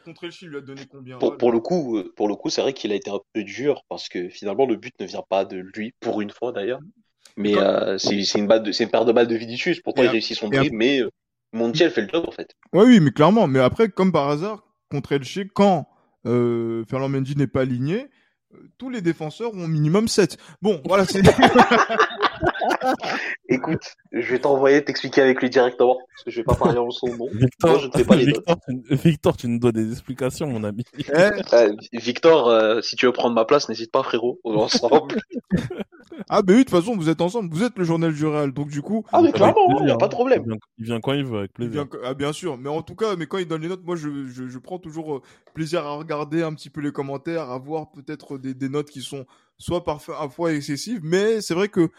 contre 0.05 0.25
Elche, 0.25 0.43
il 0.43 0.49
lui 0.49 0.59
a 0.59 0.61
donné 0.61 0.83
combien 0.91 1.19
pour, 1.19 1.37
pour, 1.37 1.53
le 1.53 1.61
coup, 1.61 1.99
euh, 1.99 2.13
pour 2.17 2.29
le 2.29 2.35
coup, 2.35 2.51
c'est 2.51 2.61
vrai 2.63 2.73
qu'il 2.73 2.93
a 2.93 2.95
été 2.95 3.11
un 3.11 3.21
peu 3.33 3.43
dur 3.43 3.85
parce 3.89 4.09
que 4.09 4.29
finalement 4.29 4.67
le 4.67 4.77
but 4.77 4.95
ne 5.01 5.07
vient 5.07 5.25
pas 5.29 5.45
de 5.45 5.57
lui, 5.59 5.95
pour 6.01 6.21
une 6.21 6.31
fois 6.31 6.53
d'ailleurs. 6.53 6.81
Mais 7.37 7.57
euh, 7.57 7.99
c'est 7.99 8.15
une, 8.15 8.27
une 8.35 8.91
paire 8.91 9.05
de 9.05 9.13
balles 9.13 9.29
de 9.29 9.37
Vinicius. 9.37 9.81
Pourtant, 9.81 10.03
il 10.03 10.09
réussit 10.09 10.37
son 10.37 10.49
dribble, 10.49 10.77
mais 10.77 11.01
euh, 11.01 11.11
Montiel 11.53 11.91
fait 11.91 12.03
le 12.03 12.09
job 12.09 12.25
en 12.27 12.33
fait. 12.33 12.55
Ouais, 12.73 12.85
oui, 12.85 13.01
mais 13.01 13.11
clairement. 13.11 13.47
Mais 13.47 13.61
après, 13.61 13.89
comme 13.89 14.13
par 14.13 14.29
hasard, 14.29 14.65
contre 14.91 15.13
Elche, 15.13 15.41
quand 15.55 15.89
euh, 16.27 16.85
Ferland 16.89 17.09
Mendy 17.11 17.37
n'est 17.37 17.47
pas 17.47 17.63
aligné, 17.63 18.09
euh, 18.55 18.59
tous 18.79 18.91
les 18.91 19.01
défenseurs 19.01 19.55
ont 19.55 19.69
minimum 19.69 20.09
7. 20.09 20.37
Bon, 20.63 20.83
voilà, 20.87 21.05
c'est. 21.05 21.23
Écoute, 23.49 23.95
je 24.13 24.33
vais 24.33 24.39
t'envoyer 24.39 24.85
t'expliquer 24.85 25.23
avec 25.23 25.41
lui 25.41 25.51
directement, 25.51 25.97
parce 25.97 26.25
que 26.25 26.31
je 26.31 26.37
vais 26.37 26.45
pas 26.45 26.55
parler 26.55 26.79
en 26.79 26.91
son 26.91 27.09
nom. 27.09 27.29
Victor, 27.33 27.71
Moi, 27.71 27.79
je 27.79 27.87
ne 27.87 27.93
fais 27.93 28.05
pas 28.05 28.17
les 28.17 28.27
Victor, 28.27 28.57
tu, 28.67 28.95
Victor, 28.95 29.37
tu 29.37 29.49
nous 29.49 29.59
dois 29.59 29.73
des 29.73 29.91
explications, 29.93 30.47
mon 30.47 30.65
ami. 30.65 30.85
Euh, 31.53 31.73
Victor, 31.93 32.49
euh, 32.49 32.81
si 32.81 32.95
tu 32.95 33.07
veux 33.07 33.13
prendre 33.13 33.35
ma 33.35 33.45
place, 33.45 33.69
n'hésite 33.69 33.91
pas, 33.91 34.03
frérot. 34.03 34.39
On 34.45 34.55
est 34.55 34.63
ensemble. 34.63 35.17
ah, 36.29 36.43
mais 36.47 36.53
oui, 36.53 36.59
de 36.59 36.63
toute 36.65 36.71
façon, 36.71 36.95
vous 36.97 37.09
êtes 37.09 37.21
ensemble. 37.21 37.53
Vous 37.53 37.65
êtes 37.65 37.77
le 37.79 37.85
journal 37.85 38.13
du 38.13 38.27
Real, 38.27 38.53
donc 38.53 38.69
du 38.69 38.83
coup. 38.83 39.05
Ah, 39.13 39.21
mais 39.23 39.33
clairement, 39.33 39.81
il 39.81 39.87
n'y 39.87 39.91
a 39.91 39.97
pas 39.97 40.09
de 40.09 40.13
problème. 40.13 40.43
Il 40.45 40.49
vient, 40.49 40.59
il 40.79 40.85
vient, 40.85 41.01
quand 41.01 41.13
il 41.13 41.25
veut, 41.25 41.39
avec 41.39 41.53
plaisir. 41.55 41.87
Vient, 41.91 42.01
ah, 42.05 42.15
bien 42.15 42.33
sûr. 42.33 42.59
Mais 42.59 42.69
en 42.69 42.83
tout 42.83 42.95
cas, 42.95 43.17
mais 43.17 43.27
quand 43.27 43.39
il 43.39 43.49
donne 43.49 43.63
les 43.63 43.69
notes, 43.69 43.85
moi, 43.85 43.97
je, 43.97 44.27
je, 44.27 44.49
je 44.49 44.59
prends 44.59 44.79
toujours 44.79 45.17
euh, 45.17 45.23
plaisir 45.55 45.87
à 45.87 45.97
regarder 45.97 46.43
un 46.43 46.53
petit 46.53 46.71
peu 46.71 46.81
les 46.81 46.93
commentaires, 46.93 47.51
à 47.51 47.59
voir 47.59 47.91
peut-être 47.91 48.39
des, 48.39 48.55
des 48.55 48.69
notes 48.69 48.91
qui 48.91 49.01
sont 49.01 49.25
soit 49.59 49.85
parfois 49.85 50.53
excessives, 50.53 51.01
mais 51.03 51.41
c'est 51.41 51.55
vrai 51.55 51.69
que 51.69 51.91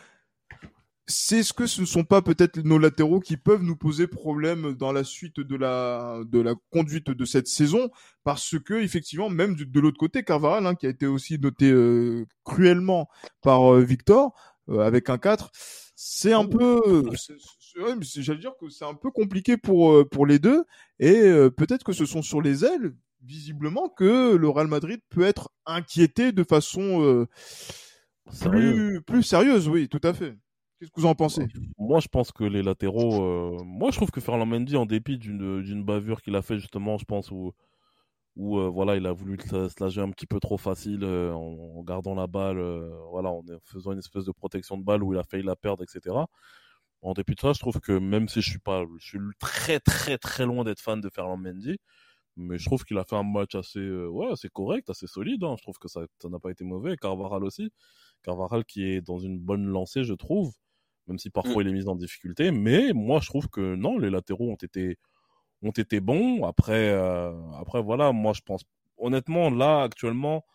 c'est 1.09 1.41
ce 1.41 1.53
que 1.53 1.65
ce 1.65 1.81
ne 1.81 1.87
sont 1.87 2.03
pas 2.03 2.21
peut-être 2.21 2.59
nos 2.63 2.77
latéraux 2.77 3.19
qui 3.19 3.35
peuvent 3.35 3.63
nous 3.63 3.75
poser 3.75 4.05
problème 4.05 4.73
dans 4.75 4.91
la 4.91 5.03
suite 5.03 5.39
de 5.39 5.55
la 5.55 6.21
de 6.27 6.39
la 6.39 6.53
conduite 6.69 7.09
de 7.09 7.25
cette 7.25 7.47
saison 7.47 7.89
parce 8.23 8.59
que 8.59 8.75
effectivement 8.75 9.27
même 9.27 9.55
de, 9.55 9.63
de 9.63 9.79
l'autre 9.79 9.97
côté 9.97 10.23
Carvaral 10.23 10.67
hein, 10.67 10.75
qui 10.75 10.85
a 10.85 10.89
été 10.89 11.07
aussi 11.07 11.39
noté 11.39 11.71
euh, 11.71 12.27
cruellement 12.45 13.09
par 13.41 13.73
euh, 13.73 13.81
Victor 13.81 14.33
euh, 14.69 14.81
avec 14.81 15.09
un 15.09 15.17
4 15.17 15.49
c'est 15.95 16.31
un 16.31 16.45
peu 16.45 17.09
j'allais 18.01 18.39
dire 18.39 18.53
que 18.61 18.69
c'est 18.69 18.85
un 18.85 18.93
peu 18.93 19.09
compliqué 19.09 19.57
pour 19.57 20.07
pour 20.09 20.27
les 20.27 20.37
deux 20.37 20.63
et 20.99 21.21
euh, 21.21 21.49
peut-être 21.49 21.83
que 21.83 21.93
ce 21.93 22.05
sont 22.05 22.21
sur 22.21 22.39
les 22.39 22.63
ailes 22.63 22.93
visiblement 23.23 23.89
que 23.89 24.35
le 24.35 24.47
Real 24.47 24.67
Madrid 24.67 24.99
peut 25.09 25.23
être 25.23 25.49
inquiété 25.65 26.31
de 26.31 26.43
façon 26.43 27.25
plus 28.41 29.01
plus 29.01 29.23
sérieuse 29.23 29.67
oui 29.67 29.89
tout 29.89 30.01
à 30.03 30.13
fait 30.13 30.37
Qu'est-ce 30.79 30.91
que 30.91 31.01
vous 31.01 31.07
en 31.07 31.15
pensez? 31.15 31.45
Moi, 31.77 31.99
je 31.99 32.07
pense 32.07 32.31
que 32.31 32.45
les 32.45 32.63
latéraux. 32.63 33.21
Euh... 33.21 33.63
Moi, 33.65 33.91
je 33.91 33.97
trouve 33.97 34.11
que 34.11 34.21
Ferland 34.21 34.45
Mendy, 34.47 34.77
en 34.77 34.85
dépit 34.85 35.17
d'une 35.17 35.83
bavure 35.83 36.21
qu'il 36.21 36.35
a 36.37 36.41
fait 36.41 36.57
justement, 36.57 36.97
je 36.97 37.05
pense 37.05 37.31
où 37.31 37.51
où 38.35 38.57
euh, 38.59 38.69
voilà, 38.69 38.95
il 38.95 39.05
a 39.05 39.11
voulu 39.11 39.37
se 39.41 39.89
jouer 39.89 40.03
un 40.03 40.11
petit 40.11 40.27
peu 40.27 40.39
trop 40.39 40.57
facile 40.57 41.03
euh, 41.03 41.33
en, 41.33 41.83
gardant 41.83 42.15
la 42.15 42.27
balle, 42.27 42.59
voilà, 43.11 43.29
en 43.29 43.43
faisant 43.65 43.91
une 43.91 43.99
espèce 43.99 44.23
de 44.23 44.31
protection 44.31 44.77
de 44.77 44.83
balle 44.83 45.03
où 45.03 45.13
il 45.13 45.19
a 45.19 45.23
failli 45.23 45.43
la 45.43 45.57
perdre, 45.57 45.83
etc. 45.83 46.15
En 47.01 47.13
dépit 47.13 47.35
de 47.35 47.39
ça, 47.41 47.51
je 47.53 47.59
trouve 47.59 47.79
que 47.81 47.91
même 47.91 48.29
si 48.29 48.41
je 48.41 48.49
suis 48.49 48.59
pas, 48.59 48.83
je 48.99 49.05
suis 49.05 49.19
très 49.39 49.79
très 49.81 50.17
très 50.17 50.45
loin 50.45 50.63
d'être 50.63 50.79
fan 50.79 51.01
de 51.01 51.09
Ferland 51.09 51.41
Mendy, 51.41 51.77
mais 52.37 52.57
je 52.57 52.65
trouve 52.65 52.85
qu'il 52.85 52.97
a 52.97 53.03
fait 53.03 53.17
un 53.17 53.23
match 53.23 53.55
assez, 53.55 53.81
ouais, 53.81 54.31
assez 54.31 54.49
correct, 54.49 54.89
assez 54.89 55.07
solide. 55.07 55.43
Hein. 55.43 55.55
Je 55.57 55.63
trouve 55.63 55.77
que 55.77 55.89
ça 55.89 56.01
n'a 56.25 56.39
pas 56.39 56.51
été 56.51 56.63
mauvais. 56.63 56.95
Carvaral 56.97 57.43
aussi, 57.43 57.71
Carvaral 58.23 58.63
qui 58.65 58.83
est 58.85 59.01
dans 59.01 59.19
une 59.19 59.39
bonne 59.39 59.65
lancée, 59.65 60.03
je 60.05 60.13
trouve 60.13 60.53
même 61.09 61.19
si 61.19 61.29
parfois 61.29 61.63
mm. 61.63 61.67
il 61.67 61.69
est 61.69 61.73
mis 61.73 61.87
en 61.87 61.95
difficulté. 61.95 62.51
Mais 62.51 62.93
moi, 62.93 63.19
je 63.21 63.27
trouve 63.27 63.49
que 63.49 63.75
non, 63.75 63.97
les 63.97 64.09
latéraux 64.09 64.51
ont 64.51 64.55
été 64.55 64.97
ont 65.61 65.71
été 65.71 65.99
bons. 65.99 66.45
Après, 66.45 66.89
euh, 66.89 67.33
après 67.59 67.81
voilà, 67.81 68.11
moi 68.13 68.33
je 68.33 68.41
pense 68.41 68.63
honnêtement 68.97 69.49
là 69.49 69.83
actuellement, 69.83 70.45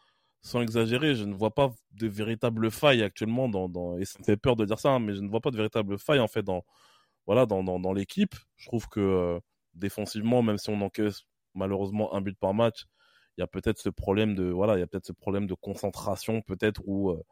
sans 0.43 0.63
exagérer, 0.63 1.15
je 1.15 1.25
ne 1.25 1.35
vois 1.35 1.55
pas 1.55 1.73
de 1.93 2.07
véritable 2.07 2.71
faille 2.71 3.03
actuellement 3.03 3.49
dans, 3.49 3.69
dans 3.69 3.99
et 3.99 4.05
ça 4.05 4.19
me 4.21 4.25
fait 4.25 4.37
peur 4.37 4.57
de 4.57 4.65
dire 4.65 4.79
ça, 4.79 4.91
hein, 4.91 5.01
mais 5.01 5.15
je 5.15 5.21
ne 5.21 5.29
vois 5.29 5.41
pas 5.41 5.51
de 5.51 5.57
véritable 5.57 5.99
faille 5.99 6.21
en 6.21 6.29
fait 6.29 6.43
dans 6.43 6.65
voilà 7.27 7.47
dans 7.47 7.65
dans, 7.65 7.81
dans 7.81 7.93
l'équipe. 7.93 8.35
Je 8.57 8.67
trouve 8.69 8.89
que 8.89 9.01
euh, 9.01 9.41
défensivement, 9.75 10.43
même 10.43 10.59
si 10.59 10.71
on 10.71 10.81
encaisse 10.83 11.23
malheureusement 11.55 12.15
un 12.15 12.21
but 12.23 12.39
par 12.39 12.55
match, 12.55 12.85
il 13.37 13.41
y 13.43 13.45
a 13.45 13.47
peut-être 13.47 13.79
ce 13.79 13.91
problème 13.91 14.35
de 14.35 14.45
voilà, 14.45 14.77
il 14.77 14.81
y 14.81 14.83
a 14.83 14.87
peut-être 14.87 15.07
ce 15.07 15.13
problème 15.13 15.47
de 15.47 15.55
concentration 15.55 16.43
peut-être 16.43 16.83
où 16.87 17.11
euh, 17.11 17.23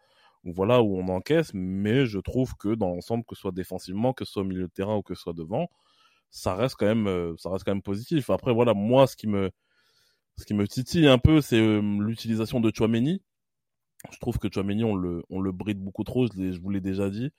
voilà 0.44 0.82
où 0.82 0.96
on 0.98 1.08
encaisse, 1.08 1.52
mais 1.54 2.06
je 2.06 2.18
trouve 2.18 2.54
que 2.56 2.74
dans 2.74 2.88
l'ensemble, 2.88 3.24
que 3.24 3.34
ce 3.34 3.42
soit 3.42 3.52
défensivement, 3.52 4.12
que 4.12 4.24
ce 4.24 4.32
soit 4.32 4.42
au 4.42 4.46
milieu 4.46 4.62
de 4.66 4.72
terrain 4.72 4.96
ou 4.96 5.02
que 5.02 5.14
ce 5.14 5.22
soit 5.22 5.32
devant, 5.34 5.68
ça 6.30 6.54
reste 6.54 6.76
quand 6.76 6.86
même, 6.86 7.06
euh, 7.06 7.34
ça 7.38 7.50
reste 7.50 7.64
quand 7.64 7.72
même 7.72 7.82
positif. 7.82 8.30
Après, 8.30 8.52
voilà, 8.52 8.74
moi, 8.74 9.06
ce 9.06 9.16
qui 9.16 9.28
me, 9.28 9.50
ce 10.38 10.44
qui 10.44 10.54
me 10.54 10.66
titille 10.66 11.06
un 11.08 11.18
peu, 11.18 11.40
c'est 11.40 11.60
euh, 11.60 11.80
l'utilisation 12.00 12.60
de 12.60 12.72
Chouameni. 12.74 13.22
Je 14.12 14.18
trouve 14.18 14.38
que 14.38 14.48
Chouameni, 14.52 14.84
on 14.84 14.96
le, 14.96 15.22
on 15.30 15.40
le 15.40 15.52
bride 15.52 15.78
beaucoup 15.78 16.04
trop, 16.04 16.26
je, 16.26 16.52
je 16.52 16.60
vous 16.60 16.70
l'ai 16.70 16.80
déjà 16.80 17.08
dit, 17.10 17.30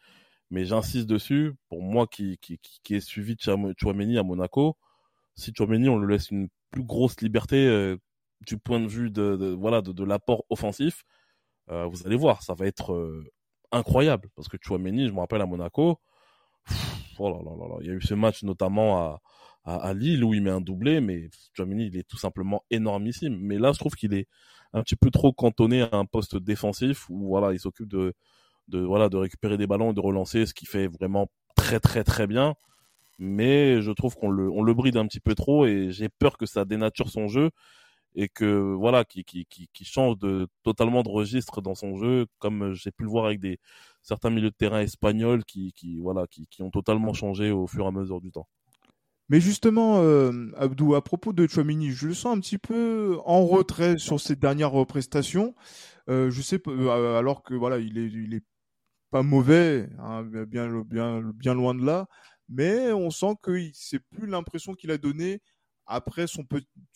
mais 0.51 0.66
j'insiste 0.66 1.08
dessus. 1.08 1.54
Pour 1.70 1.82
moi, 1.82 2.08
qui, 2.08 2.38
qui, 2.39 2.60
qui 2.84 2.95
ai 2.95 3.01
suivi 3.01 3.36
Chouameni 3.38 4.18
à 4.18 4.24
Monaco, 4.24 4.78
si 5.36 5.51
Chouameni, 5.56 5.89
on 5.89 5.97
le 5.97 6.08
laisse 6.08 6.32
une 6.32 6.47
plus 6.72 6.84
grosse 6.84 7.22
liberté 7.22 7.68
euh, 7.68 7.97
du 8.45 8.58
point 8.58 8.80
de 8.80 8.88
vue 8.88 9.10
de, 9.12 9.36
de 9.36 9.47
voilà 9.47 9.82
de, 9.82 9.91
de 9.91 10.04
l'apport 10.04 10.43
offensif, 10.49 11.04
euh, 11.70 11.86
vous 11.86 12.05
allez 12.05 12.16
voir, 12.16 12.43
ça 12.43 12.53
va 12.53 12.66
être 12.68 12.93
euh, 12.93 13.26
incroyable. 13.72 14.30
Parce 14.36 14.47
que 14.47 14.57
Chouameni, 14.61 15.07
je 15.07 15.14
me 15.14 15.20
rappelle 15.20 15.41
à 15.41 15.45
Monaco, 15.45 15.99
oh 17.20 17.30
là 17.30 17.38
là 17.43 17.78
il 17.82 17.88
y 17.88 17.89
a 17.89 17.93
eu 17.93 18.01
ce 18.01 18.14
match 18.14 18.43
notamment 18.43 18.97
à, 18.97 19.22
à, 19.66 19.76
à, 19.76 19.93
Lille 19.93 20.24
où 20.24 20.34
il 20.34 20.41
met 20.41 20.49
un 20.49 20.61
doublé, 20.61 21.01
mais 21.01 21.30
Chouameni, 21.55 21.88
il 21.88 21.97
est 21.97 22.07
tout 22.07 22.18
simplement 22.18 22.64
énormissime. 22.70 23.38
Mais 23.39 23.57
là, 23.57 23.72
je 23.72 23.80
trouve 23.80 23.95
qu'il 23.95 24.14
est 24.14 24.28
un 24.74 24.82
petit 24.84 24.95
peu 24.95 25.11
trop 25.11 25.32
cantonné 25.32 25.82
à 25.84 25.89
un 25.93 26.05
poste 26.05 26.36
défensif 26.38 27.09
où 27.09 27.28
voilà, 27.28 27.53
il 27.53 27.59
s'occupe 27.59 27.88
de, 27.88 28.14
de, 28.68 28.80
voilà, 28.80 29.09
de 29.09 29.18
récupérer 29.18 29.57
des 29.57 29.68
ballons 29.68 29.91
et 29.91 29.93
de 29.93 29.99
relancer, 29.99 30.45
ce 30.45 30.53
qui 30.53 30.66
fait 30.66 30.88
vraiment 30.88 31.30
très 31.55 31.80
très 31.80 32.03
très 32.03 32.28
bien. 32.28 32.55
Mais 33.20 33.82
je 33.82 33.91
trouve 33.91 34.16
qu'on 34.16 34.30
le, 34.30 34.49
on 34.49 34.64
le 34.64 34.74
bride 34.74 34.97
un 34.97 35.07
petit 35.07 35.20
peu 35.20 35.36
trop 35.36 35.66
et 35.66 35.91
j'ai 35.91 36.09
peur 36.09 36.38
que 36.38 36.45
ça 36.45 36.66
dénature 36.66 37.09
son 37.09 37.28
jeu 37.28 37.51
et 38.16 38.30
que 38.30 38.74
voilà 38.74 39.05
qui, 39.05 39.24
qui, 39.24 39.45
qui, 39.45 39.70
qui, 39.74 39.86
change 39.86 40.18
de 40.20 40.47
totalement 40.64 41.03
de 41.03 41.09
registre 41.09 41.61
dans 41.61 41.76
son 41.76 41.97
jeu 41.97 42.28
comme 42.39 42.74
j'ai 42.74 42.91
pu 42.91 43.03
le 43.03 43.09
voir 43.09 43.26
avec 43.26 43.39
des 43.39 43.59
certains 44.01 44.30
milieux 44.30 44.51
de 44.51 44.55
terrain 44.55 44.82
espagnols 44.82 45.43
qui, 45.45 45.74
qui 45.74 45.99
voilà 45.99 46.28
qui, 46.28 46.47
qui 46.47 46.61
ont 46.61 46.72
totalement 46.72 47.14
changé 47.14 47.51
au 47.51 47.68
fur 47.68 47.86
et 47.86 47.88
à 47.88 47.91
mesure 47.91 48.22
du 48.22 48.32
temps. 48.32 48.47
Mais 49.30 49.39
justement, 49.39 50.01
euh, 50.01 50.51
Abdou, 50.57 50.95
à 50.95 51.03
propos 51.03 51.34
de 51.34 51.47
Chouamini, 51.47 51.91
je 51.91 52.07
le 52.07 52.14
sens 52.14 52.38
un 52.38 52.39
petit 52.39 52.57
peu 52.57 53.18
en 53.26 53.45
retrait 53.45 53.97
sur 53.97 54.20
ses 54.20 54.36
dernières 54.36 54.86
prestations. 54.86 55.55
Euh, 56.09 56.30
je 56.30 56.41
sais, 56.41 56.61
euh, 56.68 57.18
alors 57.18 57.41
que 57.43 57.53
voilà, 57.53 57.80
il 57.80 57.97
est, 57.97 58.07
il 58.07 58.34
est 58.34 58.43
pas 59.11 59.24
mauvais, 59.24 59.89
hein, 59.99 60.24
bien, 60.24 60.84
bien, 60.84 61.22
bien 61.36 61.53
loin 61.53 61.74
de 61.74 61.86
là, 61.86 62.07
mais 62.49 62.91
on 62.91 63.09
sent 63.09 63.36
que 63.41 63.70
c'est 63.74 63.99
plus 63.99 64.28
l'impression 64.28 64.74
qu'il 64.74 64.91
a 64.91 64.97
donné 64.97 65.39
après 65.86 66.27
son, 66.27 66.45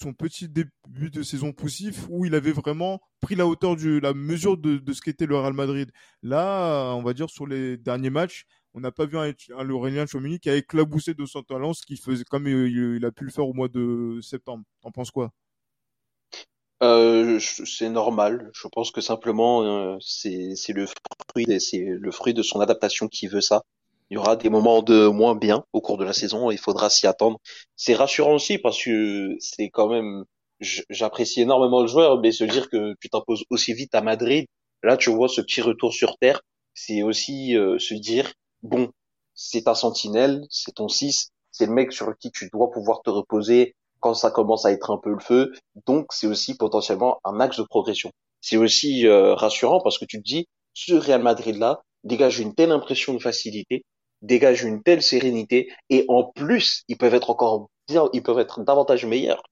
son 0.02 0.14
petit 0.14 0.48
début 0.50 1.10
de 1.12 1.24
saison 1.24 1.52
poussif 1.52 2.08
où 2.10 2.26
il 2.26 2.36
avait 2.36 2.52
vraiment 2.52 3.02
pris 3.22 3.36
la 3.36 3.48
hauteur 3.48 3.76
de 3.76 4.00
la 4.00 4.14
mesure 4.14 4.58
de, 4.58 4.78
de 4.78 4.94
ce 4.94 5.02
qu'était 5.02 5.26
le 5.26 5.38
Real 5.38 5.54
Madrid. 5.54 5.92
Là, 6.24 6.94
on 6.96 7.04
va 7.04 7.14
dire 7.14 7.30
sur 7.30 7.48
les 7.48 7.78
derniers 7.78 8.10
matchs, 8.10 8.46
on 8.74 8.80
n'a 8.80 8.92
pas 8.92 9.06
vu 9.06 9.18
un, 9.18 9.32
un 9.58 9.64
Laurelien 9.64 10.06
Chouamini 10.06 10.40
qui 10.40 10.50
a 10.50 10.56
éclaboussé 10.56 11.14
de 11.14 11.26
son 11.26 11.42
talent, 11.42 11.74
ce 11.74 11.86
qu'il 11.86 12.00
faisait 12.00 12.24
comme 12.26 12.48
il, 12.48 12.98
il, 12.98 13.06
a 13.06 13.12
pu 13.12 13.26
le 13.26 13.32
faire 13.32 13.48
au 13.48 13.54
mois 13.54 13.70
de 13.70 14.20
septembre. 14.22 14.64
T'en 14.82 14.92
penses 14.92 15.12
quoi? 15.12 15.32
Euh, 16.84 17.40
c'est 17.40 17.90
normal. 17.90 18.52
Je 18.54 18.68
pense 18.68 18.92
que 18.92 19.02
simplement 19.02 19.64
euh, 19.64 19.98
c'est 20.00 20.54
le 20.74 20.86
fruit, 20.86 21.60
c'est 21.60 21.84
le 21.84 22.12
fruit 22.12 22.36
de 22.36 22.44
son 22.44 22.60
adaptation 22.62 23.08
qui 23.08 23.28
veut 23.28 23.42
ça. 23.42 23.64
Il 24.10 24.16
y 24.16 24.18
aura 24.18 24.36
des 24.36 24.50
moments 24.50 24.82
de 24.82 25.08
moins 25.08 25.36
bien 25.36 25.64
au 25.74 25.82
cours 25.82 25.98
de 25.98 26.06
la 26.06 26.14
saison. 26.14 26.50
Il 26.52 26.58
faudra 26.58 26.90
s'y 26.90 27.08
attendre. 27.08 27.40
C'est 27.76 27.94
rassurant 27.94 28.36
aussi 28.36 28.58
parce 28.58 28.82
que 28.82 29.36
c'est 29.40 29.70
quand 29.70 29.90
même, 29.90 30.24
j'apprécie 30.60 31.42
énormément 31.42 31.82
le 31.82 31.88
joueur, 31.88 32.20
mais 32.22 32.32
se 32.32 32.46
dire 32.46 32.70
que 32.70 32.96
tu 33.02 33.10
t'imposes 33.10 33.44
aussi 33.50 33.74
vite 33.74 33.94
à 33.96 34.02
Madrid, 34.02 34.46
là 34.84 34.98
tu 34.98 35.10
vois 35.10 35.28
ce 35.28 35.42
petit 35.42 35.62
retour 35.62 35.94
sur 35.94 36.18
terre, 36.18 36.42
c'est 36.74 37.02
aussi 37.04 37.56
euh, 37.58 37.80
se 37.80 37.96
dire 37.96 38.32
bon, 38.64 38.92
c'est 39.34 39.64
ta 39.64 39.76
sentinelle, 39.76 40.46
c'est 40.50 40.76
ton 40.76 40.88
6, 40.88 41.32
c'est 41.52 41.66
le 41.66 41.74
mec 41.74 41.92
sur 41.92 42.16
qui 42.18 42.32
tu 42.32 42.50
dois 42.52 42.72
pouvoir 42.72 43.02
te 43.02 43.10
reposer 43.10 43.76
quand 44.00 44.14
ça 44.14 44.32
commence 44.32 44.66
à 44.66 44.72
être 44.72 44.92
un 44.92 44.98
peu 44.98 45.12
le 45.12 45.20
feu. 45.20 45.54
Donc 45.86 46.14
c'est 46.14 46.28
aussi 46.28 46.56
potentiellement 46.56 47.20
un 47.26 47.40
axe 47.40 47.58
de 47.58 47.64
progression. 47.64 48.12
C'est 48.42 48.58
aussi 48.58 49.06
euh, 49.08 49.36
rassurant 49.36 49.82
parce 49.82 49.98
que 49.98 50.06
tu 50.06 50.18
te 50.20 50.24
dis 50.24 50.48
ce 50.74 50.94
Real 50.94 51.22
Madrid 51.22 51.58
là 51.58 51.82
dégage 52.04 52.40
une 52.40 52.54
telle 52.54 52.72
impression 52.72 53.14
de 53.14 53.20
facilité 53.20 53.84
dégagent 54.22 54.64
une 54.64 54.84
telle 54.84 55.02
sérénité 55.02 55.72
et 55.90 56.06
en 56.08 56.24
plus, 56.24 56.84
ils 56.88 56.98
peuvent 56.98 57.14
être 57.14 57.30
encore 57.30 57.70
bien, 57.88 58.10
ils 58.14 58.24
peuvent 58.24 58.40
être 58.40 58.64
davantage 58.64 59.06
meilleurs. 59.06 59.44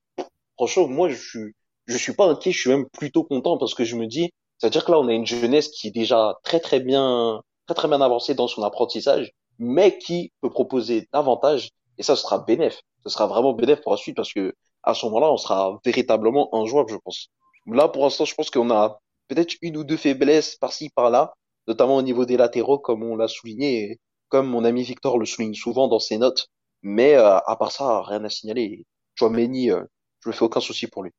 Franchement, 0.55 0.87
moi, 0.87 1.09
je 1.09 1.15
suis, 1.15 1.53
je 1.85 1.97
suis 1.97 2.13
pas 2.13 2.27
inquiet, 2.27 2.51
je 2.51 2.59
suis 2.59 2.69
même 2.69 2.87
plutôt 2.89 3.23
content 3.23 3.57
parce 3.57 3.73
que 3.73 3.83
je 3.83 3.95
me 3.95 4.07
dis, 4.07 4.31
c'est-à-dire 4.57 4.85
que 4.85 4.91
là, 4.91 4.99
on 4.99 5.07
a 5.07 5.13
une 5.13 5.25
jeunesse 5.25 5.69
qui 5.69 5.87
est 5.87 5.91
déjà 5.91 6.35
très 6.43 6.59
très 6.59 6.79
bien, 6.79 7.41
très 7.65 7.75
très 7.75 7.87
bien 7.87 8.01
avancée 8.01 8.35
dans 8.35 8.47
son 8.47 8.63
apprentissage, 8.63 9.31
mais 9.59 9.97
qui 9.97 10.31
peut 10.41 10.49
proposer 10.49 11.07
davantage 11.13 11.69
et 11.97 12.03
ça 12.03 12.15
sera 12.15 12.39
bénéf. 12.39 12.79
Ce 13.03 13.09
sera 13.09 13.27
vraiment 13.27 13.53
bénéf 13.53 13.81
pour 13.81 13.91
la 13.91 13.97
suite 13.97 14.15
parce 14.15 14.33
que 14.33 14.53
à 14.83 14.93
ce 14.93 15.05
moment-là, 15.07 15.31
on 15.31 15.37
sera 15.37 15.79
véritablement 15.83 16.53
injouable, 16.53 16.91
je 16.91 16.97
pense. 16.97 17.29
Là, 17.67 17.87
pour 17.87 18.03
l'instant, 18.03 18.25
je 18.25 18.35
pense 18.35 18.51
qu'on 18.51 18.69
a 18.69 18.99
peut-être 19.27 19.55
une 19.61 19.77
ou 19.77 19.83
deux 19.83 19.97
faiblesses 19.97 20.55
par-ci, 20.55 20.89
par-là, 20.89 21.33
notamment 21.67 21.97
au 21.97 22.01
niveau 22.03 22.25
des 22.25 22.37
latéraux, 22.37 22.77
comme 22.77 23.03
on 23.03 23.15
l'a 23.15 23.27
souligné, 23.27 23.99
comme 24.35 24.49
mon 24.49 24.65
ami 24.65 24.83
Victor 24.83 25.17
le 25.17 25.25
souligne 25.25 25.53
souvent 25.53 25.87
dans 25.87 25.99
ses 25.99 26.17
notes. 26.17 26.51
Mais 26.81 27.15
euh, 27.15 27.37
à 27.37 27.55
part 27.55 27.71
ça, 27.71 28.01
rien 28.01 28.21
à 28.25 28.29
signaler. 28.29 28.85
Chouameni, 29.13 29.71
euh, 29.71 29.81
je 30.19 30.27
me 30.27 30.33
fais 30.33 30.43
aucun 30.43 30.59
souci 30.59 30.87
pour 30.87 31.03
lui. 31.03 31.11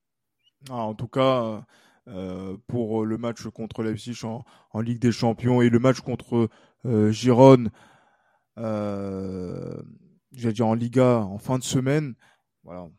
Ah, 0.69 0.83
en 0.83 0.95
tout 0.95 1.09
cas, 1.09 1.65
euh, 2.09 2.59
pour 2.67 3.07
le 3.07 3.17
match 3.17 3.43
contre 3.49 3.83
Leipzig 3.83 4.23
en, 4.25 4.45
en, 4.71 4.81
Ligue 4.83 4.99
des 4.99 5.13
Champions 5.13 5.63
et 5.63 5.71
le 5.71 5.79
match 5.79 6.01
contre 6.01 6.51
euh, 6.85 7.11
Gironne, 7.11 7.71
j'allais 8.59 10.53
dire 10.53 10.67
en 10.67 10.75
Liga 10.75 11.21
en 11.21 11.39
fin 11.39 11.59
de 11.59 11.65
semaine, 11.65 12.17
voilà, 12.65 12.91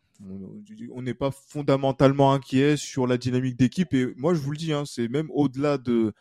on 0.93 1.03
n'est 1.03 1.13
pas 1.13 1.29
fondamentalement 1.29 2.33
inquiet 2.33 2.75
sur 2.75 3.05
la 3.05 3.19
dynamique 3.19 3.55
d'équipe. 3.55 3.93
Et 3.93 4.15
moi, 4.17 4.33
je 4.33 4.39
vous 4.39 4.49
le 4.49 4.57
dis, 4.57 4.73
hein, 4.73 4.83
c'est 4.87 5.09
même 5.09 5.29
au-delà 5.29 5.77
de, 5.77 6.11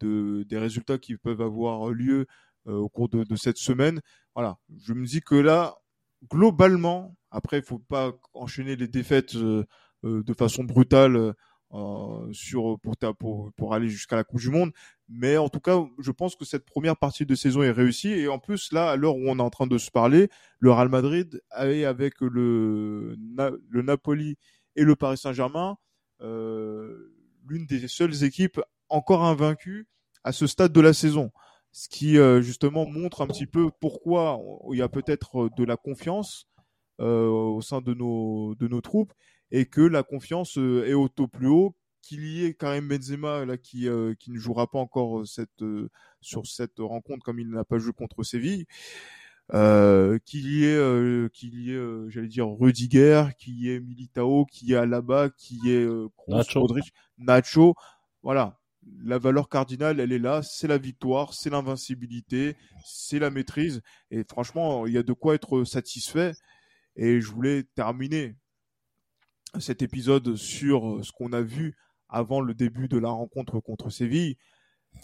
de, 0.00 0.42
des 0.42 0.58
résultats 0.58 0.98
qui 0.98 1.16
peuvent 1.16 1.40
avoir 1.40 1.88
lieu 1.88 2.26
au 2.66 2.88
cours 2.88 3.08
de, 3.08 3.24
de, 3.24 3.36
cette 3.36 3.58
semaine. 3.58 4.00
Voilà, 4.34 4.58
je 4.78 4.92
me 4.92 5.06
dis 5.06 5.20
que 5.20 5.34
là, 5.34 5.76
globalement, 6.30 7.16
après, 7.30 7.58
il 7.58 7.64
faut 7.64 7.78
pas 7.78 8.12
enchaîner 8.34 8.76
les 8.76 8.88
défaites 8.88 9.34
euh, 9.36 9.64
euh 10.04 10.22
de 10.22 10.34
façon 10.34 10.64
brutale 10.64 11.34
euh, 11.74 12.32
sur 12.32 12.78
pour, 12.80 12.96
pour, 13.18 13.52
pour 13.52 13.74
aller 13.74 13.88
jusqu'à 13.88 14.16
la 14.16 14.24
Coupe 14.24 14.40
du 14.40 14.50
Monde. 14.50 14.72
Mais 15.08 15.36
en 15.36 15.48
tout 15.48 15.60
cas, 15.60 15.78
je 15.98 16.10
pense 16.10 16.36
que 16.36 16.44
cette 16.44 16.64
première 16.64 16.96
partie 16.96 17.26
de 17.26 17.34
saison 17.34 17.62
est 17.62 17.70
réussie. 17.70 18.10
Et 18.10 18.28
en 18.28 18.38
plus, 18.38 18.72
là, 18.72 18.90
à 18.90 18.96
l'heure 18.96 19.16
où 19.16 19.24
on 19.28 19.38
est 19.38 19.42
en 19.42 19.50
train 19.50 19.66
de 19.66 19.78
se 19.78 19.90
parler, 19.90 20.28
le 20.58 20.72
Real 20.72 20.88
Madrid 20.88 21.40
est 21.58 21.84
avec 21.84 22.20
le, 22.20 23.16
le 23.16 23.82
Napoli 23.82 24.36
et 24.76 24.84
le 24.84 24.96
Paris 24.96 25.18
Saint-Germain 25.18 25.76
euh, 26.22 27.12
l'une 27.46 27.66
des 27.66 27.86
seules 27.88 28.24
équipes 28.24 28.60
encore 28.88 29.24
invaincues 29.24 29.86
à 30.24 30.32
ce 30.32 30.46
stade 30.46 30.72
de 30.72 30.80
la 30.80 30.92
saison. 30.92 31.30
Ce 31.78 31.90
qui 31.90 32.16
euh, 32.16 32.40
justement 32.40 32.86
montre 32.86 33.20
un 33.20 33.26
petit 33.26 33.44
peu 33.44 33.70
pourquoi 33.82 34.40
il 34.72 34.78
y 34.78 34.82
a 34.82 34.88
peut-être 34.88 35.50
de 35.58 35.62
la 35.62 35.76
confiance 35.76 36.48
euh, 37.02 37.26
au 37.28 37.60
sein 37.60 37.82
de 37.82 37.92
nos, 37.92 38.54
de 38.54 38.66
nos 38.66 38.80
troupes 38.80 39.12
et 39.50 39.66
que 39.66 39.82
la 39.82 40.02
confiance 40.02 40.56
euh, 40.56 40.86
est 40.86 40.94
au 40.94 41.08
taux 41.08 41.28
plus 41.28 41.48
haut, 41.48 41.76
qu'il 42.00 42.26
y 42.26 42.46
ait 42.46 42.54
Karim 42.54 42.88
Benzema 42.88 43.44
là 43.44 43.58
qui 43.58 43.90
euh, 43.90 44.14
qui 44.18 44.30
ne 44.30 44.38
jouera 44.38 44.70
pas 44.70 44.78
encore 44.78 45.20
euh, 45.20 45.24
cette 45.26 45.62
sur 46.22 46.46
cette 46.46 46.78
rencontre 46.78 47.22
comme 47.22 47.40
il 47.40 47.50
n'a 47.50 47.64
pas 47.64 47.76
joué 47.78 47.92
contre 47.92 48.22
Séville. 48.22 48.64
Euh, 49.52 50.18
qu'il 50.24 50.48
y 50.48 50.64
ait, 50.64 50.74
euh, 50.74 51.28
qu'il 51.28 51.60
y 51.60 51.72
ait, 51.72 51.74
euh, 51.74 52.08
j'allais 52.08 52.26
dire 52.28 52.48
Rudiger, 52.48 53.26
qu'il 53.38 53.60
y 53.60 53.70
ait 53.70 53.80
Militao, 53.80 54.46
qu'il 54.46 54.70
y 54.70 54.72
ait 54.72 54.76
Alaba, 54.76 55.28
qu'il 55.28 55.58
y 55.62 55.72
ait 55.72 55.84
euh, 55.84 56.08
Nacho. 56.26 56.66
Nacho. 57.18 57.74
Voilà, 58.22 58.58
la 59.02 59.18
valeur 59.18 59.48
cardinale, 59.48 60.00
elle 60.00 60.12
est 60.12 60.18
là. 60.18 60.42
C'est 60.42 60.68
la 60.68 60.78
victoire, 60.78 61.34
c'est 61.34 61.50
l'invincibilité, 61.50 62.56
c'est 62.84 63.18
la 63.18 63.30
maîtrise. 63.30 63.82
Et 64.10 64.24
franchement, 64.24 64.86
il 64.86 64.92
y 64.92 64.98
a 64.98 65.02
de 65.02 65.12
quoi 65.12 65.34
être 65.34 65.64
satisfait. 65.64 66.32
Et 66.96 67.20
je 67.20 67.30
voulais 67.30 67.64
terminer 67.74 68.36
cet 69.58 69.82
épisode 69.82 70.36
sur 70.36 71.04
ce 71.04 71.12
qu'on 71.12 71.32
a 71.32 71.42
vu 71.42 71.76
avant 72.08 72.40
le 72.40 72.54
début 72.54 72.88
de 72.88 72.98
la 72.98 73.10
rencontre 73.10 73.60
contre 73.60 73.90
Séville. 73.90 74.36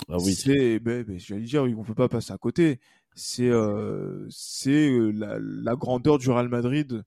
Ah 0.09 0.17
oui. 0.19 0.35
C'est, 0.35 0.79
ben, 0.79 1.03
ben, 1.03 1.19
j'allais 1.19 1.43
dire, 1.43 1.65
on 1.65 1.85
peut 1.85 1.95
pas 1.95 2.09
passer 2.09 2.33
à 2.33 2.39
côté. 2.39 2.81
C'est, 3.15 3.51
euh, 3.51 4.27
c'est 4.31 4.91
la, 5.13 5.39
la, 5.39 5.77
grandeur 5.77 6.19
du 6.19 6.31
Real 6.31 6.49
Madrid 6.49 7.03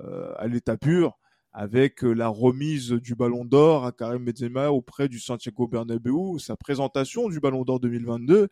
euh, 0.00 0.34
à 0.36 0.46
l'état 0.46 0.76
pur, 0.76 1.18
avec 1.56 2.02
la 2.02 2.28
remise 2.28 2.90
du 2.90 3.14
Ballon 3.14 3.46
d'Or 3.46 3.86
à 3.86 3.92
Karim 3.92 4.26
Benzema 4.26 4.70
auprès 4.70 5.08
du 5.08 5.18
Santiago 5.18 5.66
Bernabéu, 5.66 6.38
sa 6.38 6.54
présentation 6.54 7.30
du 7.30 7.40
Ballon 7.40 7.64
d'Or 7.64 7.80
2022, 7.80 8.48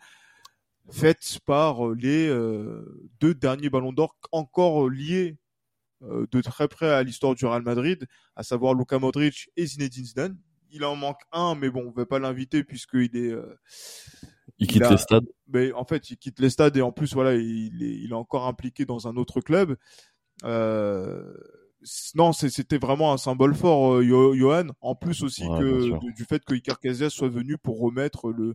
faite 0.90 1.38
par 1.44 1.90
les 1.90 2.26
euh, 2.28 2.82
deux 3.20 3.34
derniers 3.34 3.68
Ballons 3.68 3.92
d'Or 3.92 4.16
encore 4.32 4.88
liés 4.88 5.36
euh, 6.04 6.26
de 6.32 6.40
très 6.40 6.66
près 6.66 6.90
à 6.90 7.02
l'histoire 7.02 7.34
du 7.34 7.44
Real 7.44 7.60
Madrid, 7.60 8.06
à 8.36 8.42
savoir 8.42 8.72
Luka 8.72 8.98
Modric 8.98 9.50
et 9.58 9.66
Zinedine 9.66 10.04
Zidane. 10.06 10.38
Il 10.70 10.82
en 10.86 10.96
manque 10.96 11.20
un, 11.30 11.54
mais 11.56 11.68
bon, 11.68 11.82
on 11.82 11.90
ne 11.90 11.94
va 11.94 12.06
pas 12.06 12.18
l'inviter 12.18 12.64
puisqu'il 12.64 13.14
est. 13.18 13.30
Euh, 13.30 13.54
il 14.58 14.66
quitte 14.66 14.82
a, 14.82 14.90
les 14.90 14.96
stades. 14.96 15.28
Mais 15.48 15.72
en 15.72 15.84
fait, 15.84 16.08
il 16.08 16.16
quitte 16.16 16.40
les 16.40 16.48
stades 16.48 16.78
et 16.78 16.82
en 16.82 16.90
plus, 16.90 17.12
voilà, 17.12 17.34
il 17.34 17.82
est, 17.82 17.96
il 17.96 18.12
est 18.12 18.14
encore 18.14 18.46
impliqué 18.46 18.86
dans 18.86 19.08
un 19.08 19.16
autre 19.16 19.42
club. 19.42 19.76
Euh, 20.44 21.22
non, 22.14 22.32
c'était 22.32 22.78
vraiment 22.78 23.12
un 23.12 23.18
symbole 23.18 23.54
fort, 23.54 23.94
euh, 23.96 24.34
Johan. 24.34 24.68
En 24.80 24.94
plus 24.94 25.22
aussi 25.22 25.42
Ouais, 25.46 25.58
que 25.60 26.14
du 26.14 26.24
fait 26.24 26.44
que 26.44 26.54
Iker 26.54 26.78
Casillas 26.80 27.10
soit 27.10 27.28
venu 27.28 27.58
pour 27.58 27.80
remettre 27.80 28.30
le 28.30 28.54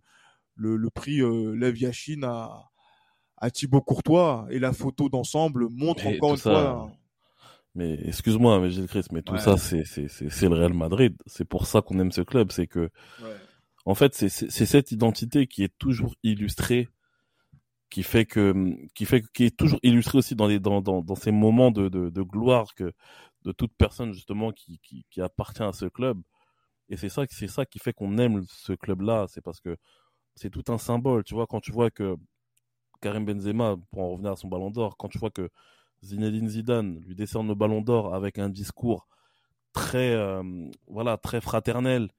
le, 0.55 0.75
le 0.75 0.89
prix 0.89 1.21
euh, 1.21 1.53
Lev 1.55 1.77
à 2.23 2.63
à 3.41 3.51
Thibaut 3.51 3.81
Courtois 3.81 4.47
et 4.49 4.59
la 4.59 4.73
photo 4.73 5.07
d'ensemble 5.09 5.67
montre 5.69 6.05
Et 6.05 6.17
encore 6.17 6.31
une 6.31 6.37
ça, 6.37 6.51
fois. 6.51 6.91
Mais 7.75 7.93
excuse-moi, 8.05 8.59
mais 8.59 8.87
Christ, 8.87 9.11
mais 9.11 9.21
tout 9.21 9.33
Ouais. 9.33 9.39
ça, 9.39 9.57
c'est 9.57 9.83
le 10.43 10.55
Real 10.55 10.73
Madrid. 10.73 11.15
C'est 11.25 11.45
pour 11.45 11.67
ça 11.67 11.81
qu'on 11.81 11.99
aime 11.99 12.11
ce 12.11 12.21
club. 12.21 12.51
C'est 12.51 12.67
que, 12.67 12.89
Ouais. 13.21 13.35
en 13.85 13.95
fait, 13.95 14.13
c'est 14.13 14.29
cette 14.29 14.91
identité 14.91 15.47
qui 15.47 15.63
est 15.63 15.73
toujours 15.77 16.15
illustrée, 16.23 16.89
qui 17.89 18.03
fait 18.03 18.25
que 18.25 18.53
qui 18.95 19.05
fait 19.05 19.23
qui 19.33 19.45
est 19.45 19.57
toujours 19.57 19.79
illustrée 19.83 20.19
aussi 20.19 20.35
dans 20.35 20.47
les 20.47 20.59
dans 20.59 20.81
dans 20.81 21.01
dans 21.01 21.15
ces 21.15 21.31
moments 21.31 21.71
de 21.71 21.89
de, 21.89 22.09
de 22.09 22.21
gloire 22.21 22.73
que 22.75 22.93
de 23.45 23.51
toute 23.51 23.73
personne 23.77 24.13
justement 24.13 24.51
qui 24.51 24.79
qui 24.79 25.05
qui 25.09 25.21
appartient 25.21 25.63
à 25.63 25.73
ce 25.73 25.85
club. 25.85 26.21
Et 26.89 26.97
c'est 26.97 27.09
ça 27.09 27.23
c'est 27.29 27.47
ça 27.47 27.65
qui 27.65 27.79
fait 27.79 27.93
qu'on 27.93 28.17
aime 28.19 28.43
ce 28.49 28.73
club-là. 28.73 29.27
C'est 29.29 29.41
parce 29.41 29.61
que 29.61 29.77
c'est 30.35 30.49
tout 30.51 30.65
un 30.69 30.77
symbole. 30.79 31.23
Tu 31.25 31.33
vois, 31.35 31.47
quand 31.47 31.61
tu 31.61 31.71
vois 31.73 31.91
que 31.91 32.17
Karim 33.01 33.25
Benzema, 33.25 33.75
pour 33.91 34.01
en 34.03 34.09
revenir 34.11 34.31
à 34.31 34.35
son 34.35 34.47
ballon 34.47 34.71
d'or, 34.71 34.97
quand 34.97 35.07
tu 35.09 35.17
vois 35.19 35.29
que 35.31 35.49
Zinedine 36.03 36.49
Zidane 36.49 36.99
lui 37.01 37.15
décerne 37.15 37.47
le 37.47 37.55
ballon 37.55 37.81
d'or 37.81 38.13
avec 38.15 38.39
un 38.39 38.49
discours 38.49 39.07
très, 39.73 40.13
euh, 40.13 40.43
voilà, 40.87 41.17
très 41.17 41.41
fraternel, 41.41 42.09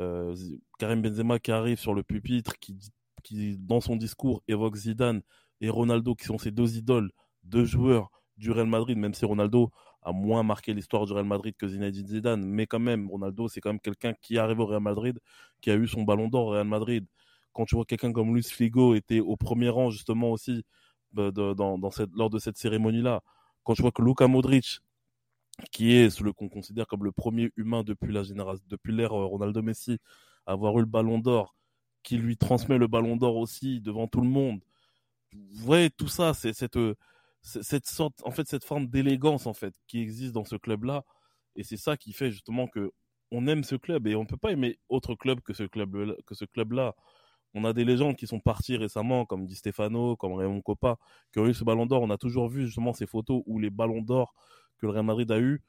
euh, 0.00 0.34
Karim 0.78 1.02
Benzema 1.02 1.38
qui 1.40 1.52
arrive 1.52 1.78
sur 1.80 1.94
le 1.94 2.02
pupitre, 2.04 2.58
qui, 2.60 2.74
dit- 2.74 2.92
qui 3.22 3.56
dans 3.58 3.80
son 3.80 3.96
discours 3.96 4.42
évoque 4.48 4.76
Zidane 4.76 5.22
et 5.60 5.70
Ronaldo 5.70 6.14
qui 6.14 6.24
sont 6.24 6.38
ses 6.38 6.50
deux 6.50 6.76
idoles, 6.76 7.10
deux 7.44 7.64
joueurs 7.64 8.10
du 8.36 8.50
Real 8.50 8.66
Madrid, 8.66 8.96
même 8.98 9.14
si 9.14 9.24
Ronaldo 9.24 9.70
a 10.02 10.12
moins 10.12 10.42
marqué 10.42 10.74
l'histoire 10.74 11.06
du 11.06 11.12
Real 11.12 11.24
Madrid 11.26 11.54
que 11.56 11.68
Zinedine 11.68 12.06
Zidane, 12.08 12.44
mais 12.44 12.66
quand 12.66 12.80
même, 12.80 13.08
Ronaldo, 13.10 13.48
c'est 13.48 13.60
quand 13.60 13.70
même 13.70 13.80
quelqu'un 13.80 14.14
qui 14.20 14.38
arrive 14.38 14.58
au 14.60 14.66
Real 14.66 14.80
Madrid, 14.82 15.18
qui 15.60 15.70
a 15.70 15.76
eu 15.76 15.86
son 15.86 16.02
ballon 16.02 16.28
d'or 16.28 16.46
au 16.46 16.50
Real 16.50 16.66
Madrid. 16.66 17.06
Quand 17.52 17.64
tu 17.66 17.76
vois 17.76 17.84
quelqu'un 17.84 18.12
comme 18.12 18.34
Luis 18.34 18.42
Figo 18.44 18.94
était 18.94 19.20
au 19.20 19.36
premier 19.36 19.68
rang 19.68 19.90
justement 19.90 20.30
aussi 20.32 20.64
de- 21.12 21.30
dans, 21.54 21.90
cette, 21.90 22.10
lors 22.14 22.30
de 22.30 22.38
cette 22.38 22.56
cérémonie-là, 22.58 23.22
quand 23.64 23.74
tu 23.74 23.82
vois 23.82 23.92
que 23.92 24.02
Luka 24.02 24.26
Modric, 24.28 24.80
qui 25.70 25.92
est 25.92 26.10
celui 26.10 26.32
qu'on 26.34 26.48
considère 26.48 26.86
comme 26.86 27.04
le 27.04 27.12
premier 27.12 27.50
humain 27.56 27.82
depuis 27.84 28.12
la 28.12 28.22
génération, 28.22 28.64
depuis 28.68 28.92
l'ère 28.94 29.12
euh, 29.12 29.26
Ronaldo 29.26 29.62
Messi, 29.62 29.98
avoir 30.46 30.76
eu 30.78 30.80
le 30.80 30.86
Ballon 30.86 31.18
d'Or, 31.18 31.54
qui 32.02 32.16
lui 32.16 32.36
transmet 32.36 32.78
le 32.78 32.86
Ballon 32.86 33.16
d'Or 33.16 33.36
aussi 33.36 33.80
devant 33.80 34.06
tout 34.08 34.20
le 34.20 34.28
monde. 34.28 34.60
Ouais, 35.64 35.90
tout 35.90 36.08
ça, 36.08 36.34
c'est 36.34 36.52
cette 36.52 36.76
euh, 36.76 36.94
cette 37.42 37.86
sorte, 37.86 38.22
en 38.24 38.30
fait, 38.30 38.46
cette 38.48 38.64
forme 38.64 38.86
d'élégance 38.86 39.46
en 39.46 39.54
fait 39.54 39.74
qui 39.88 40.00
existe 40.00 40.32
dans 40.32 40.44
ce 40.44 40.56
club-là, 40.56 41.04
et 41.56 41.64
c'est 41.64 41.76
ça 41.76 41.96
qui 41.96 42.12
fait 42.12 42.30
justement 42.30 42.68
que 42.68 42.92
on 43.32 43.46
aime 43.46 43.64
ce 43.64 43.76
club 43.76 44.06
et 44.06 44.14
on 44.14 44.26
peut 44.26 44.36
pas 44.36 44.52
aimer 44.52 44.78
autre 44.88 45.14
club 45.14 45.40
que 45.40 45.54
ce 45.54 45.64
club 45.64 46.16
que 46.26 46.34
ce 46.34 46.44
club-là. 46.44 46.94
On 47.54 47.64
a 47.64 47.72
des 47.74 47.84
légendes 47.84 48.16
qui 48.16 48.26
sont 48.26 48.40
parties 48.40 48.76
récemment, 48.76 49.26
comme 49.26 49.46
Di 49.46 49.54
Stefano, 49.54 50.16
comme 50.16 50.32
Raymond 50.34 50.62
Coppa, 50.62 50.96
qui 51.32 51.38
ont 51.38 51.46
eu 51.46 51.54
ce 51.54 51.64
ballon 51.64 51.86
d'or. 51.86 52.02
On 52.02 52.10
a 52.10 52.16
toujours 52.18 52.48
vu 52.48 52.66
justement 52.66 52.92
ces 52.94 53.06
photos 53.06 53.42
où 53.46 53.58
les 53.58 53.70
ballons 53.70 54.00
d'or 54.00 54.34
que 54.78 54.86
le 54.86 54.92
Real 54.92 55.04
Madrid 55.04 55.30
a 55.30 55.38
eu 55.38 55.62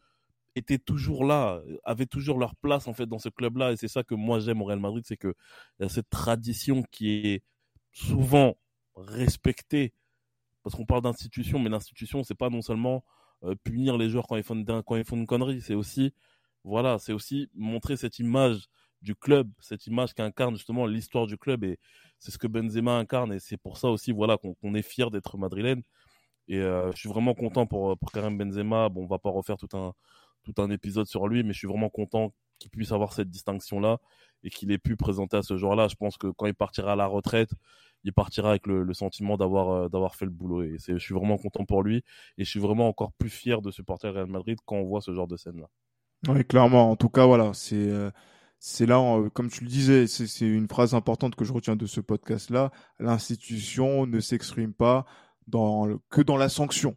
étaient 0.55 0.77
toujours 0.77 1.25
là, 1.25 1.61
avaient 1.83 2.05
toujours 2.05 2.37
leur 2.39 2.55
place 2.55 2.87
en 2.87 2.93
fait 2.93 3.05
dans 3.05 3.19
ce 3.19 3.29
club-là. 3.29 3.71
Et 3.71 3.77
c'est 3.77 3.87
ça 3.87 4.03
que 4.03 4.15
moi 4.15 4.39
j'aime 4.39 4.61
au 4.61 4.65
Real 4.65 4.79
Madrid, 4.79 5.03
c'est 5.05 5.17
que 5.17 5.33
y 5.79 5.83
a 5.83 5.89
cette 5.89 6.09
tradition 6.09 6.83
qui 6.91 7.09
est 7.27 7.43
souvent 7.91 8.57
respectée. 8.95 9.93
Parce 10.63 10.75
qu'on 10.75 10.85
parle 10.85 11.01
d'institution, 11.01 11.59
mais 11.59 11.69
l'institution, 11.69 12.23
c'est 12.23 12.35
pas 12.35 12.49
non 12.49 12.61
seulement 12.61 13.03
euh, 13.43 13.55
punir 13.63 13.97
les 13.97 14.09
joueurs 14.09 14.27
quand 14.27 14.37
ils 14.37 14.43
font 14.43 14.63
quand 14.85 14.95
ils 14.95 15.03
font 15.03 15.17
une 15.17 15.27
connerie, 15.27 15.61
c'est 15.61 15.73
aussi, 15.73 16.13
voilà, 16.63 16.99
c'est 16.99 17.13
aussi 17.13 17.49
montrer 17.53 17.97
cette 17.97 18.19
image 18.19 18.67
du 19.01 19.15
club, 19.15 19.51
cette 19.59 19.87
image 19.87 20.13
qui 20.13 20.21
incarne 20.21 20.55
justement 20.55 20.85
l'histoire 20.85 21.27
du 21.27 21.37
club. 21.37 21.63
Et 21.65 21.79
c'est 22.19 22.31
ce 22.31 22.37
que 22.37 22.47
Benzema 22.47 22.97
incarne 22.97 23.33
et 23.33 23.39
c'est 23.39 23.57
pour 23.57 23.77
ça 23.77 23.89
aussi 23.89 24.13
voilà 24.13 24.37
qu'on 24.37 24.75
est 24.75 24.81
fier 24.81 25.11
d'être 25.11 25.37
madrilène. 25.37 25.83
Et 26.47 26.57
euh, 26.59 26.91
je 26.93 26.97
suis 26.97 27.09
vraiment 27.09 27.33
content 27.33 27.65
pour, 27.67 27.97
pour 27.97 28.11
Karim 28.11 28.37
Benzema. 28.37 28.89
Bon, 28.89 29.03
on 29.03 29.07
va 29.07 29.19
pas 29.19 29.29
refaire 29.29 29.57
tout 29.57 29.77
un, 29.77 29.93
tout 30.43 30.61
un 30.61 30.69
épisode 30.69 31.07
sur 31.07 31.27
lui, 31.27 31.43
mais 31.43 31.53
je 31.53 31.59
suis 31.59 31.67
vraiment 31.67 31.89
content 31.89 32.33
qu'il 32.59 32.71
puisse 32.71 32.91
avoir 32.91 33.13
cette 33.13 33.29
distinction-là 33.29 33.99
et 34.43 34.49
qu'il 34.49 34.71
ait 34.71 34.77
pu 34.77 34.95
présenter 34.95 35.37
à 35.37 35.41
ce 35.41 35.57
genre-là. 35.57 35.87
Je 35.87 35.95
pense 35.95 36.17
que 36.17 36.27
quand 36.27 36.45
il 36.45 36.53
partira 36.53 36.93
à 36.93 36.95
la 36.95 37.07
retraite, 37.07 37.51
il 38.03 38.13
partira 38.13 38.49
avec 38.49 38.67
le, 38.67 38.83
le 38.83 38.93
sentiment 38.93 39.37
d'avoir 39.37 39.69
euh, 39.69 39.89
d'avoir 39.89 40.15
fait 40.15 40.25
le 40.25 40.31
boulot. 40.31 40.63
Et 40.63 40.77
je 40.79 40.97
suis 40.97 41.13
vraiment 41.13 41.37
content 41.37 41.65
pour 41.65 41.83
lui 41.83 42.03
et 42.37 42.43
je 42.43 42.49
suis 42.49 42.59
vraiment 42.59 42.87
encore 42.87 43.13
plus 43.13 43.29
fier 43.29 43.61
de 43.61 43.71
supporter 43.71 44.09
Real 44.09 44.27
Madrid 44.27 44.59
quand 44.65 44.75
on 44.75 44.83
voit 44.83 45.01
ce 45.01 45.13
genre 45.13 45.27
de 45.27 45.37
scène-là. 45.37 45.67
Oui, 46.27 46.45
clairement. 46.45 46.91
En 46.91 46.95
tout 46.95 47.09
cas, 47.09 47.25
voilà, 47.25 47.53
c'est 47.53 47.75
euh, 47.75 48.11
c'est 48.65 48.85
là, 48.85 49.21
comme 49.33 49.49
tu 49.49 49.65
le 49.65 49.69
disais, 49.69 50.07
c'est 50.07 50.45
une 50.45 50.69
phrase 50.69 50.93
importante 50.93 51.35
que 51.35 51.43
je 51.43 51.51
retiens 51.51 51.75
de 51.75 51.85
ce 51.85 51.99
podcast-là. 51.99 52.71
L'institution 52.97 54.05
ne 54.05 54.21
s'exprime 54.21 54.73
pas 54.73 55.05
dans 55.47 55.85
le, 55.85 55.99
que 56.09 56.21
dans 56.21 56.37
la 56.37 56.47
sanction. 56.47 56.95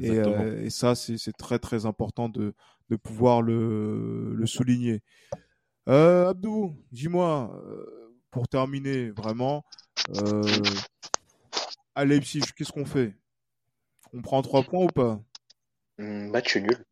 Et, 0.00 0.10
euh, 0.10 0.62
et, 0.62 0.70
ça, 0.70 0.94
c'est 0.94 1.32
très 1.36 1.58
très 1.58 1.86
important 1.86 2.28
de, 2.28 2.54
de 2.90 2.96
pouvoir 2.96 3.42
le, 3.42 4.42
souligner. 4.46 5.00
Euh, 5.88 6.30
Abdou, 6.30 6.76
dis-moi, 6.92 7.50
euh, 7.64 8.14
pour 8.30 8.48
terminer 8.48 9.10
vraiment, 9.10 9.64
euh, 10.16 10.42
à 11.94 12.04
Leipzig, 12.04 12.42
qu'est-ce 12.56 12.72
qu'on 12.72 12.86
fait? 12.86 13.14
On 14.12 14.22
prend 14.22 14.42
trois 14.42 14.62
points 14.62 14.84
ou 14.84 14.88
pas? 14.88 15.20
Mmh, 15.98 16.28
Match 16.30 16.56
nul. 16.56 16.84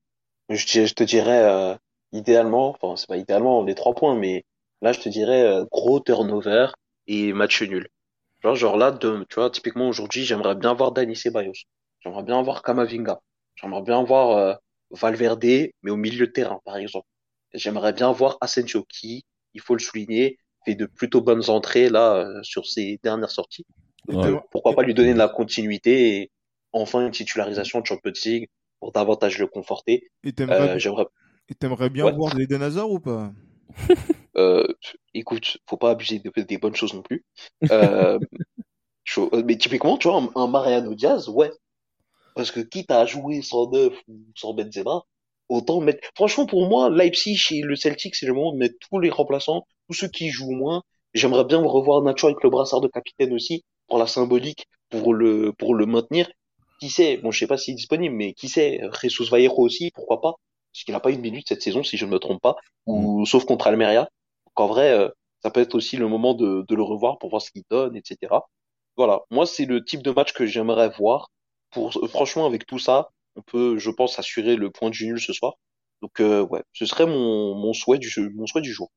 Je, 0.49 0.93
te 0.95 1.05
dirais, 1.05 1.43
euh, 1.45 1.75
idéalement, 2.13 2.71
enfin 2.71 2.97
c'est 2.97 3.09
pas 3.09 3.17
idéalement 3.17 3.65
les 3.65 3.75
trois 3.75 3.95
points, 3.95 4.15
mais 4.17 4.45
là 4.81 4.93
je 4.93 5.01
te 5.01 5.09
dirais 5.09 5.43
euh, 5.43 5.65
gros 5.71 6.01
turnover 6.01 6.69
et 7.07 7.33
match 7.33 7.63
nul. 7.63 7.89
Genre, 8.43 8.55
genre 8.55 8.77
là, 8.77 8.93
tu 8.93 9.35
vois, 9.35 9.51
typiquement 9.51 9.89
aujourd'hui, 9.89 10.25
j'aimerais 10.25 10.55
bien 10.55 10.75
voir 10.75 10.93
Dani 10.93 11.17
Ceballos. 11.17 11.55
J'aimerais 12.01 12.23
bien 12.23 12.43
voir 12.43 12.63
Kamavinga. 12.63 13.21
J'aimerais 13.57 13.83
bien 13.83 14.05
voir 14.05 14.31
euh, 14.37 14.55
Valverde, 14.91 15.71
mais 15.83 15.91
au 15.91 15.97
milieu 15.97 16.27
de 16.27 16.33
terrain, 16.33 16.61
par 16.65 16.77
exemple. 16.77 17.07
J'aimerais 17.55 17.93
bien 17.93 18.13
voir 18.13 18.39
Asensio, 18.41 18.85
qui, 18.89 19.25
il 19.55 19.61
faut 19.61 19.75
le 19.75 19.81
souligner, 19.81 20.39
fait 20.65 20.75
de 20.75 20.87
plutôt 20.87 21.21
bonnes 21.21 21.49
entrées 21.49 21.89
là 21.89 22.17
euh, 22.17 22.43
sur 22.43 22.67
ses 22.67 22.99
dernières 23.03 23.31
sorties. 23.31 23.65
pourquoi 24.51 24.75
pas 24.75 24.83
lui 24.83 24.95
donner 24.95 25.15
de 25.15 25.19
la 25.19 25.29
continuité 25.29 26.17
et 26.17 26.31
enfin 26.73 27.05
une 27.07 27.13
titularisation 27.13 27.81
de 27.81 27.87
Champions 27.87 28.13
League 28.25 28.49
pour 28.81 28.93
davantage 28.93 29.39
le 29.39 29.47
conforter. 29.47 30.11
Et 30.25 30.33
t'aimerais 30.33 30.71
euh, 30.71 31.89
bien 31.89 32.11
voir 32.11 32.35
des 32.35 32.55
Hazard 32.55 32.91
ou 32.91 33.01
pas? 33.01 33.33
Euh, 34.39 34.67
écoute, 35.15 35.57
faut 35.67 35.79
pas 35.79 35.93
abuser 35.93 36.19
des 36.21 36.59
bonnes 36.59 36.75
choses 36.75 36.93
non 36.93 37.01
plus. 37.01 37.25
Euh, 37.71 38.19
mais 39.47 39.57
typiquement, 39.57 39.97
tu 39.97 40.09
vois, 40.09 40.31
un, 40.35 40.47
Mariano 40.47 40.95
Diaz, 40.95 41.31
ouais. 41.31 41.51
Parce 42.37 42.51
que 42.51 42.61
quitte 42.61 42.91
à 42.91 43.07
jouer 43.07 43.41
sans 43.41 43.71
neuf 43.71 43.95
ou 44.09 44.19
sans 44.37 44.53
Benzema, 44.53 45.03
autant 45.49 45.81
mettre. 45.81 46.07
Franchement, 46.15 46.45
pour 46.45 46.69
moi, 46.69 46.91
Leipzig 46.91 47.41
et 47.51 47.63
le 47.63 47.77
Celtic, 47.77 48.15
c'est 48.15 48.27
le 48.27 48.35
moment 48.35 48.53
de 48.53 48.59
mettre 48.59 48.77
tous 48.91 49.01
les 49.01 49.09
remplaçants, 49.11 49.67
tous 49.89 49.95
ceux 49.95 50.09
qui 50.09 50.29
jouent 50.29 50.53
moins. 50.53 50.83
J'aimerais 51.15 51.47
bien 51.47 51.59
revoir 51.59 52.03
Nacho 52.03 52.27
avec 52.27 52.43
le 52.43 52.51
brassard 52.51 52.83
de 52.83 52.89
capitaine 52.89 53.33
aussi, 53.33 53.65
pour 53.89 53.99
la 53.99 54.07
symbolique, 54.07 54.67
pour 54.91 55.15
le, 55.15 55.55
pour 55.59 55.75
le 55.75 55.87
maintenir. 55.87 56.31
Qui 56.79 56.91
sait, 56.91 57.17
bon, 57.17 57.31
je 57.31 57.39
sais 57.39 57.47
pas 57.47 57.57
s'il 57.57 57.73
est 57.73 57.77
disponible, 57.77 58.15
mais 58.15 58.35
qui 58.35 58.49
sait, 58.49 58.83
Jesus 59.01 59.31
Vallejo 59.31 59.57
aussi, 59.57 59.91
pourquoi 59.95 60.21
pas 60.21 60.35
Parce 60.73 60.85
qu'il 60.85 60.93
n'a 60.93 61.01
pas 61.01 61.11
une 61.11 61.23
minute 61.23 61.49
cette 61.49 61.63
saison, 61.63 61.83
si 61.83 61.97
je 61.97 62.05
ne 62.05 62.11
me 62.11 62.19
trompe 62.19 62.43
pas, 62.43 62.57
ou 62.85 63.23
mm. 63.23 63.27
sauf 63.27 63.47
contre 63.47 63.67
Almeria 63.67 64.11
qu'en 64.53 64.67
vrai, 64.67 64.93
euh, 64.93 65.09
ça 65.43 65.51
peut 65.51 65.61
être 65.61 65.75
aussi 65.75 65.97
le 65.97 66.07
moment 66.07 66.35
de, 66.35 66.67
de 66.69 66.75
le 66.75 66.83
revoir 66.83 67.19
pour 67.19 67.31
voir 67.31 67.41
ce 67.41 67.51
qu'il 67.51 67.63
donne, 67.71 67.97
etc. 67.97 68.35
Voilà, 68.97 69.23
moi 69.31 69.47
c'est 69.47 69.65
le 69.65 69.85
type 69.85 70.03
de 70.03 70.11
match 70.11 70.33
que 70.35 70.45
j'aimerais 70.45 70.91
voir. 70.99 71.31
Pour 71.77 71.93
franchement, 72.09 72.47
avec 72.47 72.67
tout 72.67 72.79
ça, 72.79 73.11
on 73.37 73.43
peut, 73.43 73.77
je 73.77 73.91
pense, 73.91 74.19
assurer 74.19 74.57
le 74.57 74.71
point 74.71 74.89
du 74.89 75.07
nul 75.07 75.21
ce 75.21 75.35
soir. 75.35 75.55
Donc 76.01 76.21
euh, 76.21 76.41
ouais, 76.47 76.63
ce 76.73 76.87
serait 76.87 77.07
mon, 77.07 77.73
souhait 77.73 77.99
du 77.99 78.09
jour. 78.09 78.91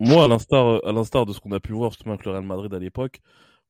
Moi, 0.00 0.24
à 0.24 0.28
l'instar 0.28 0.84
à 0.84 0.92
l'instar 0.92 1.26
de 1.26 1.32
ce 1.32 1.38
qu'on 1.38 1.52
a 1.52 1.60
pu 1.60 1.72
voir 1.72 1.92
justement 1.92 2.14
avec 2.14 2.26
le 2.26 2.32
Real 2.32 2.44
Madrid 2.44 2.74
à 2.74 2.78
l'époque, 2.80 3.20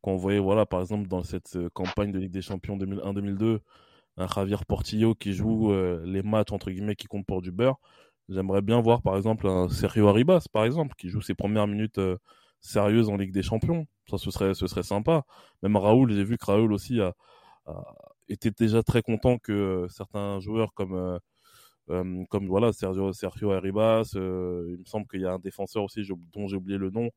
quand 0.01 0.12
on 0.12 0.17
voyait 0.17 0.39
voilà 0.39 0.65
par 0.65 0.81
exemple 0.81 1.09
dans 1.09 1.23
cette 1.23 1.57
euh, 1.57 1.69
campagne 1.75 2.11
de 2.11 2.19
Ligue 2.19 2.33
des 2.33 2.41
Champions 2.41 2.79
2001-2002, 2.79 3.59
un 4.17 4.27
Javier 4.27 4.57
Portillo 4.67 5.15
qui 5.15 5.35
joue 5.35 5.73
les 6.05 6.23
matchs 6.23 6.53
entre 6.53 6.71
guillemets 6.71 6.97
qui 6.97 7.07
comptent 7.07 7.27
pour 7.27 7.43
du 7.43 7.53
beurre. 7.53 7.79
J'aimerais 8.29 8.62
bien 8.62 8.81
voir 8.81 9.03
par 9.03 9.17
exemple 9.17 9.47
un 9.47 9.69
Sergio 9.69 10.09
Arribas, 10.09 10.47
par 10.51 10.65
exemple, 10.65 10.95
qui 10.97 11.11
joue 11.11 11.21
ses 11.21 11.35
premières 11.35 11.67
minutes 11.67 11.99
euh, 11.99 12.17
sérieuses 12.61 13.11
en 13.11 13.17
Ligue 13.17 13.33
des 13.33 13.43
Champions. 13.43 13.87
Ça, 14.09 14.17
ce 14.17 14.31
serait, 14.31 14.55
ce 14.55 14.67
serait 14.67 14.83
sympa. 14.83 15.25
Même 15.62 15.77
Raoul, 15.77 16.12
j'ai 16.12 16.25
vu 16.25 16.39
que 16.39 16.47
Raoul 16.47 16.73
aussi 16.73 17.01
a, 17.01 17.15
été 18.29 18.51
déjà 18.51 18.83
très 18.83 19.03
content 19.03 19.39
que 19.39 19.53
euh, 19.53 19.89
certains 19.89 20.41
joueurs 20.41 20.72
comme 20.75 20.95
euh, 21.91 22.25
comme 22.31 22.49
voilà 22.49 22.72
Sergio 22.72 23.12
Sergio 23.12 23.53
Arribas, 23.53 24.12
il 24.14 24.79
me 24.79 24.85
semble 24.87 25.07
qu'il 25.07 25.20
y 25.20 25.27
a 25.27 25.33
un 25.33 25.39
défenseur 25.39 25.85
aussi 25.85 26.03
dont 26.33 26.49
j'ai 26.49 26.57
oublié 26.57 26.79
le 26.79 26.91
nom, 26.91 27.11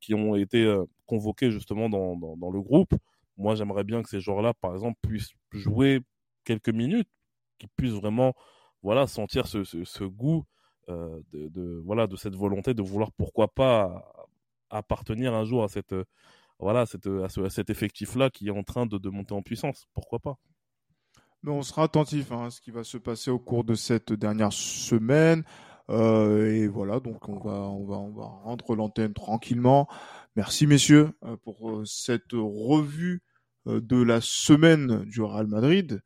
qui 0.00 0.14
ont 0.14 0.34
été 0.34 0.66
convoqués 1.06 1.52
justement 1.52 1.88
dans, 1.88 2.16
dans, 2.16 2.50
le 2.50 2.60
groupe. 2.60 2.92
Moi, 3.36 3.54
j'aimerais 3.54 3.84
bien 3.84 4.02
que 4.02 4.08
ces 4.08 4.20
joueurs-là, 4.20 4.52
par 4.54 4.72
exemple, 4.74 4.98
puissent 5.00 5.32
jouer 5.52 6.00
quelques 6.44 6.70
minutes, 6.70 7.08
qu'ils 7.58 7.68
puissent 7.76 7.94
vraiment 7.94 8.34
voilà, 8.82 9.06
sentir 9.06 9.46
ce, 9.46 9.64
ce, 9.64 10.04
goût 10.04 10.44
euh, 10.90 11.20
de, 11.32 11.80
voilà, 11.84 12.06
de 12.06 12.16
cette 12.16 12.34
volonté 12.34 12.74
de 12.74 12.82
vouloir, 12.82 13.10
pourquoi 13.12 13.48
pas, 13.48 14.12
appartenir 14.70 15.32
un 15.34 15.44
jour 15.44 15.64
à, 15.64 15.68
cette, 15.68 15.94
voilà, 16.64 16.86
cette, 16.86 17.06
à, 17.06 17.28
ce, 17.28 17.46
cet 17.50 17.68
effectif-là 17.68 18.30
qui 18.30 18.48
est 18.48 18.50
en 18.50 18.62
train 18.62 18.86
de, 18.86 18.96
de, 18.96 19.10
monter 19.10 19.34
en 19.34 19.42
puissance. 19.42 19.86
Pourquoi 19.92 20.18
pas? 20.18 20.38
Mais 21.42 21.50
on 21.50 21.60
sera 21.60 21.82
attentif 21.82 22.32
hein, 22.32 22.46
à 22.46 22.50
ce 22.50 22.62
qui 22.62 22.70
va 22.70 22.84
se 22.84 22.96
passer 22.96 23.30
au 23.30 23.38
cours 23.38 23.64
de 23.64 23.74
cette 23.74 24.14
dernière 24.14 24.50
semaine. 24.50 25.44
Euh, 25.90 26.50
et 26.50 26.66
voilà, 26.66 27.00
donc 27.00 27.28
on 27.28 27.38
va, 27.38 27.68
on 27.68 27.84
va, 27.84 27.96
on 27.96 28.12
va 28.12 28.24
rendre 28.24 28.74
l'antenne 28.76 29.12
tranquillement. 29.12 29.86
Merci 30.36 30.66
messieurs 30.66 31.10
euh, 31.24 31.36
pour 31.36 31.70
euh, 31.70 31.84
cette 31.84 32.32
revue 32.32 33.22
euh, 33.66 33.82
de 33.82 34.02
la 34.02 34.22
semaine 34.22 35.04
du 35.04 35.20
Real 35.20 35.46
Madrid. 35.46 36.00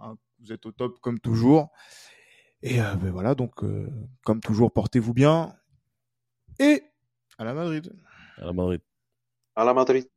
Hein, 0.00 0.16
vous 0.40 0.52
êtes 0.52 0.66
au 0.66 0.72
top 0.72 0.98
comme 1.00 1.20
toujours. 1.20 1.70
Et 2.62 2.80
euh, 2.80 2.96
ben 2.96 3.12
voilà, 3.12 3.36
donc 3.36 3.62
euh, 3.62 3.88
comme 4.24 4.40
toujours, 4.40 4.72
portez-vous 4.72 5.14
bien. 5.14 5.54
Et 6.58 6.82
à 7.38 7.44
la 7.44 7.54
Madrid. 7.54 7.92
À 8.38 8.46
la 8.46 8.52
Madrid. 8.52 8.80
À 9.56 9.64
la 9.64 9.72
Madrid. 9.74 10.08